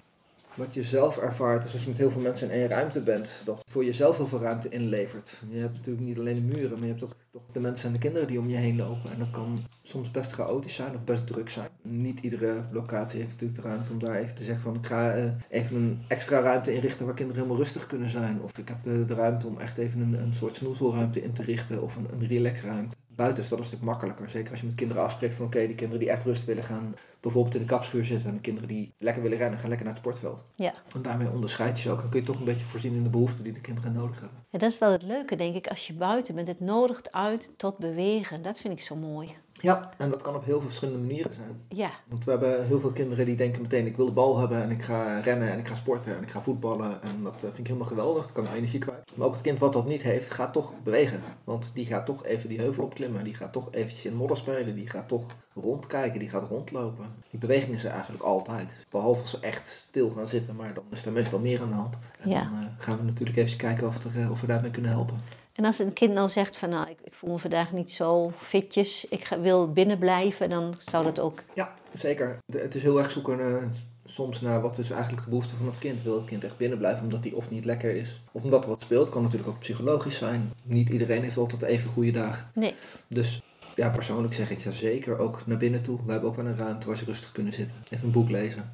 wat 0.55 0.73
je 0.73 0.83
zelf 0.83 1.17
ervaart, 1.17 1.65
is 1.65 1.73
als 1.73 1.81
je 1.81 1.87
met 1.87 1.97
heel 1.97 2.11
veel 2.11 2.21
mensen 2.21 2.51
in 2.51 2.59
één 2.59 2.67
ruimte 2.67 2.99
bent, 2.99 3.41
dat 3.45 3.63
voor 3.69 3.85
jezelf 3.85 4.17
heel 4.17 4.27
veel 4.27 4.39
ruimte 4.39 4.69
inlevert. 4.69 5.37
Je 5.49 5.59
hebt 5.59 5.73
natuurlijk 5.73 6.05
niet 6.05 6.17
alleen 6.17 6.35
de 6.35 6.55
muren, 6.55 6.71
maar 6.71 6.87
je 6.87 6.93
hebt 6.93 7.03
ook 7.03 7.15
toch 7.31 7.41
de 7.51 7.59
mensen 7.59 7.87
en 7.87 7.93
de 7.93 7.99
kinderen 7.99 8.27
die 8.27 8.39
om 8.39 8.49
je 8.49 8.57
heen 8.57 8.77
lopen. 8.77 9.11
En 9.11 9.19
dat 9.19 9.31
kan 9.31 9.59
soms 9.81 10.11
best 10.11 10.31
chaotisch 10.31 10.73
zijn 10.75 10.95
of 10.95 11.03
best 11.03 11.27
druk 11.27 11.49
zijn. 11.49 11.69
Niet 11.81 12.19
iedere 12.19 12.63
locatie 12.71 13.19
heeft 13.19 13.31
natuurlijk 13.31 13.61
de 13.61 13.67
ruimte 13.67 13.91
om 13.91 13.99
daar 13.99 14.15
even 14.15 14.35
te 14.35 14.43
zeggen 14.43 14.63
van 14.63 14.75
ik 14.75 14.85
ga 14.85 15.17
uh, 15.17 15.31
even 15.49 15.75
een 15.75 16.03
extra 16.07 16.39
ruimte 16.39 16.73
inrichten 16.73 17.05
waar 17.05 17.15
kinderen 17.15 17.41
helemaal 17.41 17.63
rustig 17.63 17.87
kunnen 17.87 18.09
zijn. 18.09 18.41
Of 18.41 18.57
ik 18.57 18.67
heb 18.67 18.85
uh, 18.85 19.07
de 19.07 19.13
ruimte 19.13 19.47
om 19.47 19.59
echt 19.59 19.77
even 19.77 20.01
een, 20.01 20.13
een 20.13 20.33
soort 20.33 20.55
snoezelruimte 20.55 21.23
in 21.23 21.33
te 21.33 21.43
richten 21.43 21.81
of 21.81 21.95
een, 21.95 22.07
een 22.11 22.27
relaxruimte. 22.27 22.97
Buiten 23.15 23.43
is 23.43 23.49
dat 23.49 23.59
een 23.59 23.65
stuk 23.65 23.81
makkelijker. 23.81 24.29
Zeker 24.29 24.51
als 24.51 24.59
je 24.59 24.65
met 24.65 24.75
kinderen 24.75 25.03
afspreekt 25.03 25.33
van 25.33 25.45
oké, 25.45 25.65
die 25.65 25.75
kinderen 25.75 25.99
die 25.99 26.09
echt 26.09 26.23
rust 26.23 26.45
willen 26.45 26.63
gaan 26.63 26.95
bijvoorbeeld 27.19 27.55
in 27.55 27.61
de 27.61 27.67
kapschuur 27.67 28.05
zitten. 28.05 28.29
En 28.29 28.35
de 28.35 28.41
kinderen 28.41 28.69
die 28.69 28.93
lekker 28.97 29.23
willen 29.23 29.37
rennen, 29.37 29.59
gaan 29.59 29.69
lekker 29.69 29.85
naar 29.85 29.95
het 29.95 30.03
sportveld. 30.03 30.43
Ja. 30.55 30.73
En 30.95 31.01
daarmee 31.01 31.29
onderscheid 31.29 31.77
je 31.77 31.81
ze 31.81 31.91
ook. 31.91 32.01
Dan 32.01 32.09
kun 32.09 32.19
je 32.19 32.25
toch 32.25 32.39
een 32.39 32.45
beetje 32.45 32.65
voorzien 32.65 32.95
in 32.95 33.03
de 33.03 33.09
behoeften 33.09 33.43
die 33.43 33.53
de 33.53 33.61
kinderen 33.61 33.93
nodig 33.93 34.19
hebben. 34.19 34.45
Ja, 34.49 34.59
dat 34.59 34.71
is 34.71 34.79
wel 34.79 34.91
het 34.91 35.03
leuke, 35.03 35.35
denk 35.35 35.55
ik. 35.55 35.67
Als 35.67 35.87
je 35.87 35.93
buiten 35.93 36.35
bent, 36.35 36.47
het 36.47 36.59
nodigt 36.59 37.11
uit 37.11 37.53
tot 37.57 37.77
bewegen. 37.77 38.41
Dat 38.41 38.59
vind 38.59 38.73
ik 38.73 38.81
zo 38.81 38.95
mooi. 38.95 39.35
Ja, 39.65 39.89
en 39.97 40.09
dat 40.09 40.21
kan 40.21 40.35
op 40.35 40.45
heel 40.45 40.59
veel 40.59 40.67
verschillende 40.67 40.99
manieren 40.99 41.33
zijn. 41.33 41.61
Ja. 41.69 41.89
Want 42.09 42.25
we 42.25 42.31
hebben 42.31 42.65
heel 42.65 42.79
veel 42.79 42.91
kinderen 42.91 43.25
die 43.25 43.35
denken 43.35 43.61
meteen, 43.61 43.85
ik 43.85 43.95
wil 43.95 44.05
de 44.05 44.11
bal 44.11 44.39
hebben 44.39 44.61
en 44.61 44.71
ik 44.71 44.81
ga 44.81 45.19
rennen 45.19 45.51
en 45.51 45.59
ik 45.59 45.67
ga 45.67 45.75
sporten 45.75 46.17
en 46.17 46.23
ik 46.23 46.29
ga 46.29 46.41
voetballen. 46.41 47.01
En 47.01 47.23
dat 47.23 47.35
eh, 47.35 47.41
vind 47.41 47.57
ik 47.57 47.67
helemaal 47.67 47.87
geweldig, 47.87 48.31
dan 48.31 48.43
kan 48.43 48.53
energie 48.53 48.79
kwijt. 48.79 49.11
Maar 49.15 49.27
ook 49.27 49.33
het 49.33 49.41
kind 49.41 49.59
wat 49.59 49.73
dat 49.73 49.87
niet 49.87 50.01
heeft, 50.01 50.31
gaat 50.31 50.53
toch 50.53 50.73
bewegen. 50.83 51.21
Want 51.43 51.71
die 51.73 51.85
gaat 51.85 52.05
toch 52.05 52.25
even 52.25 52.49
die 52.49 52.59
heuvel 52.59 52.83
opklimmen, 52.83 53.23
die 53.23 53.35
gaat 53.35 53.53
toch 53.53 53.67
eventjes 53.71 54.05
in 54.05 54.15
modder 54.15 54.37
spelen, 54.37 54.75
die 54.75 54.89
gaat 54.89 55.07
toch 55.07 55.25
rondkijken, 55.53 56.19
die 56.19 56.29
gaat 56.29 56.49
rondlopen. 56.49 57.05
Die 57.29 57.39
beweging 57.39 57.75
is 57.75 57.83
er 57.83 57.91
eigenlijk 57.91 58.23
altijd. 58.23 58.75
Behalve 58.89 59.21
als 59.21 59.29
ze 59.29 59.39
echt 59.39 59.67
stil 59.67 60.09
gaan 60.09 60.27
zitten, 60.27 60.55
maar 60.55 60.73
dan 60.73 60.83
is 60.89 61.05
er 61.05 61.11
meestal 61.11 61.39
meer 61.39 61.61
aan 61.61 61.69
de 61.69 61.75
hand. 61.75 61.97
En 62.19 62.29
ja. 62.29 62.43
dan 62.43 62.59
uh, 62.59 62.65
gaan 62.77 62.97
we 62.97 63.03
natuurlijk 63.03 63.37
even 63.37 63.57
kijken 63.57 63.87
of, 63.87 64.03
er, 64.03 64.31
of 64.31 64.41
we 64.41 64.47
daarmee 64.47 64.71
kunnen 64.71 64.91
helpen. 64.91 65.43
En 65.55 65.65
als 65.65 65.79
een 65.79 65.93
kind 65.93 66.13
nou 66.13 66.29
zegt 66.29 66.57
van 66.57 66.69
nou, 66.69 66.89
ik, 66.89 66.97
ik 67.03 67.13
voel 67.13 67.31
me 67.31 67.39
vandaag 67.39 67.71
niet 67.71 67.91
zo 67.91 68.31
fitjes, 68.37 69.07
ik 69.09 69.23
ga, 69.23 69.39
wil 69.39 69.71
binnen 69.71 69.97
blijven, 69.97 70.49
dan 70.49 70.73
zou 70.77 71.03
dat 71.03 71.19
ook... 71.19 71.43
Ja, 71.53 71.73
zeker. 71.93 72.37
De, 72.45 72.59
het 72.59 72.75
is 72.75 72.81
heel 72.81 72.99
erg 72.99 73.11
zoeken 73.11 73.39
uh, 73.39 73.63
soms 74.05 74.41
naar 74.41 74.61
wat 74.61 74.77
is 74.77 74.91
eigenlijk 74.91 75.23
de 75.23 75.29
behoefte 75.29 75.55
van 75.55 75.65
het 75.65 75.79
kind. 75.79 76.03
Wil 76.03 76.15
het 76.15 76.25
kind 76.25 76.43
echt 76.43 76.57
binnen 76.57 76.77
blijven 76.77 77.03
omdat 77.03 77.23
hij 77.23 77.33
of 77.33 77.49
niet 77.49 77.65
lekker 77.65 77.95
is, 77.95 78.21
of 78.31 78.43
omdat 78.43 78.63
er 78.63 78.69
wat 78.69 78.81
speelt. 78.81 79.09
Kan 79.09 79.21
natuurlijk 79.23 79.49
ook 79.49 79.59
psychologisch 79.59 80.17
zijn. 80.17 80.51
Niet 80.63 80.89
iedereen 80.89 81.23
heeft 81.23 81.37
altijd 81.37 81.61
even 81.61 81.89
goede 81.89 82.11
dagen. 82.11 82.47
Nee. 82.53 82.73
Dus 83.07 83.41
ja, 83.75 83.89
persoonlijk 83.89 84.33
zeg 84.33 84.51
ik 84.51 84.59
ja 84.59 84.71
zeker 84.71 85.17
ook 85.17 85.41
naar 85.45 85.57
binnen 85.57 85.83
toe. 85.83 85.99
We 86.05 86.11
hebben 86.11 86.29
ook 86.29 86.35
wel 86.35 86.45
een 86.45 86.57
ruimte 86.57 86.87
waar 86.87 86.97
ze 86.97 87.05
rustig 87.05 87.31
kunnen 87.31 87.53
zitten. 87.53 87.75
Even 87.91 88.05
een 88.05 88.11
boek 88.11 88.29
lezen. 88.29 88.71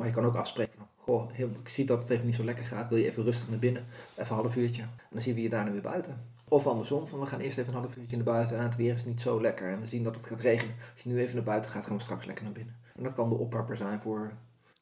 Maar 0.00 0.08
je 0.08 0.14
kan 0.14 0.24
ook 0.24 0.36
afspreken 0.36 0.74
van, 0.76 0.86
goh, 0.96 1.38
ik 1.38 1.68
zie 1.68 1.84
dat 1.84 2.00
het 2.00 2.10
even 2.10 2.26
niet 2.26 2.34
zo 2.34 2.44
lekker 2.44 2.64
gaat. 2.64 2.88
Wil 2.88 2.98
je 2.98 3.04
even 3.10 3.24
rustig 3.24 3.48
naar 3.48 3.58
binnen? 3.58 3.86
Even 4.16 4.36
een 4.36 4.42
half 4.42 4.56
uurtje. 4.56 4.82
En 4.82 4.90
dan 5.10 5.20
zien 5.20 5.34
we 5.34 5.42
je 5.42 5.48
daarna 5.48 5.70
weer 5.70 5.80
buiten. 5.80 6.24
Of 6.48 6.66
andersom, 6.66 7.06
van 7.06 7.20
we 7.20 7.26
gaan 7.26 7.40
eerst 7.40 7.58
even 7.58 7.74
een 7.74 7.80
half 7.80 7.96
uurtje 7.96 8.16
naar 8.16 8.24
buiten 8.24 8.56
en 8.56 8.62
het 8.62 8.76
weer 8.76 8.94
is 8.94 9.04
niet 9.04 9.20
zo 9.20 9.40
lekker. 9.40 9.72
En 9.72 9.80
we 9.80 9.86
zien 9.86 10.02
dat 10.02 10.14
het 10.14 10.26
gaat 10.26 10.40
regenen. 10.40 10.74
Als 10.92 11.02
je 11.02 11.08
nu 11.08 11.20
even 11.20 11.34
naar 11.34 11.44
buiten 11.44 11.70
gaat, 11.70 11.86
gaan 11.86 11.96
we 11.96 12.02
straks 12.02 12.26
lekker 12.26 12.44
naar 12.44 12.52
binnen. 12.52 12.76
En 12.96 13.02
dat 13.02 13.14
kan 13.14 13.28
de 13.28 13.34
oppapper 13.34 13.76
zijn 13.76 14.00
voor 14.00 14.32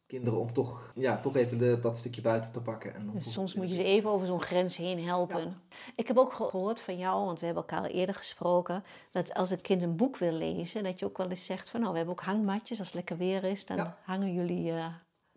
kinderen 0.06 0.38
om 0.38 0.52
toch, 0.52 0.92
ja, 0.94 1.20
toch 1.20 1.36
even 1.36 1.58
de, 1.58 1.78
dat 1.80 1.98
stukje 1.98 2.20
buiten 2.20 2.52
te 2.52 2.60
pakken. 2.60 2.94
En 2.94 3.10
dus 3.12 3.32
soms 3.32 3.54
moet 3.54 3.68
je 3.68 3.74
ze 3.74 3.84
even 3.84 4.10
over 4.10 4.26
zo'n 4.26 4.42
grens 4.42 4.76
heen 4.76 5.04
helpen. 5.04 5.40
Ja. 5.40 5.78
Ik 5.94 6.06
heb 6.08 6.18
ook 6.18 6.32
gehoord 6.32 6.80
van 6.80 6.98
jou, 6.98 7.24
want 7.24 7.40
we 7.40 7.46
hebben 7.46 7.64
elkaar 7.68 7.90
eerder 7.90 8.14
gesproken, 8.14 8.84
dat 9.12 9.34
als 9.34 9.50
een 9.50 9.60
kind 9.60 9.82
een 9.82 9.96
boek 9.96 10.16
wil 10.16 10.32
lezen, 10.32 10.84
dat 10.84 10.98
je 10.98 11.04
ook 11.04 11.16
wel 11.16 11.28
eens 11.28 11.44
zegt 11.44 11.70
van 11.70 11.80
nou, 11.80 11.92
we 11.92 11.98
hebben 11.98 12.16
ook 12.16 12.24
hangmatjes. 12.24 12.78
Als 12.78 12.88
het 12.88 12.96
lekker 12.96 13.16
weer 13.16 13.44
is, 13.44 13.66
dan 13.66 13.76
ja. 13.76 13.98
hangen 14.02 14.32
jullie... 14.32 14.70
Uh, 14.70 14.86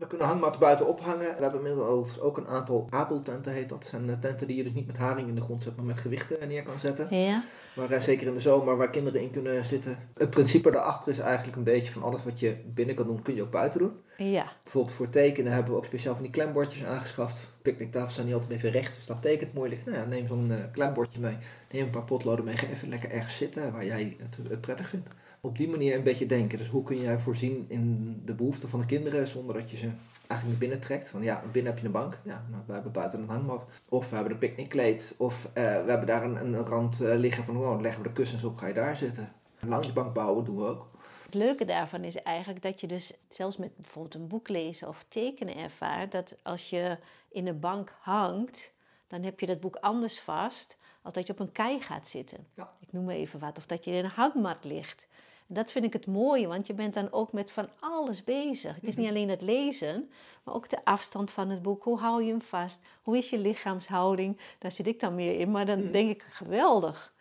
we 0.02 0.08
kunnen 0.08 0.28
hangmatten 0.28 0.62
buiten 0.62 0.88
ophangen. 0.88 1.36
We 1.36 1.42
hebben 1.42 1.66
inmiddels 1.66 2.20
ook 2.20 2.38
een 2.38 2.48
aantal 2.48 2.88
abeltenten, 2.90 3.54
heet 3.54 3.70
dat. 3.70 3.82
Dat 3.82 3.90
zijn 3.90 4.20
tenten 4.20 4.48
die 4.48 4.56
je 4.56 4.64
dus 4.64 4.74
niet 4.74 4.88
met 4.88 4.98
haring 4.98 5.28
in 5.28 5.36
de 5.36 5.42
grond 5.42 5.64
zet, 5.64 5.76
maar 5.76 5.86
met 5.86 5.98
gewichten 5.98 6.48
neer 6.48 6.64
kan 6.64 6.80
zetten. 6.80 7.08
Ja. 7.18 7.44
Maar 7.74 7.92
uh, 7.92 8.00
zeker 8.00 8.28
in 8.28 8.34
de 8.34 8.40
zomer, 8.40 8.78
waar 8.78 8.90
kinderen 8.90 9.22
in 9.22 9.32
kunnen 9.32 9.66
zitten. 9.66 9.98
Het 10.18 10.30
principe 10.30 10.72
daarachter 10.72 11.12
is 11.12 11.20
eigenlijk 11.20 11.58
een 11.58 11.64
beetje 11.64 11.92
van 11.92 12.04
alles 12.04 12.24
wat 12.24 12.40
je 12.40 12.56
binnen 12.66 12.96
kan 12.96 13.06
doen, 13.06 13.22
kun 13.22 13.36
je 13.36 13.42
ook 13.42 13.52
buiten 13.52 13.80
doen. 13.80 13.92
Ja. 14.18 14.52
Bijvoorbeeld 14.64 14.96
voor 14.96 15.10
tekenen 15.10 15.52
hebben 15.52 15.72
we 15.72 15.78
ook 15.78 15.86
speciaal 15.86 16.14
van 16.14 16.24
die 16.24 16.32
klembordjes 16.32 16.84
aangeschaft. 16.84 17.48
Picknicktafels 17.62 18.14
zijn 18.14 18.26
niet 18.26 18.36
altijd 18.36 18.52
even 18.52 18.72
recht, 18.72 18.96
dus 18.96 19.06
dat 19.06 19.22
tekent 19.22 19.54
mooi 19.54 19.70
ligt. 19.70 19.86
Nou 19.86 19.98
ja, 19.98 20.06
neem 20.06 20.28
zo'n 20.28 20.52
uh, 20.52 20.58
klembordje 20.72 21.20
mee. 21.20 21.38
Neem 21.72 21.84
een 21.84 21.90
paar 21.90 22.04
potloden 22.04 22.46
mee. 22.46 22.58
Ga 22.58 22.68
even 22.68 22.90
lekker 22.90 23.12
ergens 23.12 23.38
zitten 23.38 23.72
waar 23.72 23.86
jij 23.86 24.18
het, 24.20 24.38
het 24.50 24.62
prettig 24.62 24.88
vindt. 24.88 25.16
Op 25.44 25.58
die 25.58 25.70
manier 25.70 25.96
een 25.96 26.04
beetje 26.04 26.26
denken. 26.26 26.58
Dus 26.58 26.68
hoe 26.68 26.84
kun 26.84 27.02
jij 27.02 27.20
voorzien 27.20 27.66
in 27.68 28.16
de 28.26 28.34
behoeften 28.34 28.70
van 28.70 28.80
de 28.80 28.86
kinderen 28.86 29.28
zonder 29.28 29.56
dat 29.56 29.72
je 29.72 29.78
ze 29.78 29.92
eigenlijk 30.28 30.46
naar 30.48 30.58
binnen 30.58 30.80
trekt. 30.80 31.08
Van 31.08 31.24
ja, 31.24 31.44
binnen 31.52 31.72
heb 31.72 31.82
je 31.82 31.86
een 31.86 31.92
bank. 31.92 32.20
Ja, 32.24 32.46
nou, 32.50 32.64
we 32.66 32.74
hebben 32.74 32.92
buiten 32.92 33.22
een 33.22 33.30
hangmat. 33.30 33.66
Of 33.90 34.10
we 34.10 34.16
hebben 34.16 34.34
een 34.34 34.40
picknickkleed. 34.40 35.16
Of 35.18 35.46
uh, 35.46 35.54
we 35.54 35.90
hebben 35.90 36.06
daar 36.06 36.24
een, 36.24 36.36
een 36.36 36.66
rand 36.66 37.02
uh, 37.02 37.16
liggen 37.16 37.44
van, 37.44 37.58
oh, 37.58 37.82
leggen 37.82 38.02
we 38.02 38.08
de 38.08 38.14
kussens 38.14 38.44
op, 38.44 38.58
ga 38.58 38.68
je 38.68 38.74
daar 38.74 38.98
zitten. 38.98 39.34
Een 39.60 39.70
loungebank 39.70 40.14
bouwen 40.14 40.46
doen 40.46 40.58
we 40.58 40.66
ook. 40.66 40.90
Het 41.26 41.34
leuke 41.34 41.66
daarvan 41.66 42.04
is 42.04 42.16
eigenlijk 42.16 42.62
dat 42.62 42.82
je 42.82 42.88
dus 42.88 43.18
zelfs 43.30 43.58
met 43.58 43.76
bijvoorbeeld 43.76 44.16
een 44.16 44.28
boek 44.28 44.50
lezen 44.50 44.88
of 44.88 45.06
tekenen 45.08 45.58
ervaart, 45.58 46.12
dat 46.12 46.38
als 46.44 46.70
je 46.70 46.98
in 47.30 47.48
een 47.48 47.60
bank 47.60 47.94
hangt, 48.00 48.74
dan 49.08 49.24
heb 49.24 49.40
je 49.40 49.46
dat 49.46 49.60
boek 49.60 49.76
anders 49.76 50.20
vast 50.20 50.78
als 51.02 51.14
dat 51.14 51.28
je 51.28 51.34
op 51.34 51.40
een 51.40 51.52
kei 51.52 51.82
gaat 51.82 52.08
zitten. 52.08 52.48
Ja. 52.54 52.74
Ik 52.80 52.92
noem 52.92 53.06
maar 53.06 53.16
even 53.16 53.40
wat. 53.40 53.58
Of 53.58 53.66
dat 53.66 53.86
je 53.86 53.92
in 53.92 54.04
een 54.04 54.12
hangmat 54.12 54.64
ligt. 54.64 55.08
Dat 55.54 55.72
vind 55.72 55.86
ik 55.86 55.94
het 55.94 56.08
mooie, 56.08 56.48
want 56.48 56.68
je 56.68 56.74
bent 56.74 56.94
dan 56.94 57.12
ook 57.12 57.32
met 57.32 57.52
van 57.52 57.68
alles 57.80 58.24
bezig. 58.24 58.76
Het 58.76 58.88
is 58.88 58.96
niet 58.96 59.10
alleen 59.10 59.30
het 59.30 59.42
lezen, 59.42 60.10
maar 60.44 60.56
ook 60.56 60.70
de 60.70 60.86
afstand 60.86 61.32
van 61.32 61.50
het 61.50 61.62
boek. 61.62 61.84
Hoe 61.84 62.00
hou 62.00 62.24
je 62.24 62.32
hem 62.32 62.42
vast? 62.42 62.82
Hoe 63.02 63.18
is 63.18 63.30
je 63.30 63.38
lichaamshouding? 63.38 64.40
Daar 64.60 64.72
zit 64.72 64.88
ik 64.88 65.00
dan 65.00 65.16
meer 65.16 65.40
in, 65.40 65.52
maar 65.52 65.66
dan 65.66 65.92
denk 65.92 66.10
ik 66.10 66.26
geweldig. 66.30 67.14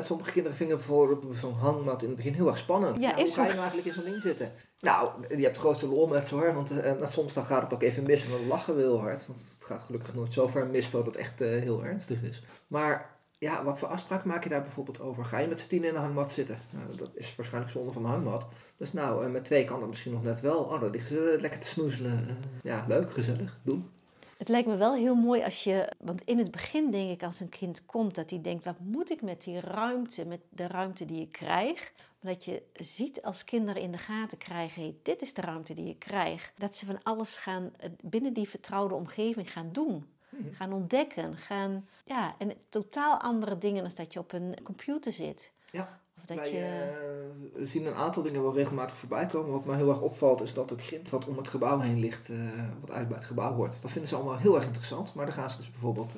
Sommige 0.00 0.32
kinderen 0.32 0.56
vinden 0.56 0.76
bijvoorbeeld 0.76 1.36
zo'n 1.36 1.52
hangmat 1.52 2.02
in 2.02 2.08
het 2.08 2.16
begin 2.16 2.32
heel 2.32 2.46
erg 2.46 2.58
spannend. 2.58 3.02
Ja, 3.02 3.14
hoe 3.14 3.22
is 3.22 3.34
ga 3.34 3.42
je 3.42 3.48
nou 3.48 3.60
eigenlijk 3.60 3.88
in 3.88 3.94
zo'n 3.94 4.04
ding 4.04 4.22
zitten? 4.22 4.52
Nou, 4.78 5.10
je 5.36 5.44
hebt 5.44 5.58
grootste 5.58 5.86
lol 5.86 6.06
met 6.06 6.26
zo 6.26 6.38
hoor, 6.38 6.54
want 6.54 6.72
uh, 6.72 7.06
soms 7.06 7.34
dan 7.34 7.44
gaat 7.44 7.62
het 7.62 7.74
ook 7.74 7.82
even 7.82 8.02
mis 8.02 8.24
en 8.24 8.30
dan 8.30 8.46
lachen 8.46 8.74
we 8.74 8.80
heel 8.80 9.00
hard. 9.00 9.26
Want 9.26 9.40
het 9.54 9.64
gaat 9.64 9.82
gelukkig 9.82 10.14
nooit 10.14 10.32
zo 10.32 10.46
ver 10.46 10.66
mis 10.66 10.90
dat 10.90 11.06
het 11.06 11.16
echt 11.16 11.40
uh, 11.40 11.48
heel 11.48 11.84
ernstig 11.84 12.22
is. 12.22 12.42
Maar 12.66 13.15
ja, 13.38 13.64
wat 13.64 13.78
voor 13.78 13.88
afspraak 13.88 14.24
maak 14.24 14.42
je 14.42 14.48
daar 14.48 14.62
bijvoorbeeld 14.62 15.00
over? 15.00 15.24
Ga 15.24 15.38
je 15.38 15.48
met 15.48 15.60
z'n 15.60 15.68
tien 15.68 15.84
in 15.84 15.92
de 15.92 15.98
hangmat 15.98 16.32
zitten? 16.32 16.58
Nou, 16.70 16.96
dat 16.96 17.10
is 17.14 17.36
waarschijnlijk 17.36 17.72
zonde 17.72 17.92
van 17.92 18.02
de 18.02 18.08
hangmat. 18.08 18.46
Dus 18.76 18.92
nou, 18.92 19.26
uh, 19.26 19.32
met 19.32 19.44
twee 19.44 19.64
kan 19.64 19.80
dat 19.80 19.88
misschien 19.88 20.12
nog 20.12 20.22
net 20.22 20.40
wel. 20.40 20.58
Oh, 20.58 20.80
dan 20.80 20.90
liggen 20.90 21.16
ze 21.16 21.36
lekker 21.40 21.60
te 21.60 21.66
snoezelen. 21.66 22.38
ja, 22.62 22.84
leuk, 22.88 23.12
gezellig, 23.12 23.58
doen. 23.62 23.90
Het 24.36 24.48
lijkt 24.48 24.68
me 24.68 24.76
wel 24.76 24.94
heel 24.94 25.14
mooi 25.14 25.42
als 25.42 25.64
je, 25.64 25.92
want 25.98 26.22
in 26.24 26.38
het 26.38 26.50
begin 26.50 26.90
denk 26.90 27.10
ik 27.10 27.22
als 27.22 27.40
een 27.40 27.48
kind 27.48 27.86
komt, 27.86 28.14
dat 28.14 28.30
hij 28.30 28.40
denkt, 28.40 28.64
wat 28.64 28.78
moet 28.80 29.10
ik 29.10 29.22
met 29.22 29.42
die 29.42 29.60
ruimte, 29.60 30.26
met 30.26 30.40
de 30.48 30.66
ruimte 30.66 31.04
die 31.04 31.20
ik 31.20 31.32
krijg? 31.32 31.92
Maar 32.20 32.32
dat 32.32 32.44
je 32.44 32.62
ziet 32.72 33.22
als 33.22 33.44
kinderen 33.44 33.82
in 33.82 33.92
de 33.92 33.98
gaten 33.98 34.38
krijgen, 34.38 34.98
dit 35.02 35.22
is 35.22 35.34
de 35.34 35.40
ruimte 35.40 35.74
die 35.74 35.86
je 35.86 35.98
krijgt. 35.98 36.52
Dat 36.56 36.76
ze 36.76 36.86
van 36.86 37.02
alles 37.02 37.36
gaan, 37.36 37.72
binnen 38.00 38.32
die 38.32 38.48
vertrouwde 38.48 38.94
omgeving 38.94 39.52
gaan 39.52 39.72
doen. 39.72 40.06
Gaan 40.52 40.72
ontdekken, 40.72 41.36
gaan, 41.36 41.88
ja, 42.04 42.34
en 42.38 42.52
totaal 42.68 43.20
andere 43.20 43.58
dingen 43.58 43.82
dan 43.82 43.92
dat 43.96 44.12
je 44.12 44.18
op 44.18 44.32
een 44.32 44.56
computer 44.62 45.12
zit. 45.12 45.52
Ja. 45.70 46.00
Of 46.18 46.24
dat 46.24 46.36
Wij 46.36 46.52
je... 46.52 47.50
uh, 47.56 47.66
zien 47.66 47.86
een 47.86 47.94
aantal 47.94 48.22
dingen 48.22 48.42
wel 48.42 48.54
regelmatig 48.54 48.96
voorbij 48.96 49.26
komen. 49.26 49.52
Wat 49.52 49.64
mij 49.64 49.76
heel 49.76 49.88
erg 49.88 50.00
opvalt 50.00 50.42
is 50.42 50.54
dat 50.54 50.70
het 50.70 50.82
grind 50.82 51.10
wat 51.10 51.26
om 51.26 51.36
het 51.36 51.48
gebouw 51.48 51.78
heen 51.78 51.98
ligt, 51.98 52.30
uh, 52.30 52.38
wat 52.80 52.90
uit 52.90 53.08
bij 53.08 53.16
het 53.16 53.26
gebouw 53.26 53.52
hoort, 53.52 53.82
dat 53.82 53.90
vinden 53.90 54.08
ze 54.10 54.16
allemaal 54.16 54.36
heel 54.36 54.54
erg 54.54 54.64
interessant. 54.64 55.14
Maar 55.14 55.26
dan 55.26 55.34
gaan 55.34 55.50
ze 55.50 55.56
dus 55.56 55.70
bijvoorbeeld 55.70 56.16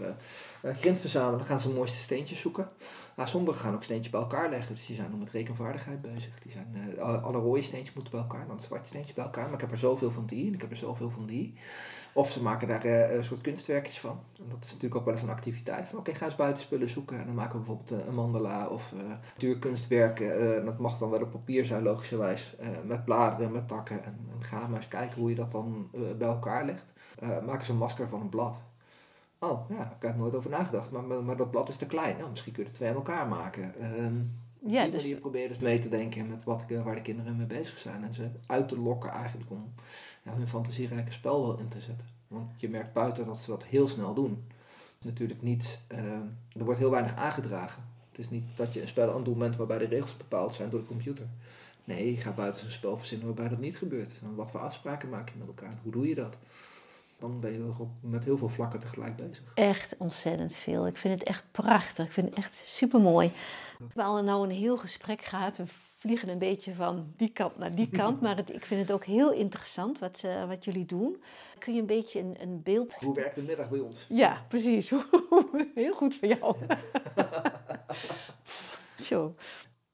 uh, 0.63 0.75
grind 0.77 1.01
verzamelen, 1.01 1.39
dan 1.39 1.47
gaan 1.47 1.61
ze 1.61 1.69
de 1.69 1.75
mooiste 1.75 1.99
steentjes 1.99 2.41
zoeken. 2.41 2.69
Maar 3.15 3.29
sommigen 3.29 3.61
gaan 3.61 3.75
ook 3.75 3.85
steentjes 3.85 4.11
bij 4.11 4.21
elkaar 4.21 4.51
leggen. 4.51 4.75
Dus 4.75 4.87
die 4.87 4.97
zijn 4.97 5.11
nog 5.11 5.19
met 5.19 5.31
rekenvaardigheid 5.31 6.01
bezig. 6.01 6.41
Die 6.43 6.53
zijn, 6.53 6.97
alle, 7.01 7.19
alle 7.19 7.39
rode 7.39 7.63
steentjes 7.63 7.95
moeten 7.95 8.13
bij 8.13 8.21
elkaar, 8.23 8.47
dan 8.47 8.61
zwarte 8.61 8.89
steentjes 8.89 9.15
bij 9.15 9.25
elkaar. 9.25 9.45
Maar 9.45 9.55
ik 9.55 9.61
heb 9.61 9.71
er 9.71 9.79
zoveel 9.79 10.11
van 10.11 10.27
die 10.27 10.47
en 10.47 10.55
ik 10.55 10.61
heb 10.61 10.71
er 10.71 10.77
zoveel 10.77 11.11
van 11.11 11.27
die. 11.27 11.55
Of 12.13 12.31
ze 12.31 12.43
maken 12.43 12.69
daar 12.69 12.87
uh, 12.87 13.15
een 13.15 13.25
soort 13.25 13.41
kunstwerkjes 13.41 13.99
van. 13.99 14.21
En 14.39 14.45
dat 14.49 14.65
is 14.65 14.73
natuurlijk 14.73 14.95
ook 14.95 15.05
wel 15.05 15.15
eens 15.15 15.23
een 15.23 15.31
activiteit. 15.31 15.95
Oké, 15.95 16.15
ga 16.15 16.25
eens 16.25 16.37
buiten 16.37 16.63
spullen 16.63 16.89
zoeken. 16.89 17.19
En 17.19 17.27
dan 17.27 17.35
maken 17.35 17.53
we 17.53 17.65
bijvoorbeeld 17.65 18.07
een 18.07 18.15
mandala 18.15 18.67
of 18.67 18.93
uh, 18.93 19.01
natuurkunstwerken. 19.09 20.65
dat 20.65 20.79
mag 20.79 20.99
dan 20.99 21.11
wel 21.11 21.23
op 21.23 21.31
papier 21.31 21.67
zijn, 21.67 21.83
logischerwijs. 21.83 22.57
met 22.85 23.05
bladeren, 23.05 23.53
met 23.53 23.69
takken. 23.69 24.05
En, 24.05 24.19
en 24.33 24.45
ga 24.45 24.67
maar 24.67 24.77
eens 24.77 24.89
kijken 24.89 25.21
hoe 25.21 25.31
je 25.31 25.37
dat 25.37 25.53
dan 25.53 25.91
bij 26.19 26.29
elkaar 26.29 26.65
legt. 26.65 26.93
maken 27.47 27.67
ze 27.67 27.73
een 27.73 27.79
masker 27.79 28.09
van 28.09 28.21
een 28.21 28.29
blad. 28.29 28.59
Oh, 29.39 29.71
ja, 29.71 29.93
ik 29.97 30.03
heb 30.03 30.17
nooit 30.17 30.35
over 30.35 30.51
nagedacht. 30.51 30.91
Maar, 30.91 31.03
maar, 31.03 31.37
dat 31.37 31.51
blad 31.51 31.69
is 31.69 31.77
te 31.77 31.87
klein. 31.87 32.17
Nou, 32.17 32.31
misschien 32.31 32.53
kun 32.53 32.63
je 32.63 32.69
er 32.69 32.75
twee 32.75 32.89
aan 32.89 32.95
elkaar 32.95 33.29
maken. 33.29 33.75
Um, 34.65 34.71
ja, 34.71 34.83
die 34.83 34.91
dus... 34.91 35.03
manier 35.03 35.19
probeer 35.19 35.49
dus 35.49 35.59
mee 35.59 35.79
te 35.79 35.89
denken 35.89 36.29
met 36.29 36.45
wat, 36.45 36.65
waar 36.85 36.95
de 36.95 37.03
kinderen 37.03 37.37
mee 37.37 37.47
bezig 37.47 37.79
zijn. 37.79 38.05
En 38.05 38.15
ze 38.15 38.29
uit 38.47 38.69
te 38.69 38.79
lokken 38.79 39.11
eigenlijk 39.11 39.51
om 39.51 39.73
ja, 40.23 40.35
hun 40.35 40.49
fantasierijke 40.49 41.13
spel 41.13 41.47
wel 41.47 41.59
in 41.59 41.69
te 41.69 41.81
zetten. 41.81 42.07
Want 42.29 42.61
je 42.61 42.69
merkt 42.69 42.93
buiten 42.93 43.27
dat 43.27 43.39
ze 43.39 43.51
dat 43.51 43.65
heel 43.65 43.89
snel 43.89 44.15
doen. 44.15 44.45
Natuurlijk 45.05 45.43
niet, 45.43 45.79
uh, 45.93 45.99
er 46.59 46.65
wordt 46.65 46.79
heel 46.79 46.91
weinig 46.91 47.15
aangedragen. 47.15 47.83
Het 48.11 48.19
is 48.19 48.31
niet 48.31 48.45
dat 48.57 48.73
je 48.73 48.81
een 48.81 48.89
spel 48.89 49.09
aan 49.09 49.17
het 49.17 49.25
doen 49.25 49.39
bent 49.39 49.57
waarbij 49.57 49.79
de 49.79 49.85
regels 49.85 50.17
bepaald 50.17 50.55
zijn 50.55 50.71
door 50.71 50.81
de 50.81 50.87
computer. 50.87 51.27
Nee, 51.85 52.11
je 52.11 52.17
gaat 52.17 52.35
buiten 52.35 52.65
een 52.65 52.73
spel 52.73 52.99
verzinnen 52.99 53.27
waarbij 53.27 53.49
dat 53.49 53.59
niet 53.59 53.77
gebeurt. 53.77 54.15
En 54.23 54.35
wat 54.35 54.51
voor 54.51 54.61
afspraken 54.61 55.09
maak 55.09 55.29
je 55.29 55.39
met 55.39 55.47
elkaar? 55.47 55.79
Hoe 55.83 55.93
doe 55.93 56.09
je 56.09 56.15
dat? 56.15 56.37
Dan 57.19 57.41
ben 57.41 57.53
je 57.53 57.87
met 58.01 58.25
heel 58.25 58.39
veel 58.39 58.49
vlakken 58.49 58.81
tegelijk 58.81 59.17
bezig. 59.17 59.53
Echt 59.55 59.97
ontzettend 59.99 60.55
veel. 60.55 60.87
Ik 60.87 60.97
vind 60.97 61.19
het 61.19 61.29
echt 61.29 61.45
prachtig. 61.51 62.07
Ik 62.07 62.13
vind 62.13 62.29
het 62.29 62.39
echt 62.39 62.55
super 62.55 63.01
mooi. 63.01 63.33
We 63.95 64.03
al 64.03 64.23
nou 64.23 64.45
een 64.45 64.55
heel 64.55 64.77
gesprek 64.77 65.23
gehad. 65.23 65.57
We 65.57 65.65
vliegen 65.99 66.29
een 66.29 66.39
beetje 66.39 66.75
van 66.75 67.13
die 67.17 67.29
kant 67.29 67.59
naar 67.59 67.75
die 67.75 67.89
kant. 67.89 68.21
maar 68.23 68.37
het, 68.37 68.53
ik 68.53 68.65
vind 68.65 68.81
het 68.81 68.93
ook 68.93 69.05
heel 69.05 69.33
interessant 69.33 69.99
wat, 69.99 70.23
uh, 70.25 70.47
wat 70.47 70.65
jullie 70.65 70.87
doen. 70.87 71.23
Kun 71.59 71.75
je 71.75 71.81
een 71.81 71.87
beetje 71.87 72.21
een, 72.21 72.37
een 72.41 72.63
beeld... 72.63 72.95
Hoe 72.95 73.15
werkt 73.15 73.35
de 73.35 73.43
middag 73.43 73.69
bij 73.69 73.79
ons? 73.79 74.07
Ja, 74.09 74.45
precies. 74.49 74.91
heel 75.75 75.95
goed 75.95 76.15
voor 76.15 76.29
jou. 76.29 76.57
Zo. 79.09 79.35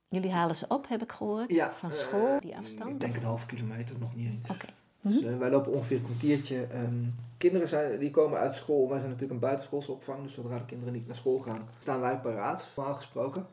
Jullie 0.09 0.33
halen 0.33 0.57
ze 0.57 0.65
op, 0.69 0.89
heb 0.89 1.03
ik 1.03 1.13
gehoord, 1.13 1.53
ja, 1.53 1.73
van 1.73 1.91
eh, 1.91 1.97
school, 1.97 2.41
die 2.41 2.57
afstand? 2.57 2.91
Ik 2.93 3.01
denk 3.01 3.17
een 3.17 3.25
half 3.25 3.47
kilometer, 3.47 3.99
nog 3.99 4.15
niet 4.15 4.27
eens. 4.27 4.51
Oké. 4.51 4.67
Dus 5.05 5.21
mhm. 5.21 5.33
eh, 5.33 5.39
wij 5.39 5.51
lopen 5.51 5.73
ongeveer 5.73 5.97
een 5.97 6.05
kwartiertje. 6.05 6.67
Um, 6.75 7.15
kinderen 7.39 7.69
zijn, 7.69 7.99
die 7.99 8.11
komen 8.11 8.39
uit 8.39 8.55
school. 8.55 8.89
Wij 8.89 8.99
zijn 8.99 9.11
natuurlijk 9.11 9.33
een 9.33 9.47
buitenschoolse 9.49 9.93
opvang. 9.93 10.23
Dus 10.23 10.35
zodra 10.35 10.59
de 10.59 10.65
kinderen 10.65 10.95
niet 10.95 11.07
naar 11.07 11.17
school 11.17 11.39
gaan, 11.39 11.69
staan 11.81 12.01
wij 12.01 12.19
paraat, 12.19 12.69
normaal 12.77 12.95
gesproken. 12.95 13.47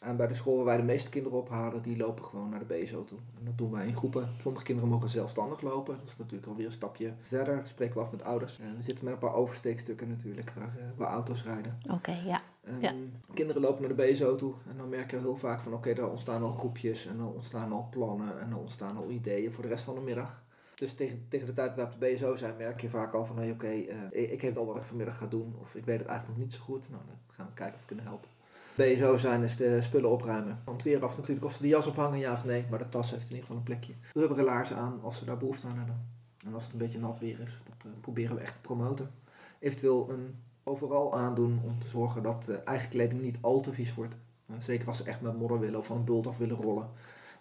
En 0.00 0.16
bij 0.16 0.26
de 0.26 0.34
school 0.34 0.56
waar 0.56 0.64
wij 0.64 0.76
de 0.76 0.82
meeste 0.82 1.10
kinderen 1.10 1.38
ophalen, 1.38 1.82
die 1.82 1.96
lopen 1.96 2.24
gewoon 2.24 2.48
naar 2.48 2.58
de 2.66 2.74
BSO 2.74 3.04
toe. 3.04 3.18
En 3.38 3.44
dat 3.44 3.58
doen 3.58 3.70
wij 3.70 3.86
in 3.86 3.96
groepen. 3.96 4.28
Sommige 4.40 4.64
kinderen 4.64 4.90
mogen 4.90 5.08
zelfstandig 5.08 5.60
lopen. 5.60 5.96
Dat 5.98 6.08
is 6.08 6.16
natuurlijk 6.16 6.46
alweer 6.46 6.66
een 6.66 6.72
stapje 6.72 7.12
verder. 7.20 7.56
Dat 7.56 7.68
spreken 7.68 7.94
we 7.94 8.00
af 8.00 8.10
met 8.10 8.22
ouders. 8.22 8.58
En 8.58 8.76
we 8.76 8.82
zitten 8.82 9.04
met 9.04 9.14
een 9.14 9.20
paar 9.20 9.34
oversteekstukken 9.34 10.08
natuurlijk, 10.08 10.52
waar, 10.56 10.74
uh, 10.78 10.82
waar 10.96 11.08
auto's 11.08 11.44
rijden. 11.44 11.78
Oké, 11.90 12.20
ja. 12.26 12.42
Ja. 12.80 12.92
Kinderen 13.34 13.62
lopen 13.62 13.80
naar 13.80 13.96
de 13.96 14.02
BSO 14.02 14.36
toe. 14.36 14.54
En 14.70 14.76
dan 14.76 14.88
merken 14.88 15.18
we 15.18 15.24
heel 15.24 15.36
vaak 15.36 15.60
van, 15.60 15.72
oké, 15.72 15.80
okay, 15.80 15.94
daar 15.94 16.10
ontstaan 16.10 16.42
al 16.42 16.52
groepjes. 16.52 17.06
En 17.06 17.16
dan 17.16 17.32
ontstaan 17.32 17.72
al 17.72 17.88
plannen. 17.90 18.40
En 18.40 18.50
dan 18.50 18.58
ontstaan 18.58 18.96
al 18.96 19.10
ideeën 19.10 19.52
voor 19.52 19.62
de 19.62 19.68
rest 19.68 19.84
van 19.84 19.94
de 19.94 20.00
middag. 20.00 20.42
Dus 20.80 20.94
tegen, 20.94 21.24
tegen 21.28 21.46
de 21.46 21.52
tijd 21.52 21.74
dat 21.74 21.88
we 21.88 21.94
op 21.94 22.00
de 22.00 22.12
BSO 22.12 22.36
zijn, 22.36 22.56
merk 22.56 22.80
je 22.80 22.88
vaak 22.88 23.12
al 23.12 23.24
van, 23.24 23.36
hey, 23.36 23.50
oké, 23.50 23.64
okay, 23.64 23.88
uh, 24.12 24.32
ik 24.32 24.40
weet 24.40 24.56
al 24.56 24.66
wat 24.66 24.76
ik 24.76 24.82
vanmiddag 24.82 25.18
ga 25.18 25.26
doen. 25.26 25.54
Of 25.60 25.74
ik 25.74 25.84
weet 25.84 25.98
het 25.98 26.08
eigenlijk 26.08 26.38
nog 26.38 26.46
niet 26.46 26.56
zo 26.56 26.62
goed. 26.64 26.90
Nou, 26.90 27.02
dan 27.06 27.16
gaan 27.28 27.46
we 27.46 27.52
kijken 27.54 27.74
of 27.74 27.80
we 27.80 27.86
kunnen 27.86 28.04
helpen. 28.04 28.28
BSO 28.74 29.16
zijn 29.16 29.42
is 29.42 29.56
de 29.56 29.80
spullen 29.80 30.10
opruimen. 30.10 30.60
Want 30.64 30.82
weer 30.82 31.02
af 31.02 31.16
natuurlijk 31.16 31.46
of 31.46 31.52
ze 31.52 31.62
de 31.62 31.68
jas 31.68 31.86
ophangen, 31.86 32.18
ja 32.18 32.32
of 32.32 32.44
nee. 32.44 32.64
Maar 32.70 32.78
de 32.78 32.88
tas 32.88 33.10
heeft 33.10 33.22
in 33.22 33.28
ieder 33.28 33.40
geval 33.40 33.56
een 33.56 33.62
plekje. 33.62 33.92
Rubberen 34.12 34.44
laarzen 34.44 34.76
aan 34.76 35.00
als 35.02 35.18
ze 35.18 35.24
daar 35.24 35.36
behoefte 35.36 35.66
aan 35.66 35.76
hebben. 35.76 36.06
En 36.46 36.54
als 36.54 36.62
het 36.62 36.72
een 36.72 36.78
beetje 36.78 36.98
nat 36.98 37.18
weer 37.18 37.40
is, 37.40 37.62
dat 37.64 37.86
uh, 37.86 37.92
proberen 38.00 38.36
we 38.36 38.42
echt 38.42 38.54
te 38.54 38.60
promoten. 38.60 39.10
Eventueel 39.58 40.10
een 40.10 40.34
overal 40.64 41.16
aandoen 41.16 41.60
om 41.64 41.78
te 41.78 41.88
zorgen 41.88 42.22
dat 42.22 42.46
uh, 42.48 42.56
eigen 42.64 42.88
kleding 42.88 43.22
niet 43.22 43.38
al 43.40 43.60
te 43.60 43.72
vies 43.72 43.94
wordt. 43.94 44.14
zeker 44.58 44.86
als 44.86 44.96
ze 44.96 45.04
echt 45.04 45.20
met 45.20 45.38
modder 45.38 45.58
willen 45.58 45.78
of 45.78 45.86
van 45.86 45.96
een 45.96 46.04
bult 46.04 46.26
af 46.26 46.38
willen 46.38 46.56
rollen, 46.56 46.88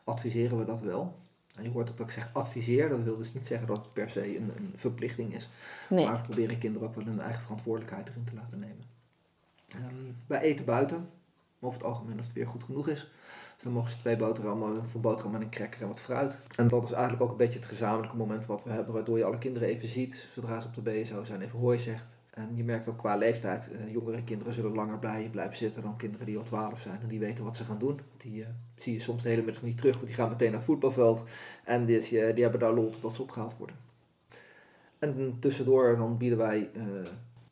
adviseren 0.03 0.57
we 0.57 0.65
dat 0.65 0.81
wel. 0.81 1.15
En 1.59 1.65
je 1.65 1.71
hoort 1.71 1.87
dat 1.87 1.99
ik 1.99 2.11
zeg 2.11 2.29
adviseer, 2.33 2.89
dat 2.89 3.03
wil 3.03 3.17
dus 3.17 3.33
niet 3.33 3.47
zeggen 3.47 3.67
dat 3.67 3.83
het 3.83 3.93
per 3.93 4.09
se 4.09 4.37
een, 4.37 4.51
een 4.57 4.73
verplichting 4.75 5.33
is. 5.33 5.49
Nee. 5.89 6.05
Maar 6.05 6.15
we 6.15 6.21
proberen 6.21 6.57
kinderen 6.57 6.87
ook 6.87 6.95
wel 6.95 7.05
hun 7.05 7.19
eigen 7.19 7.41
verantwoordelijkheid 7.41 8.09
erin 8.09 8.23
te 8.23 8.35
laten 8.35 8.59
nemen. 8.59 8.83
Um, 9.75 10.15
wij 10.27 10.41
eten 10.41 10.65
buiten, 10.65 11.09
over 11.59 11.79
het 11.79 11.87
algemeen 11.87 12.17
als 12.17 12.25
het 12.25 12.35
weer 12.35 12.47
goed 12.47 12.63
genoeg 12.63 12.87
is. 12.87 12.99
Dus 13.53 13.63
dan 13.63 13.73
mogen 13.73 13.91
ze 13.91 13.97
twee 13.97 14.15
boterhammen, 14.15 14.89
voor 14.89 15.01
boterham 15.01 15.35
en 15.35 15.41
een 15.41 15.49
cracker 15.49 15.81
en 15.81 15.87
wat 15.87 16.01
fruit. 16.01 16.39
En 16.55 16.67
dat 16.67 16.83
is 16.83 16.91
eigenlijk 16.91 17.23
ook 17.23 17.31
een 17.31 17.37
beetje 17.37 17.59
het 17.59 17.67
gezamenlijke 17.67 18.17
moment 18.17 18.45
wat 18.45 18.63
we 18.63 18.69
hebben, 18.69 18.93
waardoor 18.93 19.17
je 19.17 19.23
alle 19.23 19.37
kinderen 19.37 19.67
even 19.67 19.87
ziet, 19.87 20.27
zodra 20.33 20.59
ze 20.59 20.67
op 20.67 20.75
de 20.75 20.81
BSO 20.81 21.23
zijn, 21.23 21.41
even 21.41 21.59
hooi 21.59 21.79
zegt. 21.79 22.17
En 22.29 22.55
je 22.55 22.63
merkt 22.63 22.87
ook 22.87 22.97
qua 22.97 23.15
leeftijd, 23.15 23.71
uh, 23.71 23.91
jongere 23.91 24.23
kinderen 24.23 24.53
zullen 24.53 24.71
langer 24.71 24.99
blij 24.99 25.29
blijven 25.31 25.57
zitten 25.57 25.81
dan 25.81 25.97
kinderen 25.97 26.25
die 26.25 26.37
al 26.37 26.43
12 26.43 26.79
zijn 26.79 26.99
en 27.01 27.07
die 27.07 27.19
weten 27.19 27.43
wat 27.43 27.55
ze 27.55 27.63
gaan 27.63 27.79
doen. 27.79 27.99
Die 28.17 28.41
uh, 28.41 28.47
zie 28.75 28.93
je 28.93 28.99
soms 28.99 29.23
de 29.23 29.29
hele 29.29 29.41
middag 29.41 29.63
niet 29.63 29.77
terug, 29.77 29.95
want 29.95 30.07
die 30.07 30.15
gaan 30.15 30.29
meteen 30.29 30.49
naar 30.49 30.57
het 30.57 30.65
voetbalveld 30.65 31.23
en 31.63 31.85
die, 31.85 31.99
die 32.09 32.43
hebben 32.43 32.59
daar 32.59 32.73
lol 32.73 32.89
totdat 32.89 33.15
ze 33.15 33.21
opgehaald 33.21 33.57
worden. 33.57 33.75
En 34.99 35.37
tussendoor 35.39 35.97
dan 35.97 36.17
bieden 36.17 36.37
wij 36.37 36.69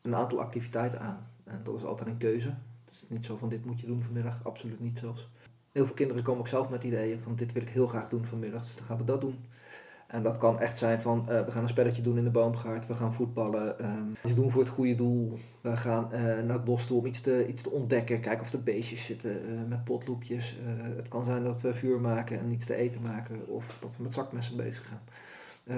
een 0.02 0.14
aantal 0.14 0.40
activiteiten 0.40 1.00
aan. 1.00 1.26
En 1.44 1.60
dat 1.64 1.76
is 1.76 1.84
altijd 1.84 2.08
een 2.08 2.16
keuze. 2.16 2.48
Het 2.84 2.94
is 2.94 3.04
niet 3.08 3.26
zo 3.26 3.36
van 3.36 3.48
dit 3.48 3.64
moet 3.64 3.80
je 3.80 3.86
doen 3.86 4.02
vanmiddag, 4.02 4.44
absoluut 4.44 4.80
niet 4.80 4.98
zelfs. 4.98 5.28
Heel 5.72 5.86
veel 5.86 5.94
kinderen 5.94 6.22
komen 6.22 6.40
ook 6.40 6.48
zelf 6.48 6.68
met 6.68 6.84
ideeën 6.84 7.20
van 7.20 7.36
dit 7.36 7.52
wil 7.52 7.62
ik 7.62 7.68
heel 7.68 7.86
graag 7.86 8.08
doen 8.08 8.24
vanmiddag, 8.24 8.66
dus 8.66 8.76
dan 8.76 8.84
gaan 8.84 8.98
we 8.98 9.04
dat 9.04 9.20
doen. 9.20 9.44
En 10.08 10.22
dat 10.22 10.38
kan 10.38 10.60
echt 10.60 10.78
zijn 10.78 11.00
van, 11.00 11.26
uh, 11.28 11.44
we 11.44 11.50
gaan 11.50 11.62
een 11.62 11.68
spelletje 11.68 12.02
doen 12.02 12.18
in 12.18 12.24
de 12.24 12.30
boomgaard, 12.30 12.86
we 12.86 12.94
gaan 12.94 13.14
voetballen, 13.14 13.84
um, 13.84 14.16
iets 14.24 14.34
doen 14.34 14.50
voor 14.50 14.62
het 14.62 14.70
goede 14.70 14.94
doel. 14.94 15.38
We 15.60 15.76
gaan 15.76 16.08
uh, 16.12 16.20
naar 16.20 16.52
het 16.52 16.64
bos 16.64 16.86
toe 16.86 16.98
om 16.98 17.06
iets 17.06 17.20
te, 17.20 17.46
iets 17.48 17.62
te 17.62 17.70
ontdekken, 17.70 18.20
kijken 18.20 18.44
of 18.44 18.52
er 18.52 18.62
beestjes 18.62 19.04
zitten 19.04 19.30
uh, 19.30 19.68
met 19.68 19.84
potloepjes. 19.84 20.56
het 20.96 21.08
kan 21.08 21.24
zijn 21.24 21.44
dat 21.44 21.60
we 21.60 21.74
vuur 21.74 22.00
maken 22.00 22.38
en 22.38 22.52
iets 22.52 22.64
te 22.64 22.74
eten 22.74 23.02
maken 23.02 23.46
of 23.46 23.78
dat 23.80 23.96
we 23.96 24.02
met 24.02 24.14
zakmessen 24.14 24.56
bezig 24.56 24.88
gaan. 24.88 25.02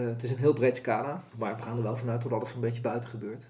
het 0.08 0.22
is 0.22 0.30
een 0.30 0.38
heel 0.38 0.52
breed 0.52 0.76
scala, 0.76 1.22
maar 1.38 1.56
we 1.56 1.62
gaan 1.62 1.76
er 1.76 1.82
wel 1.82 1.96
vanuit 1.96 2.22
dat 2.22 2.32
alles 2.32 2.54
een 2.54 2.60
beetje 2.60 2.80
buiten 2.80 3.08
gebeurt. 3.08 3.46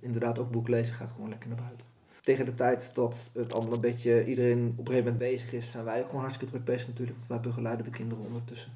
inderdaad, 0.00 0.38
ook 0.38 0.50
boek 0.50 0.68
lezen 0.68 0.94
gaat 0.94 1.12
gewoon 1.12 1.28
lekker 1.28 1.48
naar 1.48 1.58
buiten. 1.58 1.86
Tegen 2.22 2.44
de 2.44 2.54
tijd 2.54 2.90
dat 2.94 3.30
het 3.34 3.52
allemaal 3.52 3.72
een 3.72 3.80
beetje 3.80 4.26
iedereen 4.26 4.72
op 4.76 4.88
een 4.88 4.94
gegeven 4.94 5.12
moment 5.12 5.30
bezig 5.30 5.52
is, 5.52 5.70
zijn 5.70 5.84
wij 5.84 6.04
gewoon 6.04 6.20
hartstikke 6.20 6.52
druk 6.52 6.64
bezig 6.64 6.88
natuurlijk, 6.88 7.16
want 7.16 7.28
wij 7.30 7.40
begeleiden 7.40 7.84
de 7.84 7.90
kinderen 7.90 8.24
ondertussen 8.24 8.72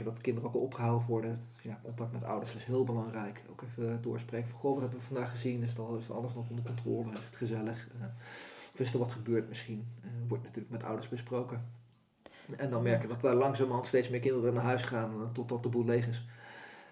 dat 0.00 0.20
kinderen 0.20 0.48
ook 0.48 0.54
al 0.54 0.60
opgehaald 0.60 1.06
worden. 1.06 1.46
Ja, 1.62 1.80
contact 1.82 2.12
met 2.12 2.24
ouders 2.24 2.54
is 2.54 2.64
heel 2.64 2.84
belangrijk. 2.84 3.42
Ook 3.50 3.62
even 3.62 4.02
doorspreken 4.02 4.48
van, 4.48 4.58
goh, 4.58 4.72
wat 4.72 4.82
hebben 4.82 4.98
we 4.98 5.06
vandaag 5.06 5.30
gezien? 5.30 5.62
Is, 5.62 5.78
al, 5.78 5.96
is 5.96 6.10
alles 6.10 6.34
nog 6.34 6.48
onder 6.48 6.64
controle? 6.64 7.12
Is 7.12 7.24
het 7.24 7.36
gezellig? 7.36 7.88
Uh, 7.96 8.04
of 8.72 8.80
is 8.80 8.92
er 8.92 8.98
wat 8.98 9.10
gebeurd 9.10 9.48
misschien? 9.48 9.86
Uh, 10.04 10.10
wordt 10.28 10.42
natuurlijk 10.44 10.72
met 10.72 10.84
ouders 10.84 11.08
besproken. 11.08 11.64
En 12.56 12.70
dan 12.70 12.82
merken 12.82 13.08
dat 13.08 13.24
er 13.24 13.34
langzamerhand 13.34 13.86
steeds 13.86 14.08
meer 14.08 14.20
kinderen 14.20 14.54
naar 14.54 14.64
huis 14.64 14.82
gaan 14.82 15.30
totdat 15.32 15.62
de 15.62 15.68
boel 15.68 15.84
leeg 15.84 16.06
is. 16.08 16.26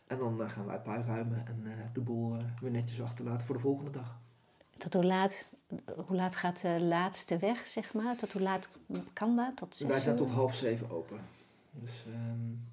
En 0.06 0.18
dan 0.18 0.50
gaan 0.50 0.66
wij 0.66 0.78
puinruimen 0.78 1.46
en 1.46 1.90
de 1.92 2.00
boel 2.00 2.36
weer 2.60 2.70
netjes 2.70 3.02
achterlaten 3.02 3.46
voor 3.46 3.54
de 3.54 3.60
volgende 3.60 3.90
dag. 3.90 4.18
Tot 4.80 4.92
hoe 4.92 5.04
laat, 5.04 5.48
hoe 6.06 6.16
laat 6.16 6.36
gaat 6.36 6.60
de 6.60 6.80
laatste 6.80 7.38
weg, 7.38 7.66
zeg 7.66 7.94
maar? 7.94 8.16
Tot 8.16 8.32
hoe 8.32 8.42
laat 8.42 8.70
kan 9.12 9.36
dat? 9.36 9.56
Tot 9.56 9.76
zes 9.76 9.88
Wij 9.88 10.00
zijn 10.00 10.16
tot 10.16 10.30
half 10.30 10.54
zeven 10.54 10.90
open. 10.90 11.18
Dus 11.70 12.04
um, 12.06 12.14
uh, 12.14 12.69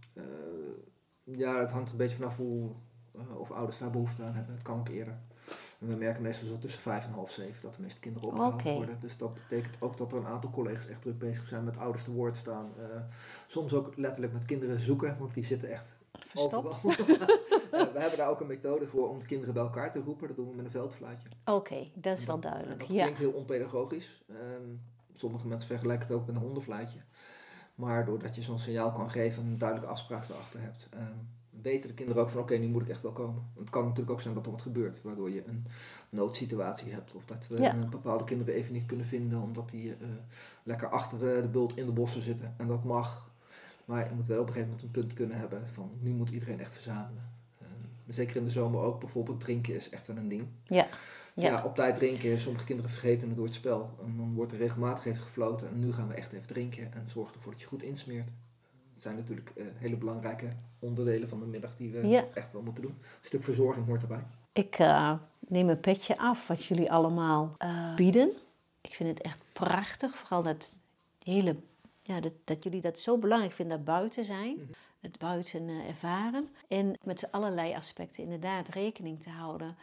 ja, 1.23 1.59
het 1.59 1.71
hangt 1.71 1.91
een 1.91 1.97
beetje 1.97 2.15
vanaf 2.15 2.35
hoe, 2.35 2.71
uh, 3.15 3.39
of 3.39 3.51
ouders 3.51 3.77
daar 3.77 3.89
behoefte 3.89 4.23
aan 4.23 4.33
hebben. 4.33 4.53
Het 4.53 4.63
kan 4.63 4.79
ook 4.79 4.89
eerder. 4.89 5.19
En 5.79 5.87
we 5.87 5.95
merken 5.95 6.21
meestal 6.21 6.47
zo 6.47 6.59
tussen 6.59 6.81
vijf 6.81 7.05
en 7.05 7.11
half 7.11 7.31
zeven 7.31 7.61
dat 7.61 7.75
de 7.75 7.81
meeste 7.81 7.99
kinderen 7.99 8.27
opgehaald 8.27 8.53
okay. 8.53 8.75
worden. 8.75 8.99
Dus 8.99 9.17
dat 9.17 9.33
betekent 9.33 9.81
ook 9.81 9.97
dat 9.97 10.11
er 10.11 10.17
een 10.17 10.25
aantal 10.25 10.49
collega's 10.49 10.87
echt 10.87 11.01
druk 11.01 11.19
bezig 11.19 11.47
zijn 11.47 11.63
met 11.63 11.77
ouders 11.77 12.03
te 12.03 12.11
woord 12.11 12.35
staan. 12.35 12.71
Uh, 12.79 12.83
soms 13.47 13.73
ook 13.73 13.97
letterlijk 13.97 14.33
met 14.33 14.45
kinderen 14.45 14.79
zoeken, 14.79 15.17
want 15.19 15.33
die 15.33 15.45
zitten 15.45 15.69
echt 15.69 15.97
Verstopt. 16.27 16.81
we 17.71 17.99
hebben 17.99 18.17
daar 18.17 18.29
ook 18.29 18.39
een 18.39 18.47
methode 18.47 18.87
voor 18.87 19.09
om 19.09 19.19
de 19.19 19.25
kinderen 19.25 19.53
bij 19.53 19.63
elkaar 19.63 19.91
te 19.91 19.99
roepen. 19.99 20.27
Dat 20.27 20.35
doen 20.35 20.49
we 20.49 20.55
met 20.55 20.65
een 20.65 20.71
veldfluitje. 20.71 21.29
Oké, 21.39 21.51
okay, 21.51 21.91
dat 21.93 22.17
is 22.17 22.25
wel 22.25 22.39
duidelijk. 22.39 22.79
dat 22.79 22.87
klinkt 22.87 23.17
heel 23.17 23.31
onpedagogisch. 23.31 24.23
Um, 24.29 24.81
sommige 25.13 25.47
mensen 25.47 25.67
vergelijken 25.67 26.07
het 26.07 26.17
ook 26.17 26.25
met 26.25 26.35
een 26.35 26.41
hondenfluitje. 26.41 26.99
Maar 27.77 28.05
doordat 28.05 28.35
je 28.35 28.41
zo'n 28.41 28.59
signaal 28.59 28.91
kan 28.91 29.11
geven 29.11 29.43
en 29.43 29.49
een 29.49 29.57
duidelijke 29.57 29.93
afspraak 29.93 30.29
erachter 30.29 30.61
hebt, 30.61 30.87
um, 30.93 31.27
weten 31.61 31.89
de 31.89 31.95
kinderen 31.95 32.21
ook 32.21 32.29
van 32.29 32.41
oké, 32.41 32.55
nu 32.55 32.67
moet 32.67 32.81
ik 32.81 32.89
echt 32.89 33.01
wel 33.01 33.11
komen. 33.11 33.43
het 33.59 33.69
kan 33.69 33.83
natuurlijk 33.83 34.11
ook 34.11 34.21
zijn 34.21 34.33
dat 34.33 34.45
er 34.45 34.51
wat 34.51 34.61
gebeurt, 34.61 35.01
waardoor 35.01 35.29
je 35.29 35.43
een 35.47 35.65
noodsituatie 36.09 36.91
hebt. 36.91 37.13
Of 37.13 37.25
dat 37.25 37.47
we 37.47 37.61
ja. 37.61 37.73
bepaalde 37.89 38.23
kinderen 38.23 38.53
even 38.53 38.73
niet 38.73 38.85
kunnen 38.85 39.05
vinden 39.05 39.41
omdat 39.41 39.69
die 39.69 39.85
uh, 39.85 39.95
lekker 40.63 40.89
achter 40.89 41.19
de 41.41 41.47
bult 41.47 41.77
in 41.77 41.85
de 41.85 41.91
bossen 41.91 42.21
zitten. 42.21 42.53
En 42.57 42.67
dat 42.67 42.83
mag. 42.83 43.31
Maar 43.85 44.09
je 44.09 44.15
moet 44.15 44.27
wel 44.27 44.41
op 44.41 44.47
een 44.47 44.53
gegeven 44.53 44.73
moment 44.73 44.87
een 44.95 45.01
punt 45.01 45.13
kunnen 45.13 45.37
hebben 45.37 45.67
van 45.67 45.91
nu 45.99 46.11
moet 46.11 46.29
iedereen 46.29 46.59
echt 46.59 46.73
verzamelen. 46.73 47.29
Um, 47.61 48.13
Zeker 48.13 48.35
in 48.35 48.43
de 48.43 48.51
zomer 48.51 48.81
ook. 48.81 48.99
Bijvoorbeeld 48.99 49.39
drinken 49.39 49.75
is 49.75 49.89
echt 49.89 50.07
wel 50.07 50.17
een 50.17 50.29
ding. 50.29 50.47
Ja. 50.63 50.87
Ja. 51.41 51.49
Ja. 51.49 51.63
op 51.63 51.75
tijd 51.75 51.95
drinken. 51.95 52.39
Sommige 52.39 52.65
kinderen 52.65 52.91
vergeten 52.91 53.27
het 53.27 53.37
door 53.37 53.45
het 53.45 53.55
spel. 53.55 53.89
En 54.05 54.17
dan 54.17 54.33
wordt 54.33 54.51
er 54.51 54.57
regelmatig 54.57 55.05
even 55.05 55.21
gefloten. 55.21 55.67
En 55.67 55.79
nu 55.79 55.93
gaan 55.93 56.07
we 56.07 56.13
echt 56.13 56.31
even 56.33 56.47
drinken. 56.47 56.93
En 56.93 57.09
zorg 57.09 57.33
ervoor 57.33 57.51
dat 57.51 57.61
je 57.61 57.67
goed 57.67 57.83
insmeert. 57.83 58.27
Dat 58.93 59.01
zijn 59.03 59.15
natuurlijk 59.15 59.51
eh, 59.55 59.65
hele 59.75 59.95
belangrijke 59.97 60.47
onderdelen 60.79 61.29
van 61.29 61.39
de 61.39 61.45
middag 61.45 61.75
die 61.75 61.91
we 61.91 62.07
Ja. 62.07 62.23
echt 62.33 62.51
wel 62.51 62.61
moeten 62.61 62.83
doen. 62.83 62.91
Een 62.91 63.25
stuk 63.25 63.43
verzorging 63.43 63.85
hoort 63.85 64.01
erbij. 64.01 64.23
Ik 64.53 64.75
eh, 64.79 65.13
neem 65.47 65.69
een 65.69 65.79
petje 65.79 66.17
af 66.17 66.47
wat 66.47 66.63
jullie 66.65 66.91
allemaal 66.91 67.55
eh, 67.57 67.95
bieden. 67.95 68.31
Ik 68.81 68.93
vind 68.93 69.09
het 69.09 69.21
echt 69.21 69.39
prachtig. 69.53 70.15
Vooral 70.17 70.43
dat 70.43 70.73
hele, 71.23 71.55
ja, 72.01 72.19
dat, 72.19 72.33
dat 72.43 72.63
jullie 72.63 72.81
dat 72.81 72.99
zo 72.99 73.17
belangrijk 73.17 73.53
vinden, 73.53 73.77
dat 73.77 73.85
buiten 73.85 74.25
zijn. 74.25 74.53
Mhm. 74.55 74.63
Het 74.99 75.17
buiten 75.17 75.69
eh, 75.69 75.87
ervaren. 75.87 76.49
En 76.67 76.97
met 77.03 77.31
allerlei 77.31 77.73
aspecten 77.75 78.23
inderdaad 78.23 78.67
rekening 78.67 79.21
te 79.21 79.29
houden. 79.29 79.75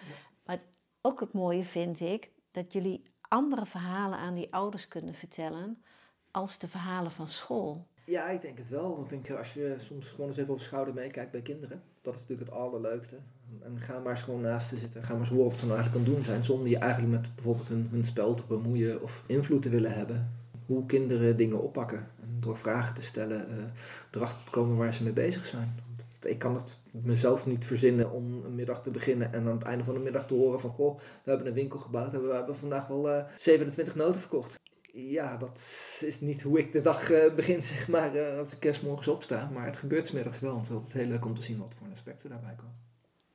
Maar 0.46 0.58
ook 1.06 1.20
het 1.20 1.32
mooie 1.32 1.64
vind 1.64 2.00
ik 2.00 2.30
dat 2.50 2.72
jullie 2.72 3.02
andere 3.20 3.66
verhalen 3.66 4.18
aan 4.18 4.34
die 4.34 4.52
ouders 4.52 4.88
kunnen 4.88 5.14
vertellen 5.14 5.82
als 6.30 6.58
de 6.58 6.68
verhalen 6.68 7.10
van 7.10 7.28
school. 7.28 7.86
Ja, 8.04 8.28
ik 8.28 8.42
denk 8.42 8.58
het 8.58 8.68
wel. 8.68 8.96
Want 8.96 9.10
denk, 9.10 9.30
als 9.30 9.54
je 9.54 9.74
soms 9.78 10.08
gewoon 10.08 10.28
eens 10.28 10.38
even 10.38 10.52
op 10.52 10.58
de 10.58 10.64
schouder 10.64 10.94
meekijkt 10.94 11.30
bij 11.30 11.40
kinderen, 11.40 11.82
dat 12.02 12.14
is 12.14 12.20
natuurlijk 12.20 12.48
het 12.48 12.58
allerleukste. 12.58 13.16
En 13.62 13.80
ga 13.80 13.98
maar 13.98 14.16
gewoon 14.16 14.40
naast 14.40 14.68
ze 14.68 14.76
zitten. 14.76 15.02
Ga 15.02 15.12
maar 15.12 15.20
eens 15.20 15.30
horen 15.30 15.50
wat 15.50 15.58
ze 15.58 15.66
nou 15.66 15.78
eigenlijk 15.78 16.06
aan 16.06 16.12
het 16.12 16.16
doen 16.16 16.32
zijn. 16.32 16.44
Zonder 16.44 16.68
je 16.68 16.78
eigenlijk 16.78 17.12
met 17.12 17.34
bijvoorbeeld 17.34 17.68
hun, 17.68 17.88
hun 17.90 18.04
spel 18.04 18.34
te 18.34 18.46
bemoeien 18.48 19.02
of 19.02 19.24
invloed 19.26 19.62
te 19.62 19.68
willen 19.68 19.92
hebben. 19.92 20.32
Hoe 20.66 20.86
kinderen 20.86 21.36
dingen 21.36 21.62
oppakken. 21.62 22.08
En 22.22 22.36
door 22.40 22.56
vragen 22.56 22.94
te 22.94 23.02
stellen, 23.02 23.48
eh, 23.48 23.64
erachter 24.10 24.44
te 24.44 24.50
komen 24.50 24.76
waar 24.76 24.94
ze 24.94 25.02
mee 25.02 25.12
bezig 25.12 25.46
zijn. 25.46 25.74
Ik 26.22 26.38
kan 26.38 26.54
het 26.54 26.82
mezelf 27.02 27.46
niet 27.46 27.66
verzinnen 27.66 28.10
om 28.10 28.44
een 28.44 28.54
middag 28.54 28.82
te 28.82 28.90
beginnen 28.90 29.32
en 29.32 29.46
aan 29.46 29.56
het 29.56 29.62
einde 29.62 29.84
van 29.84 29.94
de 29.94 30.00
middag 30.00 30.26
te 30.26 30.34
horen 30.34 30.60
van 30.60 30.70
goh, 30.70 30.98
we 30.98 31.30
hebben 31.30 31.46
een 31.46 31.54
winkel 31.54 31.78
gebouwd 31.78 32.12
en 32.12 32.28
we 32.28 32.34
hebben 32.34 32.56
vandaag 32.56 32.86
wel 32.86 33.10
eh, 33.10 33.24
27 33.36 33.94
noten 33.94 34.20
verkocht. 34.20 34.58
Ja, 34.96 35.36
dat 35.36 35.58
is 36.00 36.20
niet 36.20 36.42
hoe 36.42 36.58
ik 36.58 36.72
de 36.72 36.80
dag 36.80 37.10
eh, 37.10 37.34
begin, 37.34 37.62
zeg 37.74 37.88
maar, 37.88 38.14
eh, 38.14 38.38
als 38.38 38.52
ik 38.52 38.60
kerstmorgens 38.60 39.08
opsta. 39.08 39.50
Maar 39.52 39.66
het 39.66 39.76
gebeurt 39.76 40.06
's 40.06 40.10
middags 40.10 40.40
wel. 40.40 40.52
En 40.52 40.58
het 40.58 40.66
is 40.66 40.74
altijd 40.74 40.92
heel 40.92 41.06
leuk 41.06 41.24
om 41.24 41.34
te 41.34 41.42
zien 41.42 41.58
wat 41.58 41.74
voor 41.78 41.86
aspecten 41.92 42.28
daarbij 42.28 42.54
komen. 42.56 42.82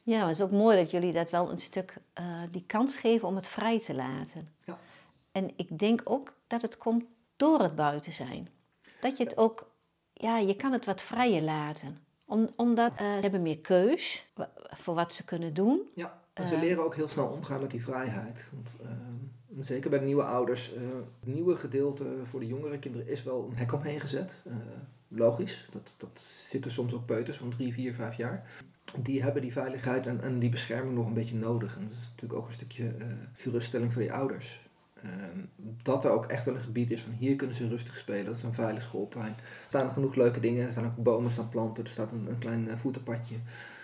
Ja, 0.04 0.18
maar 0.18 0.28
het 0.28 0.36
is 0.36 0.44
ook 0.44 0.52
mooi 0.52 0.78
dat 0.78 0.92
jullie 0.92 1.14
dat 1.14 1.30
wel 1.30 1.52
een 1.52 1.58
stuk 1.58 1.98
eh, 2.14 2.42
die 2.52 2.64
kans 2.66 2.96
geven 2.96 3.28
om 3.28 3.36
het 3.36 3.48
vrij 3.48 3.80
te 3.80 3.96
laten. 3.96 4.50
Ja. 4.66 4.80
En 5.32 5.52
ik 5.56 5.80
denk 5.80 6.02
ook 6.04 6.34
dat 6.48 6.62
het 6.62 6.78
komt 6.78 7.06
door 7.36 7.62
het 7.62 7.76
buiten 7.76 8.14
zijn. 8.14 8.50
Dat 9.00 9.18
je 9.18 9.24
het 9.24 9.38
ook, 9.38 9.72
ja, 10.14 10.38
je 10.38 10.56
kan 10.56 10.72
het 10.72 10.86
wat 10.86 11.02
vrijer 11.02 11.42
laten. 11.42 11.98
Om, 12.30 12.50
omdat 12.56 12.92
eh, 12.92 12.98
ze 13.16 13.22
hebben 13.22 13.42
meer 13.42 13.60
keus 13.60 14.30
voor 14.70 14.96
wat 14.96 15.14
ze 15.14 15.26
kunnen 15.26 15.54
doen. 15.54 15.82
Ja, 15.96 16.22
en 16.34 16.48
ze 16.48 16.56
Eh. 16.56 16.62
leren 16.62 16.84
ook 16.84 16.96
heel 16.96 17.08
snel 17.08 17.28
omgaan 17.28 17.60
met 17.62 17.72
die 17.72 17.84
vrijheid. 17.84 18.50
Want 18.54 18.78
ehm, 18.84 19.64
zeker 19.64 19.90
bij 19.90 20.00
de 20.00 20.06
nieuwe 20.06 20.24
ouders, 20.24 20.74
eh, 20.74 20.82
het 21.20 21.34
nieuwe 21.34 21.56
gedeelte 21.56 22.06
voor 22.26 22.40
de 22.40 22.48
jongere 22.48 22.80
kinderen 22.80 23.08
is 23.08 23.24
wel 23.24 23.48
een 23.50 23.58
hek 23.58 23.74
omheen 23.74 24.00
gezet. 24.00 24.36
Logisch, 25.08 25.66
dat, 25.72 25.94
dat 25.98 26.22
zitten 26.48 26.72
soms 26.72 26.94
ook 26.94 27.06
peuters 27.06 27.38
van 27.38 27.50
drie, 27.50 27.74
vier, 27.74 27.94
vijf 27.94 28.16
jaar. 28.16 28.52
Die 29.00 29.22
hebben 29.24 29.42
die 29.42 29.52
veiligheid 29.54 30.08
en, 30.08 30.22
en 30.22 30.40
die 30.40 30.50
bescherming 30.50 30.96
nog 30.96 31.06
een 31.06 31.14
beetje 31.14 31.36
nodig. 31.36 31.76
En 31.78 31.84
dat 31.84 31.98
is 31.98 32.08
natuurlijk 32.12 32.40
ook 32.40 32.48
een 32.48 32.54
stukje 32.54 32.88
eh, 32.88 33.06
geruststelling 33.34 33.94
voor 33.94 34.02
die 34.02 34.14
ouders. 34.14 34.69
Ehm, 35.04 35.40
dat 35.84 36.06
er 36.06 36.12
ook 36.12 36.26
echt 36.26 36.46
wel 36.46 36.56
een 36.56 36.62
gebied 36.62 36.92
is 36.92 37.02
van 37.02 37.12
hier 37.12 37.36
kunnen 37.36 37.56
ze 37.56 37.68
rustig 37.68 37.98
spelen. 37.98 38.26
Dat 38.26 38.36
is 38.38 38.44
een 38.44 38.54
veilig 38.54 38.84
schoolplein. 38.84 39.36
Er 39.38 39.66
staan 39.68 39.90
genoeg 39.92 40.16
leuke 40.16 40.40
dingen. 40.40 40.66
Er 40.66 40.72
staan 40.72 40.86
ook 40.86 40.96
bomen, 41.04 41.26
er 41.26 41.32
staan 41.32 41.50
planten. 41.50 41.84
Er 41.84 41.90
staat 41.90 42.12
een, 42.12 42.28
een 42.30 42.40
klein 42.40 42.70
eh, 42.70 42.76
voetenpadje. 42.78 43.36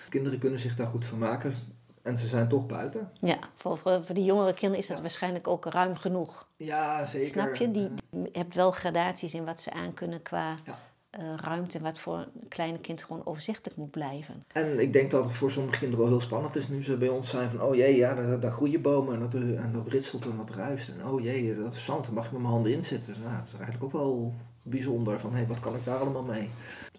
Kinderen 0.10 0.40
kunnen 0.40 0.60
zich 0.60 0.76
daar 0.76 0.88
goed 0.88 1.06
van 1.06 1.18
maken. 1.18 1.54
En 2.02 2.18
ze 2.18 2.28
zijn 2.28 2.48
toch 2.48 2.66
buiten. 2.66 3.12
Ja, 3.20 3.38
voor, 3.56 3.78
voor, 3.78 4.02
die 4.14 4.24
jongere 4.24 4.54
kinderen 4.54 4.78
is 4.78 4.88
dat 4.88 4.96
Ja. 4.98 5.02
waarschijnlijk 5.04 5.48
ook 5.48 5.66
ruim 5.66 5.96
genoeg. 5.96 6.48
Ja, 6.58 7.06
zeker. 7.06 7.28
Snap 7.30 7.56
je? 7.56 7.72
Die, 7.72 7.88
Eh, 8.10 8.24
je 8.24 8.30
hebt 8.40 8.54
wel 8.56 8.72
gradaties 8.72 9.34
in 9.34 9.46
wat 9.46 9.62
ze 9.62 9.72
aan 9.74 9.94
kunnen 9.94 10.22
qua 10.22 10.56
Ja. 10.66 10.78
Eh, 11.16 11.34
ruimte. 11.36 11.80
Wat 11.80 12.00
voor 12.00 12.18
een 12.18 12.48
kleine 12.48 12.80
kind 12.80 13.04
gewoon 13.04 13.26
overzichtelijk 13.26 13.78
moet 13.78 13.92
blijven. 13.92 14.44
En 14.54 14.80
ik 14.80 14.94
denk 14.94 15.12
dat 15.12 15.24
het 15.24 15.34
voor 15.34 15.52
sommige 15.52 15.80
kinderen 15.80 16.04
wel 16.04 16.14
heel 16.14 16.26
spannend 16.26 16.56
is 16.56 16.68
nu 16.68 16.84
ze 16.84 16.98
bij 16.98 17.10
ons 17.10 17.30
zijn 17.30 17.50
van 17.50 17.62
oh 17.62 17.76
jee, 17.76 17.96
ja, 17.96 18.38
daar, 18.38 18.52
groeien 18.52 18.82
bomen 18.82 19.14
en 19.14 19.20
dat, 19.20 19.34
en 19.34 19.72
dat 19.74 19.88
ritselt 19.88 20.26
en 20.26 20.38
dat 20.38 20.56
ruist. 20.56 20.90
En 20.90 21.08
oh 21.08 21.22
jee, 21.22 21.56
dat 21.56 21.74
is 21.74 21.86
zand, 21.86 22.06
daar 22.06 22.14
mag 22.14 22.26
ik 22.26 22.32
met 22.32 22.42
mijn 22.42 22.54
handen 22.54 22.74
in 22.74 22.86
zitten. 22.86 23.16
Nou, 23.24 23.36
dat 23.38 23.48
is 23.48 23.54
eigenlijk 23.54 23.84
ook 23.84 23.92
wel 23.92 24.34
bijzonder 24.62 25.20
van 25.20 25.32
hé, 25.32 25.38
hey, 25.38 25.48
wat 25.48 25.60
kan 25.60 25.76
ik 25.76 25.86
daar 25.86 25.98
allemaal 25.98 26.24
mee? 26.24 26.50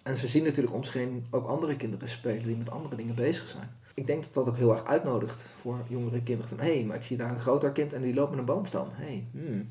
En 0.03 0.17
ze 0.17 0.27
zien 0.27 0.43
natuurlijk 0.43 0.75
om 0.75 0.83
zich 0.83 1.07
ook 1.29 1.47
andere 1.47 1.75
kinderen 1.75 2.09
spelen 2.09 2.43
die 2.43 2.57
met 2.57 2.71
andere 2.71 2.95
dingen 2.95 3.15
bezig 3.15 3.47
zijn. 3.47 3.69
Ik 3.93 4.07
denk 4.07 4.23
dat 4.23 4.33
dat 4.33 4.47
ook 4.47 4.57
heel 4.57 4.71
erg 4.71 4.85
uitnodigt 4.85 5.45
voor 5.61 5.79
jongere 5.87 6.21
kinderen 6.23 6.49
van 6.49 6.59
hé, 6.59 6.75
hey, 6.75 6.83
maar 6.83 6.95
ik 6.95 7.03
zie 7.03 7.17
daar 7.17 7.31
een 7.31 7.39
groter 7.39 7.71
kind 7.71 7.93
en 7.93 8.01
die 8.01 8.13
loopt 8.13 8.29
met 8.29 8.39
een 8.39 8.45
boomstam. 8.45 8.87
Hé, 8.91 9.05
hey, 9.05 9.27
hmm, 9.31 9.69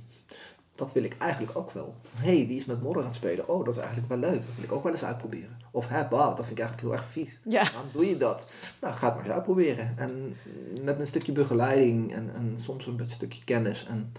dat 0.77 0.93
wil 0.93 1.03
ik 1.03 1.17
eigenlijk 1.19 1.57
ook 1.57 1.71
wel. 1.71 1.95
Hé, 2.15 2.37
hey, 2.37 2.47
die 2.47 2.61
is 2.61 2.65
met 2.65 2.83
modder 2.83 3.03
aan 3.03 3.09
het 3.09 3.17
spelen. 3.17 3.49
Oh, 3.49 3.65
dat 3.65 3.75
is 3.75 3.81
eigenlijk 3.81 4.09
wel 4.09 4.19
leuk. 4.31 4.45
Dat 4.45 4.55
wil 4.55 4.65
ik 4.65 4.73
ook 4.73 4.83
wel 4.83 4.93
eens 4.93 5.05
uitproberen. 5.05 5.59
Of 5.71 5.89
hè, 5.89 6.09
bah, 6.09 6.37
dat 6.37 6.47
vind 6.47 6.59
ik 6.59 6.65
eigenlijk 6.65 6.81
heel 6.81 6.93
erg 6.93 7.05
vies. 7.05 7.41
Ja. 7.45 7.63
Waarom 7.63 7.91
doe 7.93 8.07
je 8.07 8.17
dat? 8.17 8.51
Nou, 8.81 8.95
ga 8.95 9.07
het 9.07 9.15
maar 9.15 9.25
eens 9.25 9.35
uitproberen. 9.35 9.95
En 9.99 10.37
met 10.83 10.99
een 10.99 11.07
stukje 11.07 11.33
begeleiding 11.33 12.15
en, 12.15 12.31
en 12.35 12.57
soms 12.61 12.87
een 12.87 13.01
stukje 13.07 13.45
kennis 13.45 13.87
en 13.87 14.13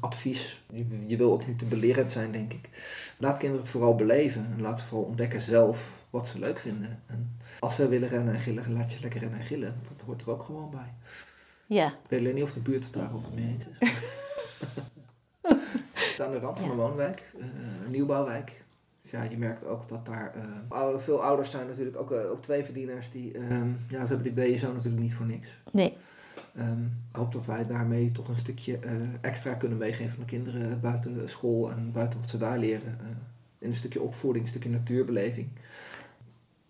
advies. 0.00 0.62
Je, 0.72 0.86
je 1.06 1.16
wil 1.16 1.32
ook 1.32 1.46
niet 1.46 1.58
te 1.58 1.64
belerend 1.64 2.10
zijn, 2.10 2.32
denk 2.32 2.52
ik. 2.52 2.68
Laat 3.18 3.36
kinderen 3.36 3.62
het 3.62 3.72
vooral 3.72 3.94
beleven 3.94 4.46
en 4.52 4.60
laat 4.60 4.80
ze 4.80 4.86
vooral 4.86 5.06
ontdekken 5.06 5.40
zelf 5.40 6.04
wat 6.10 6.28
ze 6.28 6.38
leuk 6.38 6.58
vinden. 6.58 7.02
En 7.06 7.36
als 7.60 7.74
ze 7.74 7.88
willen 7.88 8.08
rennen 8.08 8.34
en 8.34 8.40
gillen, 8.40 8.72
laat 8.72 8.92
je 8.92 9.00
lekker 9.00 9.20
rennen 9.20 9.38
en 9.38 9.46
gillen. 9.46 9.80
Dat 9.88 10.06
hoort 10.06 10.22
er 10.22 10.30
ook 10.30 10.42
gewoon 10.42 10.70
bij. 10.70 10.94
Ja, 11.66 11.86
Ik 11.86 12.08
weet 12.08 12.20
alleen 12.20 12.34
niet 12.34 12.42
of 12.42 12.52
de 12.52 12.60
buurt 12.60 12.84
het 12.84 12.92
daar 12.92 13.08
altijd 13.08 13.34
mee 13.34 13.46
eens 13.46 13.64
is. 13.78 13.88
Aan 16.20 16.30
de 16.30 16.38
rand 16.38 16.58
van 16.60 16.70
een 16.70 16.76
woonwijk, 16.76 17.32
eh, 17.38 17.46
een 17.84 17.90
nieuwbouwwijk. 17.90 18.64
Dus 19.02 19.10
ja, 19.10 19.22
je 19.22 19.38
merkt 19.38 19.66
ook 19.66 19.88
dat 19.88 20.06
daar 20.06 20.34
eh, 20.70 20.98
veel 20.98 21.22
ouders 21.22 21.50
zijn 21.50 21.66
natuurlijk 21.66 21.96
ook, 21.96 22.12
eh, 22.12 22.30
ook 22.30 22.42
twee 22.42 22.64
verdieners 22.64 23.10
die, 23.10 23.32
ehm, 23.32 23.68
ja, 23.88 24.06
ze 24.06 24.14
hebben 24.14 24.34
die 24.34 24.56
BSO 24.56 24.72
natuurlijk 24.72 25.02
niet 25.02 25.14
voor 25.14 25.26
niks. 25.26 25.48
nee. 25.72 25.96
Ehm, 26.56 26.84
ik 26.84 27.16
hoop 27.16 27.32
dat 27.32 27.46
wij 27.46 27.66
daarmee 27.66 28.12
toch 28.12 28.28
een 28.28 28.36
stukje 28.36 28.78
extra 29.20 29.54
kunnen 29.54 29.78
meegeven 29.78 30.12
aan 30.12 30.24
de 30.24 30.24
kinderen 30.24 30.80
buiten 30.80 31.28
school 31.28 31.70
en 31.70 31.92
buiten 31.92 32.20
wat 32.20 32.28
ze 32.28 32.38
daar 32.38 32.58
leren. 32.58 32.98
in 33.58 33.68
een 33.68 33.76
stukje 33.76 34.00
opvoeding, 34.00 34.44
een 34.44 34.50
stukje 34.50 34.70
natuurbeleving. 34.70 35.48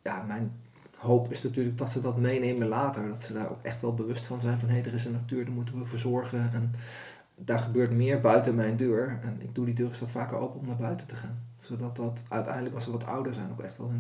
Ja, 0.03 0.23
mijn 0.23 0.53
hoop 0.97 1.31
is 1.31 1.43
natuurlijk 1.43 1.79
dat 1.79 1.91
ze 1.91 2.01
dat 2.01 2.17
meenemen 2.17 2.69
later. 2.69 3.09
Dat 3.09 3.23
ze 3.23 3.33
daar 3.33 3.51
ook 3.51 3.63
echt 3.63 3.81
wel 3.81 3.95
bewust 3.95 4.27
van 4.27 4.41
zijn 4.41 4.59
van 4.59 4.69
hé, 4.69 4.81
er 4.81 4.95
is 4.95 5.05
een 5.05 5.13
natuur, 5.13 5.45
daar 5.45 5.55
moeten 5.55 5.79
we 5.79 5.87
voor 5.87 5.99
zorgen. 5.99 6.51
En 6.53 6.73
daar 7.39 7.59
gebeurt 7.59 7.91
meer 7.91 8.21
buiten 8.21 8.55
mijn 8.55 8.77
deur. 8.77 9.19
En 9.23 9.41
ik 9.41 9.55
doe 9.55 9.65
die 9.65 9.75
deur 9.75 9.89
eens 9.89 10.01
wat 10.01 10.11
vaker 10.11 10.37
open 10.37 10.61
om 10.61 10.67
naar 10.67 10.77
buiten 10.77 11.07
te 11.07 11.17
gaan. 11.17 11.47
Zodat 11.61 11.97
dat 11.97 12.27
uiteindelijk, 12.29 12.75
als 12.75 12.85
ze 12.85 12.91
wat 12.91 13.07
ouder 13.07 13.35
zijn, 13.35 13.51
ook 13.51 13.61
echt 13.61 13.77
wel 13.77 13.91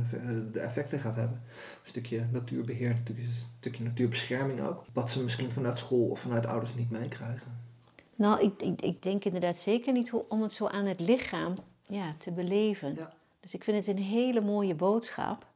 de 0.52 0.60
effecten 0.60 1.00
gaat 1.00 1.14
hebben. 1.14 1.42
Een 1.82 1.88
stukje 1.88 2.24
natuurbeheer, 2.32 2.88
natuurlijk 2.88 3.28
een 3.28 3.34
stukje 3.58 3.84
natuurbescherming 3.84 4.60
ook. 4.60 4.84
Wat 4.92 5.10
ze 5.10 5.22
misschien 5.22 5.50
vanuit 5.50 5.78
school 5.78 6.08
of 6.08 6.20
vanuit 6.20 6.46
ouders 6.46 6.74
niet 6.74 6.90
meekrijgen. 6.90 7.66
Nou, 8.14 8.40
ik, 8.40 8.62
ik, 8.62 8.82
ik 8.82 9.02
denk 9.02 9.24
inderdaad 9.24 9.58
zeker 9.58 9.92
niet 9.92 10.12
om 10.28 10.42
het 10.42 10.52
zo 10.52 10.66
aan 10.66 10.86
het 10.86 11.00
lichaam 11.00 11.54
ja, 11.86 12.14
te 12.18 12.32
beleven. 12.32 12.94
Ja. 12.94 13.12
Dus 13.40 13.54
ik 13.54 13.64
vind 13.64 13.86
het 13.86 13.96
een 13.96 14.02
hele 14.02 14.40
mooie 14.40 14.74
boodschap 14.74 15.46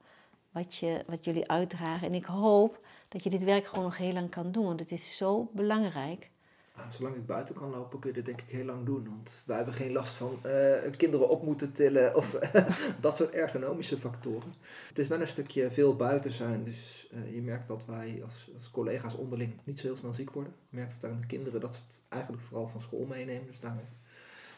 wat, 0.50 0.74
je, 0.74 1.04
wat 1.06 1.24
jullie 1.24 1.48
uitdragen. 1.48 2.06
En 2.06 2.14
ik 2.14 2.24
hoop 2.24 2.78
dat 3.08 3.22
je 3.22 3.30
dit 3.30 3.44
werk 3.44 3.66
gewoon 3.66 3.84
nog 3.84 3.96
heel 3.96 4.12
lang 4.12 4.30
kan 4.30 4.52
doen, 4.52 4.64
want 4.64 4.80
het 4.80 4.92
is 4.92 5.16
zo 5.16 5.50
belangrijk. 5.52 6.30
Ah, 6.74 6.90
zolang 6.90 7.16
ik 7.16 7.26
buiten 7.26 7.54
kan 7.54 7.70
lopen, 7.70 7.98
kun 7.98 8.08
je 8.08 8.16
dit 8.16 8.24
denk 8.24 8.40
ik 8.40 8.48
heel 8.48 8.64
lang 8.64 8.84
doen. 8.86 9.04
Want 9.04 9.42
wij 9.46 9.56
hebben 9.56 9.74
geen 9.74 9.92
last 9.92 10.14
van 10.14 10.38
eh, 10.42 10.90
kinderen 10.96 11.28
op 11.28 11.42
moeten 11.42 11.72
tillen 11.72 12.16
of 12.16 12.30
dat 13.00 13.16
soort 13.16 13.30
ergonomische 13.30 13.98
factoren. 13.98 14.52
Het 14.88 14.98
is 14.98 15.06
wel 15.06 15.20
een 15.20 15.28
stukje 15.28 15.70
veel 15.70 15.96
buiten 15.96 16.32
zijn. 16.32 16.64
Dus 16.64 17.08
eh, 17.12 17.34
je 17.34 17.42
merkt 17.42 17.66
dat 17.66 17.84
wij 17.86 18.20
als, 18.24 18.50
als 18.54 18.70
collega's 18.70 19.14
onderling 19.14 19.52
niet 19.64 19.78
zo 19.78 19.86
heel 19.86 19.96
snel 19.96 20.12
ziek 20.12 20.30
worden. 20.30 20.52
Je 20.70 20.76
merkt 20.76 20.94
het 20.94 21.04
aan 21.04 21.20
de 21.20 21.26
kinderen 21.26 21.60
dat 21.60 21.74
ze 21.74 21.82
het 21.86 22.00
eigenlijk 22.08 22.42
vooral 22.42 22.68
van 22.68 22.80
school 22.82 23.06
meenemen. 23.06 23.46
Dus 23.46 23.60
daar 23.60 23.76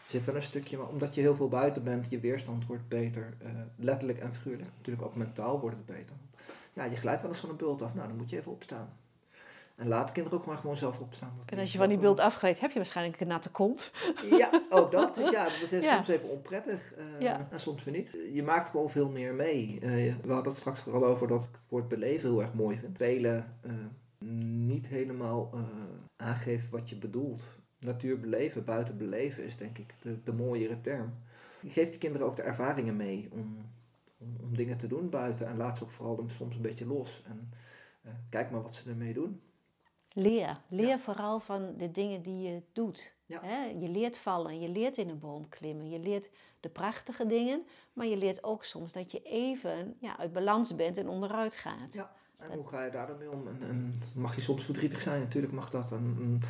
zit 0.08 0.24
wel 0.24 0.36
een 0.36 0.42
stukje. 0.42 0.76
Maar 0.76 0.88
omdat 0.88 1.14
je 1.14 1.20
heel 1.20 1.36
veel 1.36 1.48
buiten 1.48 1.84
bent, 1.84 2.10
je 2.10 2.20
weerstand 2.20 2.66
wordt 2.66 2.88
beter. 2.88 3.34
eh, 3.38 3.50
letterlijk 3.76 4.18
en 4.18 4.34
figuurlijk. 4.34 4.70
Natuurlijk 4.76 5.06
ook 5.06 5.16
mentaal 5.16 5.60
wordt 5.60 5.76
het 5.76 5.86
beter. 5.86 6.16
Ja, 6.72 6.84
je 6.84 6.96
glijdt 6.96 7.22
wel 7.22 7.30
eens 7.30 7.40
van 7.40 7.50
een 7.50 7.56
bult 7.56 7.82
af. 7.82 7.94
Nou, 7.94 8.08
dan 8.08 8.16
moet 8.16 8.30
je 8.30 8.38
even 8.38 8.52
opstaan. 8.52 8.88
En 9.74 9.88
laat 9.88 10.06
de 10.06 10.12
kinderen 10.12 10.38
ook 10.38 10.46
maar 10.46 10.56
gewoon 10.58 10.76
zelf 10.76 11.00
opstaan. 11.00 11.32
En 11.46 11.58
als 11.58 11.72
je 11.72 11.78
van 11.78 11.88
die 11.88 11.98
beeld 11.98 12.20
afgeleid 12.20 12.60
heb 12.60 12.70
je 12.70 12.76
waarschijnlijk 12.76 13.20
een 13.20 13.26
natte 13.26 13.50
kont. 13.50 13.92
ja, 14.30 14.62
ook 14.70 14.90
dat. 14.90 15.14
Dus 15.14 15.30
ja, 15.30 15.44
dat 15.44 15.52
is 15.62 15.70
Ja. 15.84 15.94
soms 15.94 16.08
even 16.08 16.28
onprettig 16.30 16.94
eh, 16.94 17.04
Ja. 17.20 17.48
en 17.50 17.60
soms 17.60 17.84
weer 17.84 17.94
niet. 17.94 18.16
Je 18.32 18.42
maakt 18.42 18.68
gewoon 18.68 18.90
veel 18.90 19.10
meer 19.10 19.34
mee. 19.34 19.78
Eh, 19.80 19.90
we 20.22 20.32
hadden 20.32 20.52
het 20.52 20.60
straks 20.60 20.86
er 20.86 20.94
al 20.94 21.04
over 21.04 21.26
dat 21.28 21.44
ik 21.44 21.50
het 21.52 21.68
woord 21.68 21.88
beleven 21.88 22.28
heel 22.30 22.40
erg 22.42 22.52
mooi 22.54 22.78
vind. 22.78 22.96
Spelen 22.96 23.56
eh, 23.60 23.72
niet 24.68 24.86
helemaal 24.86 25.50
aangeeft 26.16 26.70
wat 26.70 26.88
je 26.88 26.96
bedoelt. 26.96 27.62
Natuur 27.78 28.20
beleven, 28.20 28.64
buiten 28.64 28.96
beleven 28.96 29.44
is 29.44 29.56
denk 29.56 29.78
ik 29.78 29.94
de, 30.02 30.22
de 30.24 30.32
mooiere 30.32 30.80
term. 30.80 31.14
Je 31.60 31.70
geeft 31.70 31.90
die 31.90 31.98
kinderen 32.00 32.26
ook 32.26 32.36
de 32.36 32.42
ervaringen 32.42 32.96
mee 32.96 33.28
om, 33.32 33.56
om, 34.18 34.36
om 34.42 34.56
dingen 34.56 34.78
te 34.78 34.86
doen 34.86 35.10
buiten. 35.10 35.46
En 35.46 35.56
laat 35.56 35.76
ze 35.76 35.84
ook 35.84 35.90
vooral 35.90 36.24
soms 36.26 36.56
een 36.56 36.62
beetje 36.62 36.86
los. 36.86 37.22
En 37.26 37.50
kijk 38.30 38.50
maar 38.50 38.62
wat 38.62 38.74
ze 38.74 38.90
ermee 38.90 39.12
doen. 39.12 39.40
Leer. 40.14 40.60
Leer 40.68 40.86
Ja. 40.88 40.98
vooral 40.98 41.40
van 41.40 41.74
de 41.76 41.90
dingen 41.90 42.22
die 42.22 42.42
je 42.52 42.62
doet. 42.72 43.14
Ja. 43.26 43.40
Hè? 43.42 43.64
Je 43.64 43.88
leert 43.88 44.18
vallen, 44.18 44.60
je 44.60 44.68
leert 44.68 44.96
in 44.96 45.08
een 45.08 45.18
boom 45.18 45.48
klimmen, 45.48 45.90
je 45.90 45.98
leert 45.98 46.30
de 46.60 46.68
prachtige 46.68 47.26
dingen, 47.26 47.66
maar 47.92 48.06
je 48.06 48.16
leert 48.16 48.44
ook 48.44 48.64
soms 48.64 48.92
dat 48.92 49.12
je 49.12 49.22
even 49.22 49.96
ja, 50.00 50.18
uit 50.18 50.32
balans 50.32 50.74
bent 50.76 50.98
en 50.98 51.08
onderuit 51.08 51.56
gaat. 51.56 51.94
Ja. 51.94 52.12
En 52.38 52.56
hoe 52.56 52.68
ga 52.68 52.84
je 52.84 52.90
daar 52.90 53.06
dan 53.06 53.18
mee 53.18 53.30
om? 53.30 53.48
En, 53.48 53.58
en 53.68 53.92
mag 54.14 54.34
je 54.36 54.42
soms 54.42 54.64
verdrietig 54.64 55.00
zijn? 55.00 55.20
Natuurlijk 55.20 55.52
mag 55.52 55.70
dat. 55.70 55.92
En, 55.92 56.40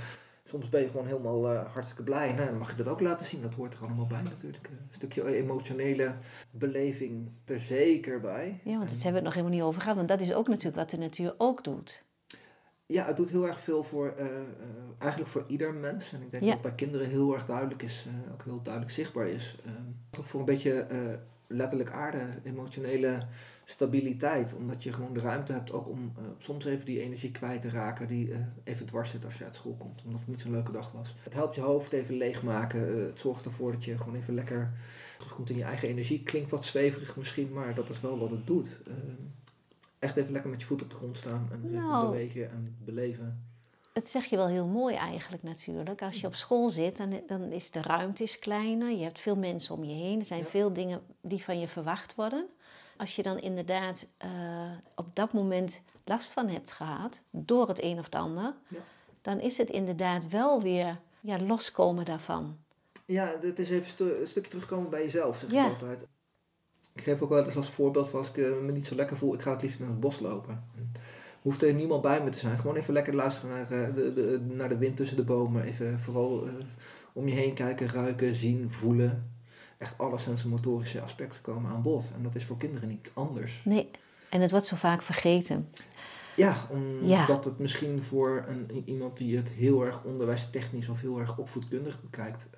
soms 0.44 0.68
ben 0.68 0.80
je 0.80 0.88
gewoon 0.88 1.06
helemaal 1.06 1.50
eh, 1.50 1.72
hartstikke 1.72 2.02
blij. 2.02 2.32
Nou, 2.32 2.48
dan 2.48 2.58
mag 2.58 2.70
je 2.70 2.76
dat 2.76 2.88
ook 2.88 3.00
laten 3.00 3.26
zien. 3.26 3.42
Dat 3.42 3.54
hoort 3.54 3.74
er 3.74 3.80
allemaal 3.80 4.06
bij 4.06 4.22
natuurlijk. 4.22 4.68
Een 4.68 4.88
stukje 4.90 5.36
emotionele 5.36 6.14
beleving 6.50 7.30
er 7.44 7.60
zeker 7.60 8.20
bij. 8.20 8.60
Ja, 8.64 8.78
want 8.78 8.90
het 8.90 9.02
hebben 9.02 9.10
we 9.10 9.16
het 9.16 9.24
nog 9.24 9.34
helemaal 9.34 9.56
niet 9.56 9.62
over 9.62 9.80
gehad, 9.80 9.96
want 9.96 10.08
dat 10.08 10.20
is 10.20 10.34
ook 10.34 10.48
natuurlijk 10.48 10.76
wat 10.76 10.90
de 10.90 10.98
natuur 10.98 11.34
ook 11.38 11.64
doet. 11.64 12.02
Ja, 12.87 13.07
het 13.07 13.16
doet 13.16 13.30
heel 13.30 13.47
erg 13.47 13.61
veel 13.61 13.82
voor, 13.85 14.14
eh, 14.18 14.26
eh, 14.26 14.32
eigenlijk 14.99 15.30
voor 15.30 15.45
ieder 15.47 15.74
mens. 15.74 16.12
En 16.12 16.22
ik 16.22 16.30
denk 16.30 16.45
Ja. 16.45 16.53
dat 16.53 16.62
bij 16.62 16.74
kinderen 16.74 17.09
heel 17.09 17.35
erg 17.35 17.47
duidelijk 17.47 17.82
is, 17.82 18.07
eh, 18.09 18.32
ook 18.32 18.45
heel 18.45 18.62
duidelijk 18.62 18.95
zichtbaar 18.95 19.28
is. 19.28 19.57
Ehm, 19.64 20.22
voor 20.26 20.41
een 20.41 20.47
beetje 20.47 20.87
letterlijk 21.47 21.91
aarde, 21.91 22.26
emotionele 22.45 23.26
stabiliteit. 23.64 24.55
Omdat 24.59 24.82
je 24.82 24.93
gewoon 24.93 25.14
de 25.14 25.20
ruimte 25.20 25.53
hebt 25.53 25.72
ook 25.72 25.89
om 25.89 26.12
soms 26.39 26.64
even 26.64 26.85
die 26.85 27.01
energie 27.01 27.30
kwijt 27.30 27.61
te 27.61 27.70
raken 27.70 28.07
die 28.09 28.32
even 28.64 28.87
dwars 28.87 29.11
zit 29.11 29.24
als 29.24 29.39
je 29.39 29.45
uit 29.45 29.55
school 29.55 29.74
komt. 29.78 30.03
Omdat 30.05 30.20
het 30.20 30.28
niet 30.28 30.41
zo'n 30.41 30.51
leuke 30.51 30.72
dag 30.72 30.93
was. 30.93 31.14
Het 31.22 31.35
helpt 31.35 31.55
je 31.55 31.61
hoofd 31.61 31.93
even 31.93 32.14
leegmaken. 32.14 33.07
het 33.07 33.20
zorgt 33.20 33.45
ervoor 33.45 33.72
dat 33.72 33.85
je 33.85 33.99
gewoon 33.99 34.14
even 34.14 34.35
lekker 34.35 34.72
terugkomt 35.18 35.51
in 35.51 35.57
je 35.57 35.64
eigen 35.64 35.89
energie. 35.89 36.22
Klinkt 36.22 36.51
wat 36.51 36.64
zweverig 36.64 37.16
misschien, 37.16 37.53
maar 37.53 37.74
dat 37.74 37.91
is 37.91 38.01
wel 38.01 38.18
wat 38.18 38.30
het 38.30 38.47
doet. 38.47 38.80
Echt 40.05 40.16
even 40.16 40.32
lekker 40.32 40.50
met 40.50 40.61
je 40.61 40.66
voet 40.66 40.82
op 40.82 40.90
de 40.90 40.96
grond 40.96 41.18
staan 41.18 41.48
en 41.52 41.72
Nou. 41.74 42.07
bewegen 42.07 42.50
en 42.50 42.76
beleven. 42.84 43.46
Het 43.92 44.11
zeg 44.11 44.24
je 44.24 44.36
wel 44.36 44.46
heel 44.46 44.66
mooi 44.66 44.94
eigenlijk 44.94 45.42
natuurlijk. 45.42 46.02
Als 46.02 46.20
je 46.20 46.26
op 46.26 46.34
school 46.34 46.70
zit, 46.70 46.96
dan, 46.96 47.20
dan 47.26 47.42
is 47.42 47.70
de 47.70 47.82
ruimte 47.82 48.22
is 48.22 48.38
kleiner. 48.38 48.90
Je 48.90 49.05
hebt 49.05 49.20
veel 49.20 49.36
mensen 49.36 49.74
om 49.74 49.84
je 49.84 49.94
heen. 49.94 50.18
Er 50.18 50.24
zijn 50.26 50.40
Ja. 50.40 50.46
veel 50.46 50.72
dingen 50.72 51.02
die 51.20 51.42
van 51.44 51.61
je 51.61 51.68
verwacht 51.68 52.14
worden. 52.14 52.46
Als 52.96 53.16
je 53.16 53.22
dan 53.22 53.38
inderdaad 53.38 54.07
eh, 54.16 54.30
op 54.94 55.16
dat 55.16 55.32
moment 55.32 55.82
last 56.05 56.32
van 56.32 56.48
hebt 56.48 56.72
gehad, 56.72 57.22
door 57.30 57.68
het 57.68 57.82
een 57.82 57.98
of 57.98 58.05
het 58.05 58.14
ander, 58.14 58.55
Ja. 58.68 58.78
dan 59.22 59.40
is 59.40 59.59
het 59.59 59.70
inderdaad 59.70 60.28
wel 60.28 60.62
weer 60.62 60.98
ja, 61.20 61.38
loskomen 61.40 62.05
daarvan. 62.05 62.57
Ja, 63.07 63.34
het 63.40 63.59
is 63.59 63.70
even 63.70 63.88
stu- 63.90 64.14
een 64.20 64.26
stukje 64.26 64.50
terugkomen 64.50 64.90
bij 64.90 65.02
jezelf, 65.02 65.38
zeg 65.38 65.50
Ja. 65.50 65.64
ik 65.64 65.70
altijd. 65.72 66.07
Ik 66.95 67.03
geef 67.03 67.20
ook 67.22 67.28
wel 67.28 67.45
eens 67.45 67.57
als 67.57 67.70
voorbeeld, 67.70 68.09
van 68.09 68.18
als 68.18 68.28
ik 68.28 68.36
eh, 68.36 68.45
me 68.62 68.72
niet 68.72 68.86
zo 68.86 68.95
lekker 68.95 69.16
voel, 69.16 69.34
ik 69.34 69.42
ga 69.42 69.51
het 69.51 69.62
liefst 69.62 69.78
naar 69.78 69.88
het 69.88 70.01
bos 70.01 70.20
lopen. 70.20 70.64
En 70.76 70.92
hoeft 71.42 71.62
er 71.62 71.74
niemand 71.74 72.03
bij 72.03 72.22
me 72.22 72.30
te 72.30 72.38
zijn. 72.38 72.59
Gewoon 72.59 72.76
even 72.76 72.92
lekker 72.92 73.14
luisteren 73.14 73.51
naar, 73.51 73.70
eh, 73.88 73.95
de, 73.95 74.12
de, 74.12 74.40
naar 74.55 74.68
de 74.68 74.78
wind 74.78 74.97
tussen 74.97 75.16
de 75.16 75.24
bomen. 75.24 75.62
Even 75.62 76.01
vooral 76.01 76.47
eh, 76.47 76.53
om 77.12 77.28
je 77.28 77.34
heen 77.34 77.55
kijken, 77.55 77.88
ruiken, 77.88 78.34
zien, 78.34 78.70
voelen. 78.72 79.30
Echt 79.78 79.99
alle 79.99 80.18
sensomotorische 80.18 81.01
aspecten 81.01 81.40
komen 81.42 81.70
aan 81.70 81.82
bod. 81.82 82.12
En 82.16 82.22
dat 82.22 82.34
is 82.34 82.45
voor 82.45 82.57
kinderen 82.57 82.88
niet 82.88 83.11
anders. 83.14 83.62
Nee, 83.64 83.90
en 84.30 84.40
het 84.40 84.51
wordt 84.51 84.66
zo 84.66 84.76
vaak 84.76 85.03
vergeten. 85.03 85.68
Ja, 86.36 86.68
Ja. 87.03 87.20
omdat 87.20 87.45
het 87.45 87.59
misschien 87.59 88.03
voor 88.03 88.45
een, 88.49 88.82
iemand 88.84 89.16
die 89.16 89.36
het 89.36 89.49
heel 89.49 89.84
erg 89.84 90.05
onderwijstechnisch 90.05 90.88
of 90.88 91.01
heel 91.01 91.18
erg 91.20 91.38
opvoedkundig 91.38 92.01
bekijkt, 92.01 92.49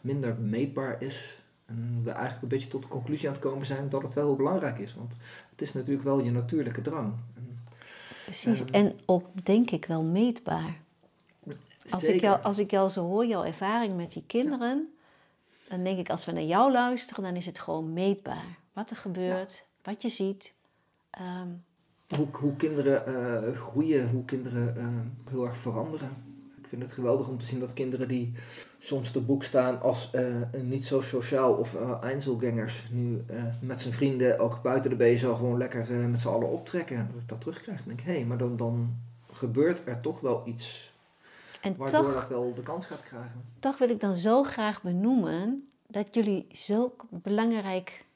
minder 0.00 0.36
meetbaar 0.40 1.02
is. 1.02 1.42
En 1.68 2.00
we 2.04 2.10
eigenlijk 2.10 2.42
een 2.42 2.48
beetje 2.48 2.68
tot 2.68 2.82
de 2.82 2.88
conclusie 2.88 3.28
aan 3.28 3.34
het 3.34 3.42
komen 3.42 3.66
zijn 3.66 3.88
dat 3.88 4.02
het 4.02 4.12
wel 4.12 4.26
heel 4.26 4.36
belangrijk 4.36 4.78
is. 4.78 4.94
Want 4.94 5.16
het 5.50 5.62
is 5.62 5.72
natuurlijk 5.72 6.04
wel 6.04 6.20
je 6.20 6.30
natuurlijke 6.30 6.80
drang. 6.80 7.12
En 7.34 7.48
Precies. 8.24 8.60
Ehm. 8.60 8.74
en 8.74 8.98
ook 9.06 9.26
denk 9.44 9.70
ik 9.70 9.84
wel 9.84 10.02
meetbaar. 10.02 10.76
Als 11.90 12.04
ik, 12.04 12.20
jou, 12.20 12.42
als 12.42 12.58
ik 12.58 12.70
jou 12.70 12.90
zo 12.90 13.04
hoor, 13.04 13.26
jouw 13.26 13.44
ervaring 13.44 13.96
met 13.96 14.12
die 14.12 14.24
kinderen, 14.26 14.94
dan 15.68 15.82
denk 15.84 15.98
ik 15.98 16.10
als 16.10 16.24
we 16.24 16.32
naar 16.32 16.42
jou 16.42 16.72
luisteren, 16.72 17.24
dan 17.24 17.36
is 17.36 17.46
het 17.46 17.58
gewoon 17.58 17.92
meetbaar. 17.92 18.58
Wat 18.72 18.90
er 18.90 18.96
gebeurt, 18.96 19.64
wat 19.82 20.02
je 20.02 20.08
ziet. 20.08 20.54
Ehm, 21.10 21.48
Hoe, 22.16 22.26
hoe 22.32 22.56
kinderen 22.56 23.06
eh, 23.06 23.56
groeien, 23.56 24.10
hoe 24.10 24.24
kinderen 24.24 24.76
eh, 24.76 24.86
heel 25.30 25.46
erg 25.46 25.56
veranderen. 25.56 26.27
Ik 26.68 26.74
vind 26.74 26.86
het 26.88 26.98
geweldig 26.98 27.28
om 27.28 27.38
te 27.38 27.44
zien 27.44 27.60
dat 27.60 27.72
kinderen 27.72 28.08
die 28.08 28.32
soms 28.78 29.10
te 29.10 29.20
boek 29.20 29.44
staan 29.44 29.80
als 29.80 30.10
eh, 30.10 30.26
niet 30.62 30.86
zo 30.86 31.00
sociaal 31.00 31.52
of 31.52 31.74
uh, 31.74 32.02
Einzelgangers, 32.02 32.86
nu 32.90 33.24
eh, 33.26 33.42
met 33.60 33.80
zijn 33.80 33.94
vrienden 33.94 34.38
ook 34.38 34.62
buiten 34.62 34.90
de 34.90 34.96
bezo 34.96 35.34
gewoon 35.34 35.58
lekker 35.58 35.92
met 35.92 36.20
z'n 36.20 36.28
allen 36.28 36.48
optrekken. 36.48 36.96
En 36.96 37.10
dat 37.12 37.22
ik 37.22 37.28
dat 37.28 37.40
terugkrijg. 37.40 37.78
Dan 37.78 37.86
denk 37.86 38.00
ik, 38.00 38.06
hé, 38.06 38.12
hey, 38.12 38.24
maar 38.24 38.38
dan, 38.38 38.56
dan 38.56 38.96
gebeurt 39.32 39.82
er 39.86 40.00
toch 40.00 40.20
wel 40.20 40.42
iets 40.44 40.92
en 41.60 41.76
waardoor 41.76 42.02
toch, 42.02 42.14
dat 42.14 42.28
wel 42.28 42.54
de 42.54 42.62
kans 42.62 42.86
gaat 42.86 43.02
krijgen. 43.02 43.44
toch 43.58 43.78
wil 43.78 43.90
ik 43.90 44.00
dan 44.00 44.16
zo 44.16 44.42
graag 44.42 44.82
benoemen 44.82 45.68
dat 45.86 46.14
jullie 46.14 46.46
zulk 46.50 47.04
belangrijk 47.10 48.06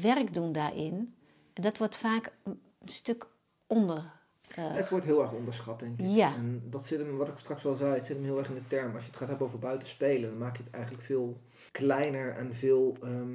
werk 0.00 0.34
doen 0.34 0.52
daarin. 0.52 1.14
En 1.52 1.62
dat 1.62 1.78
wordt 1.78 1.96
vaak 1.96 2.32
een 2.44 2.60
stuk 2.84 3.26
onder. 3.66 4.22
Eh, 4.56 4.74
Het 4.74 4.90
wordt 4.90 5.04
heel 5.04 5.22
erg 5.22 5.32
onderschat, 5.32 5.80
denk 5.80 5.98
ik. 5.98 6.06
Ja. 6.06 6.34
En 6.34 6.62
dat 6.70 6.86
zit 6.86 6.98
hem, 6.98 7.16
wat 7.16 7.28
ik 7.28 7.38
straks 7.38 7.66
al 7.66 7.74
zei, 7.74 7.94
het 7.94 8.06
zit 8.06 8.16
hem 8.16 8.24
heel 8.24 8.38
erg 8.38 8.48
in 8.48 8.54
de 8.54 8.66
term. 8.66 8.94
Als 8.94 9.02
je 9.02 9.08
het 9.08 9.18
gaat 9.18 9.28
hebben 9.28 9.46
over 9.46 9.58
buiten 9.58 9.88
spelen, 9.88 10.30
dan 10.30 10.38
maak 10.38 10.56
je 10.56 10.62
het 10.62 10.72
eigenlijk 10.72 11.04
veel 11.04 11.40
kleiner 11.72 12.36
en 12.36 12.54
veel, 12.54 12.96
ehm, 13.02 13.34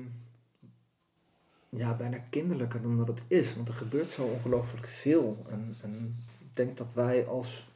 ja, 1.70 1.94
bijna 1.94 2.18
kinderlijker 2.30 2.82
dan 2.82 2.98
dat 2.98 3.08
het 3.08 3.22
is. 3.28 3.56
Want 3.56 3.68
er 3.68 3.74
gebeurt 3.74 4.10
zo 4.10 4.24
ongelooflijk 4.24 4.88
veel. 4.88 5.38
En, 5.50 5.76
en 5.82 6.16
ik 6.40 6.56
denk 6.56 6.78
dat 6.78 6.94
wij 6.94 7.26
als 7.28 7.68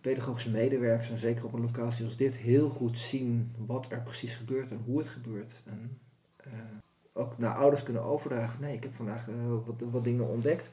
pedagogische 0.00 0.50
medewerkers, 0.50 1.10
en 1.10 1.18
zeker 1.18 1.44
op 1.44 1.52
een 1.52 1.60
locatie 1.60 2.04
als 2.04 2.16
dit, 2.16 2.36
heel 2.36 2.68
goed 2.68 2.98
zien 2.98 3.54
wat 3.56 3.90
er 3.90 4.02
precies 4.02 4.34
gebeurt 4.34 4.70
en 4.70 4.82
hoe 4.84 4.98
het 4.98 5.08
gebeurt. 5.08 5.62
En 5.66 5.98
eh, 6.36 6.52
ook 7.14 7.38
naar 7.38 7.56
ouders 7.56 7.82
kunnen 7.82 8.02
overdragen. 8.02 8.60
Nee, 8.60 8.74
ik 8.74 8.82
heb 8.82 8.94
vandaag 8.94 9.28
eh, 9.28 9.34
wat, 9.66 9.74
wat 9.90 10.04
dingen 10.04 10.28
ontdekt. 10.28 10.70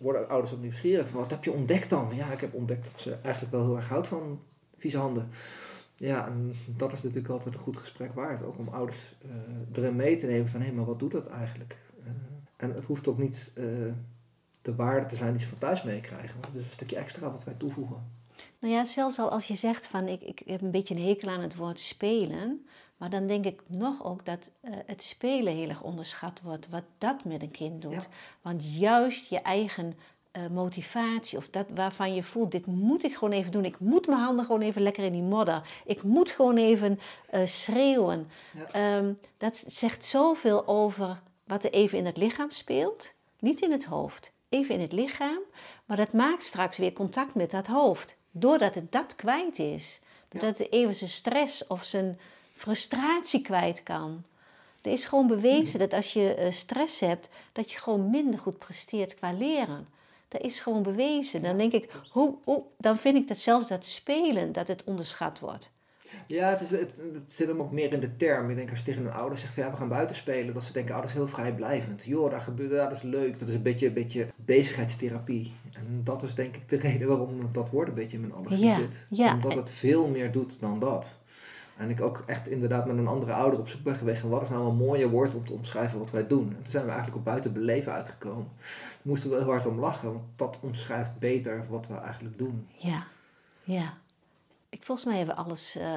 Worden 0.00 0.28
ouders 0.28 0.52
ook 0.52 0.60
nieuwsgierig 0.60 1.08
van 1.08 1.20
wat 1.20 1.30
heb 1.30 1.44
je 1.44 1.52
ontdekt 1.52 1.90
dan? 1.90 2.10
Ja, 2.14 2.32
ik 2.32 2.40
heb 2.40 2.54
ontdekt 2.54 2.84
dat 2.84 3.00
ze 3.00 3.16
eigenlijk 3.22 3.52
wel 3.52 3.64
heel 3.64 3.76
erg 3.76 3.88
houdt 3.88 4.08
van 4.08 4.40
vieze 4.76 4.98
handen. 4.98 5.28
Ja, 5.96 6.26
en 6.26 6.52
dat 6.66 6.92
is 6.92 7.02
natuurlijk 7.02 7.32
altijd 7.32 7.54
een 7.54 7.60
goed 7.60 7.76
gesprek 7.76 8.14
waard. 8.14 8.42
Ook 8.42 8.58
om 8.58 8.68
ouders 8.68 9.14
eh, 9.22 9.82
erin 9.82 9.96
mee 9.96 10.16
te 10.16 10.26
nemen 10.26 10.48
van 10.48 10.60
hé, 10.60 10.72
maar 10.72 10.84
wat 10.84 10.98
doet 10.98 11.12
dat 11.12 11.26
eigenlijk? 11.26 11.76
Eh, 12.04 12.10
en 12.56 12.74
het 12.74 12.86
hoeft 12.86 13.08
ook 13.08 13.18
niet 13.18 13.52
de 14.62 14.74
waarde 14.74 15.06
te 15.06 15.16
zijn 15.16 15.32
die 15.32 15.40
ze 15.40 15.48
van 15.48 15.58
thuis 15.58 15.82
meekrijgen. 15.82 16.40
Want 16.40 16.46
het 16.46 16.54
is 16.54 16.64
een 16.64 16.72
stukje 16.72 16.96
extra 16.96 17.30
wat 17.30 17.44
wij 17.44 17.54
toevoegen. 17.54 18.20
Nou 18.58 18.74
ja, 18.74 18.84
zelfs 18.84 19.18
al 19.18 19.30
als 19.30 19.46
je 19.46 19.54
zegt 19.54 19.86
van 19.86 20.08
ik, 20.08 20.22
ik 20.22 20.42
heb 20.46 20.60
een 20.62 20.70
beetje 20.70 20.94
een 20.94 21.02
hekel 21.02 21.28
aan 21.28 21.40
het 21.40 21.56
woord 21.56 21.80
spelen. 21.80 22.66
Maar 23.02 23.10
dan 23.10 23.26
denk 23.26 23.44
ik 23.44 23.62
nog 23.66 24.04
ook 24.04 24.24
dat 24.24 24.50
eh, 24.60 24.72
het 24.86 25.02
spelen 25.02 25.54
heel 25.54 25.68
erg 25.68 25.82
onderschat 25.82 26.40
wordt. 26.42 26.68
Wat 26.68 26.82
dat 26.98 27.24
met 27.24 27.42
een 27.42 27.50
kind 27.50 27.82
doet. 27.82 27.92
Ja. 27.92 28.08
Want 28.42 28.76
juist 28.78 29.30
je 29.30 29.40
eigen 29.40 29.94
eh, 30.30 30.46
motivatie 30.46 31.38
of 31.38 31.48
dat 31.48 31.66
waarvan 31.74 32.14
je 32.14 32.22
voelt, 32.22 32.52
dit 32.52 32.66
moet 32.66 33.04
ik 33.04 33.14
gewoon 33.14 33.34
even 33.34 33.52
doen. 33.52 33.64
Ik 33.64 33.78
moet 33.78 34.06
mijn 34.06 34.20
handen 34.20 34.44
gewoon 34.44 34.60
even 34.60 34.82
lekker 34.82 35.04
in 35.04 35.12
die 35.12 35.22
modder. 35.22 35.68
Ik 35.84 36.02
moet 36.02 36.30
gewoon 36.30 36.56
even 36.56 37.00
eh, 37.30 37.46
schreeuwen. 37.46 38.28
Ja. 38.56 38.70
Ehm, 38.72 39.12
dat 39.36 39.64
zegt 39.66 40.04
zoveel 40.04 40.66
over 40.66 41.22
wat 41.44 41.64
er 41.64 41.72
even 41.72 41.98
in 41.98 42.06
het 42.06 42.16
lichaam 42.16 42.50
speelt. 42.50 43.12
Niet 43.38 43.60
in 43.60 43.72
het 43.72 43.84
hoofd, 43.84 44.32
even 44.48 44.74
in 44.74 44.80
het 44.80 44.92
lichaam. 44.92 45.40
Maar 45.84 45.96
dat 45.96 46.12
maakt 46.12 46.44
straks 46.44 46.78
weer 46.78 46.92
contact 46.92 47.34
met 47.34 47.50
dat 47.50 47.66
hoofd. 47.66 48.16
Doordat 48.30 48.74
het 48.74 48.92
dat 48.92 49.16
kwijt 49.16 49.58
is. 49.58 50.00
Doordat 50.28 50.58
het 50.58 50.72
even 50.72 50.94
zijn 50.94 51.10
stress 51.10 51.66
of 51.66 51.84
zijn 51.84 52.18
frustratie 52.62 53.40
kwijt 53.42 53.82
kan. 53.82 54.24
Er 54.80 54.92
is 54.92 55.04
gewoon 55.04 55.26
bewezen 55.26 55.78
dat 55.78 55.92
als 55.92 56.12
je 56.12 56.34
eh, 56.34 56.52
stress 56.52 57.00
hebt, 57.00 57.28
dat 57.52 57.72
je 57.72 57.78
gewoon 57.78 58.10
minder 58.10 58.40
goed 58.40 58.58
presteert 58.58 59.14
qua 59.14 59.32
leren. 59.32 59.86
Dat 60.28 60.40
is 60.40 60.60
gewoon 60.60 60.82
bewezen. 60.82 61.42
Dan 61.42 61.58
denk 61.58 61.72
ik, 61.72 61.90
hoe, 62.10 62.34
hoe, 62.44 62.62
dan 62.78 62.96
vind 62.96 63.16
ik 63.16 63.28
dat 63.28 63.38
zelfs 63.38 63.68
dat 63.68 63.86
spelen, 63.86 64.52
dat 64.52 64.68
het 64.68 64.84
onderschat 64.84 65.38
wordt. 65.38 65.70
Ja, 66.26 66.48
het, 66.48 66.60
is, 66.60 66.70
het, 66.70 66.96
het 67.12 67.32
zit 67.32 67.48
hem 67.48 67.60
ook 67.60 67.70
meer 67.72 67.92
in 67.92 68.00
de 68.00 68.16
term. 68.16 68.50
Ik 68.50 68.56
denk 68.56 68.70
als 68.70 68.78
je 68.78 68.84
tegen 68.84 69.06
een 69.06 69.12
ouder 69.12 69.38
zegt 69.38 69.54
ja, 69.54 69.70
we 69.70 69.76
gaan 69.76 69.88
buiten 69.88 70.16
spelen, 70.16 70.54
dat 70.54 70.64
ze 70.64 70.72
denken, 70.72 70.94
dat 70.94 71.04
is 71.04 71.12
heel 71.12 71.28
vrijblijvend. 71.28 72.04
Joh, 72.04 72.30
daar 72.30 72.40
gebeurt, 72.40 72.70
dat 72.70 72.92
is 72.92 73.02
leuk. 73.02 73.38
Dat 73.38 73.48
is 73.48 73.54
een 73.54 73.62
beetje, 73.62 73.86
een 73.86 73.92
beetje 73.92 74.26
bezigheidstherapie. 74.36 75.52
En 75.76 76.00
dat 76.04 76.22
is 76.22 76.34
denk 76.34 76.56
ik 76.56 76.68
de 76.68 76.76
reden 76.88 77.08
waarom 77.08 77.48
dat 77.52 77.70
woord 77.70 77.88
een 77.88 77.94
beetje 77.94 78.16
in 78.16 78.32
mijn 78.46 78.60
Ja, 78.60 78.76
zit. 78.76 79.06
ja. 79.08 79.32
Omdat 79.34 79.54
het 79.54 79.70
veel 79.70 80.06
meer 80.08 80.32
doet 80.32 80.60
dan 80.60 80.78
dat. 80.78 81.20
En 81.82 81.90
ik 81.90 82.00
ook 82.00 82.22
echt 82.26 82.48
inderdaad 82.48 82.86
met 82.86 82.98
een 82.98 83.06
andere 83.06 83.32
ouder 83.32 83.58
op 83.58 83.68
zoek 83.68 83.82
ben 83.82 83.96
geweest 83.96 84.20
van 84.20 84.30
wat 84.30 84.42
is 84.42 84.48
nou 84.48 84.68
een 84.68 84.76
mooie 84.76 85.08
woord 85.08 85.34
om 85.34 85.46
te 85.46 85.52
omschrijven 85.52 85.98
wat 85.98 86.10
wij 86.10 86.26
doen. 86.26 86.48
En 86.48 86.62
toen 86.62 86.70
zijn 86.70 86.84
we 86.84 86.90
eigenlijk 86.90 87.18
op 87.18 87.24
buiten 87.24 87.52
beleven 87.52 87.92
uitgekomen. 87.92 88.48
Daar 88.58 88.98
moesten 89.02 89.30
we 89.30 89.36
heel 89.36 89.44
hard 89.44 89.66
om 89.66 89.78
lachen, 89.78 90.12
want 90.12 90.24
dat 90.36 90.58
omschrijft 90.60 91.18
beter 91.18 91.66
wat 91.68 91.86
we 91.86 91.94
eigenlijk 91.94 92.38
doen. 92.38 92.68
Ja, 92.76 93.06
ja. 93.64 93.98
Ik, 94.68 94.82
volgens 94.82 95.06
mij 95.06 95.16
hebben 95.16 95.34
we 95.36 95.42
alles 95.42 95.76
eh, 95.76 95.94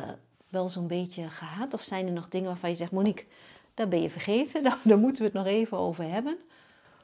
wel 0.50 0.70
zo'n 0.70 0.88
beetje 0.88 1.30
gehad. 1.30 1.74
Of 1.74 1.84
zijn 1.84 2.08
er 2.08 2.14
nog 2.14 2.30
dingen 2.30 2.48
waarvan 2.48 2.70
je 2.70 2.76
zegt, 2.76 2.92
Monique, 2.92 3.26
dat 3.74 3.90
ben 3.90 4.02
je 4.02 4.10
vergeten. 4.10 4.64
Daar 4.84 4.98
moeten 4.98 5.22
we 5.22 5.28
het 5.28 5.34
nog 5.34 5.46
even 5.46 5.78
over 5.78 6.04
hebben. 6.04 6.38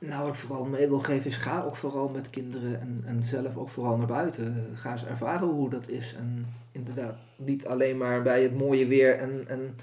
Nou, 0.05 0.23
wat 0.23 0.33
ik 0.33 0.39
vooral 0.39 0.65
mee 0.65 0.87
wil 0.87 0.99
geven 0.99 1.29
is 1.29 1.35
ga 1.35 1.63
ook 1.63 1.75
vooral 1.75 2.09
met 2.09 2.29
kinderen 2.29 2.79
en, 2.79 3.03
en 3.05 3.25
zelf 3.25 3.57
ook 3.57 3.69
vooral 3.69 3.97
naar 3.97 4.07
buiten. 4.07 4.67
Ga 4.75 4.91
eens 4.91 5.05
ervaren 5.05 5.47
hoe 5.47 5.69
dat 5.69 5.87
is. 5.87 6.13
En 6.13 6.45
inderdaad, 6.71 7.15
niet 7.35 7.67
alleen 7.67 7.97
maar 7.97 8.21
bij 8.21 8.43
het 8.43 8.57
mooie 8.57 8.87
weer 8.87 9.17
en, 9.17 9.75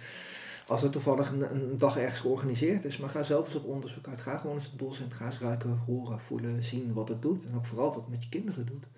als 0.67 0.83
er 0.83 0.91
toevallig 0.91 1.31
een, 1.31 1.79
dag 1.79 1.97
ergens 1.97 2.21
georganiseerd 2.21 2.85
is. 2.85 2.97
Maar 2.97 3.11
ga 3.11 3.23
zelf 3.23 3.47
eens 3.47 3.55
op 3.55 3.65
onderzoek 3.65 4.09
uit. 4.09 4.21
Ga 4.21 4.37
gewoon 4.37 4.57
eens 4.57 4.65
het 4.65 4.77
bos 4.77 5.01
in. 5.01 5.11
Ga 5.11 5.25
eens 5.25 5.39
ruiken, 5.39 5.81
horen, 5.87 6.21
voelen, 6.21 6.63
zien 6.63 6.93
wat 6.93 7.09
het 7.09 7.23
doet. 7.23 7.47
En 7.47 7.57
ook 7.57 7.67
vooral 7.67 7.89
wat 7.89 7.97
het 7.97 8.09
met 8.09 8.23
je 8.23 8.29
kinderen 8.29 8.67
doet. 8.67 8.89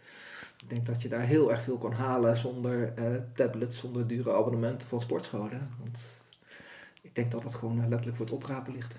Ik 0.62 0.70
denk 0.70 0.86
dat 0.86 1.02
je 1.02 1.08
daar 1.08 1.26
heel 1.26 1.50
erg 1.50 1.62
veel 1.62 1.78
kan 1.78 1.92
halen 1.92 2.36
zonder 2.36 2.92
uh, 2.98 3.16
tablets, 3.34 3.78
zonder 3.78 4.06
dure 4.06 4.32
abonnementen 4.32 4.88
van 4.88 5.00
sportscholen. 5.00 5.70
Want 5.80 5.98
ik 7.00 7.14
denk 7.14 7.30
dat 7.30 7.42
het 7.42 7.54
gewoon 7.54 7.82
eh, 7.82 7.88
letterlijk 7.88 8.16
voor 8.16 8.26
het 8.26 8.34
oprapen 8.34 8.72
ligt. 8.72 8.94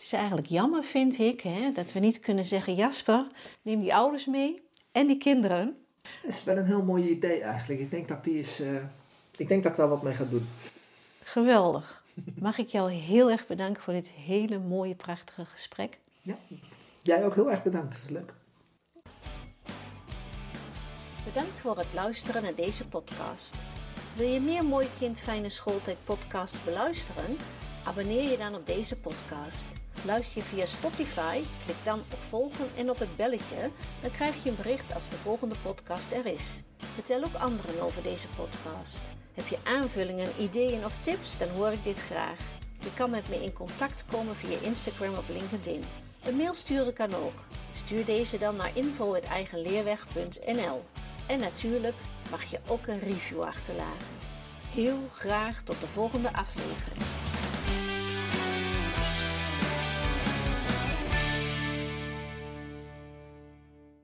Het 0.00 0.08
is 0.12 0.18
eigenlijk 0.18 0.46
jammer, 0.46 0.84
vind 0.84 1.18
ik, 1.18 1.40
hè, 1.40 1.72
dat 1.72 1.92
we 1.92 1.98
niet 1.98 2.20
kunnen 2.20 2.44
zeggen: 2.44 2.74
Jasper, 2.74 3.26
neem 3.62 3.80
die 3.80 3.94
ouders 3.94 4.26
mee 4.26 4.62
en 4.92 5.06
die 5.06 5.16
kinderen. 5.18 5.76
Dat 6.22 6.30
is 6.30 6.44
wel 6.44 6.56
een 6.56 6.66
heel 6.66 6.82
mooi 6.82 7.08
idee 7.08 7.42
eigenlijk. 7.42 7.80
Ik 7.80 7.90
denk 7.90 8.08
dat, 8.08 8.24
die 8.24 8.38
is, 8.38 8.60
uh, 8.60 8.76
ik 9.36 9.48
denk 9.48 9.62
dat 9.62 9.72
ik 9.72 9.78
daar 9.78 9.88
wat 9.88 10.02
mee 10.02 10.14
ga 10.14 10.24
doen. 10.24 10.48
Geweldig. 11.22 12.04
Mag 12.38 12.58
ik 12.58 12.68
jou 12.68 12.90
heel 12.90 13.30
erg 13.30 13.46
bedanken 13.46 13.82
voor 13.82 13.92
dit 13.92 14.10
hele 14.10 14.58
mooie, 14.58 14.94
prachtige 14.94 15.44
gesprek. 15.44 15.98
Ja, 16.22 16.36
jij 17.02 17.24
ook 17.24 17.34
heel 17.34 17.50
erg 17.50 17.62
bedankt. 17.62 17.92
Dat 17.92 18.02
is 18.04 18.10
leuk. 18.10 18.32
Bedankt 21.24 21.60
voor 21.60 21.78
het 21.78 21.94
luisteren 21.94 22.42
naar 22.42 22.54
deze 22.54 22.88
podcast. 22.88 23.54
Wil 24.16 24.28
je 24.28 24.40
meer 24.40 24.64
Mooi 24.64 24.86
Kind 24.98 25.20
Fijne 25.20 25.48
Schooltijd 25.48 25.98
podcasts 26.04 26.64
beluisteren? 26.64 27.36
Abonneer 27.84 28.30
je 28.30 28.36
dan 28.36 28.54
op 28.54 28.66
deze 28.66 29.00
podcast. 29.00 29.68
Luister 30.04 30.42
je 30.42 30.48
via 30.48 30.66
Spotify, 30.66 31.40
klik 31.64 31.76
dan 31.82 31.98
op 31.98 32.18
volgen 32.28 32.68
en 32.76 32.90
op 32.90 32.98
het 32.98 33.16
belletje, 33.16 33.70
dan 34.00 34.10
krijg 34.10 34.42
je 34.42 34.50
een 34.50 34.56
bericht 34.56 34.94
als 34.94 35.08
de 35.08 35.16
volgende 35.16 35.54
podcast 35.62 36.12
er 36.12 36.26
is. 36.26 36.62
Vertel 36.94 37.24
ook 37.24 37.34
anderen 37.34 37.80
over 37.80 38.02
deze 38.02 38.28
podcast. 38.28 39.00
Heb 39.34 39.46
je 39.46 39.58
aanvullingen, 39.64 40.28
ideeën 40.38 40.84
of 40.84 40.98
tips, 40.98 41.38
dan 41.38 41.48
hoor 41.48 41.72
ik 41.72 41.84
dit 41.84 42.00
graag. 42.00 42.38
Je 42.80 42.94
kan 42.94 43.10
met 43.10 43.28
me 43.28 43.42
in 43.42 43.52
contact 43.52 44.04
komen 44.10 44.36
via 44.36 44.58
Instagram 44.60 45.14
of 45.14 45.28
LinkedIn. 45.28 45.84
Een 46.24 46.36
mail 46.36 46.54
sturen 46.54 46.92
kan 46.92 47.14
ook. 47.14 47.44
Stuur 47.72 48.04
deze 48.04 48.38
dan 48.38 48.56
naar 48.56 48.76
info.eigenleerweg.nl 48.76 50.84
En 51.26 51.38
natuurlijk 51.38 51.96
mag 52.30 52.44
je 52.44 52.58
ook 52.66 52.86
een 52.86 53.00
review 53.00 53.42
achterlaten. 53.42 54.12
Heel 54.72 54.98
graag 55.14 55.62
tot 55.62 55.80
de 55.80 55.88
volgende 55.88 56.32
aflevering. 56.32 57.02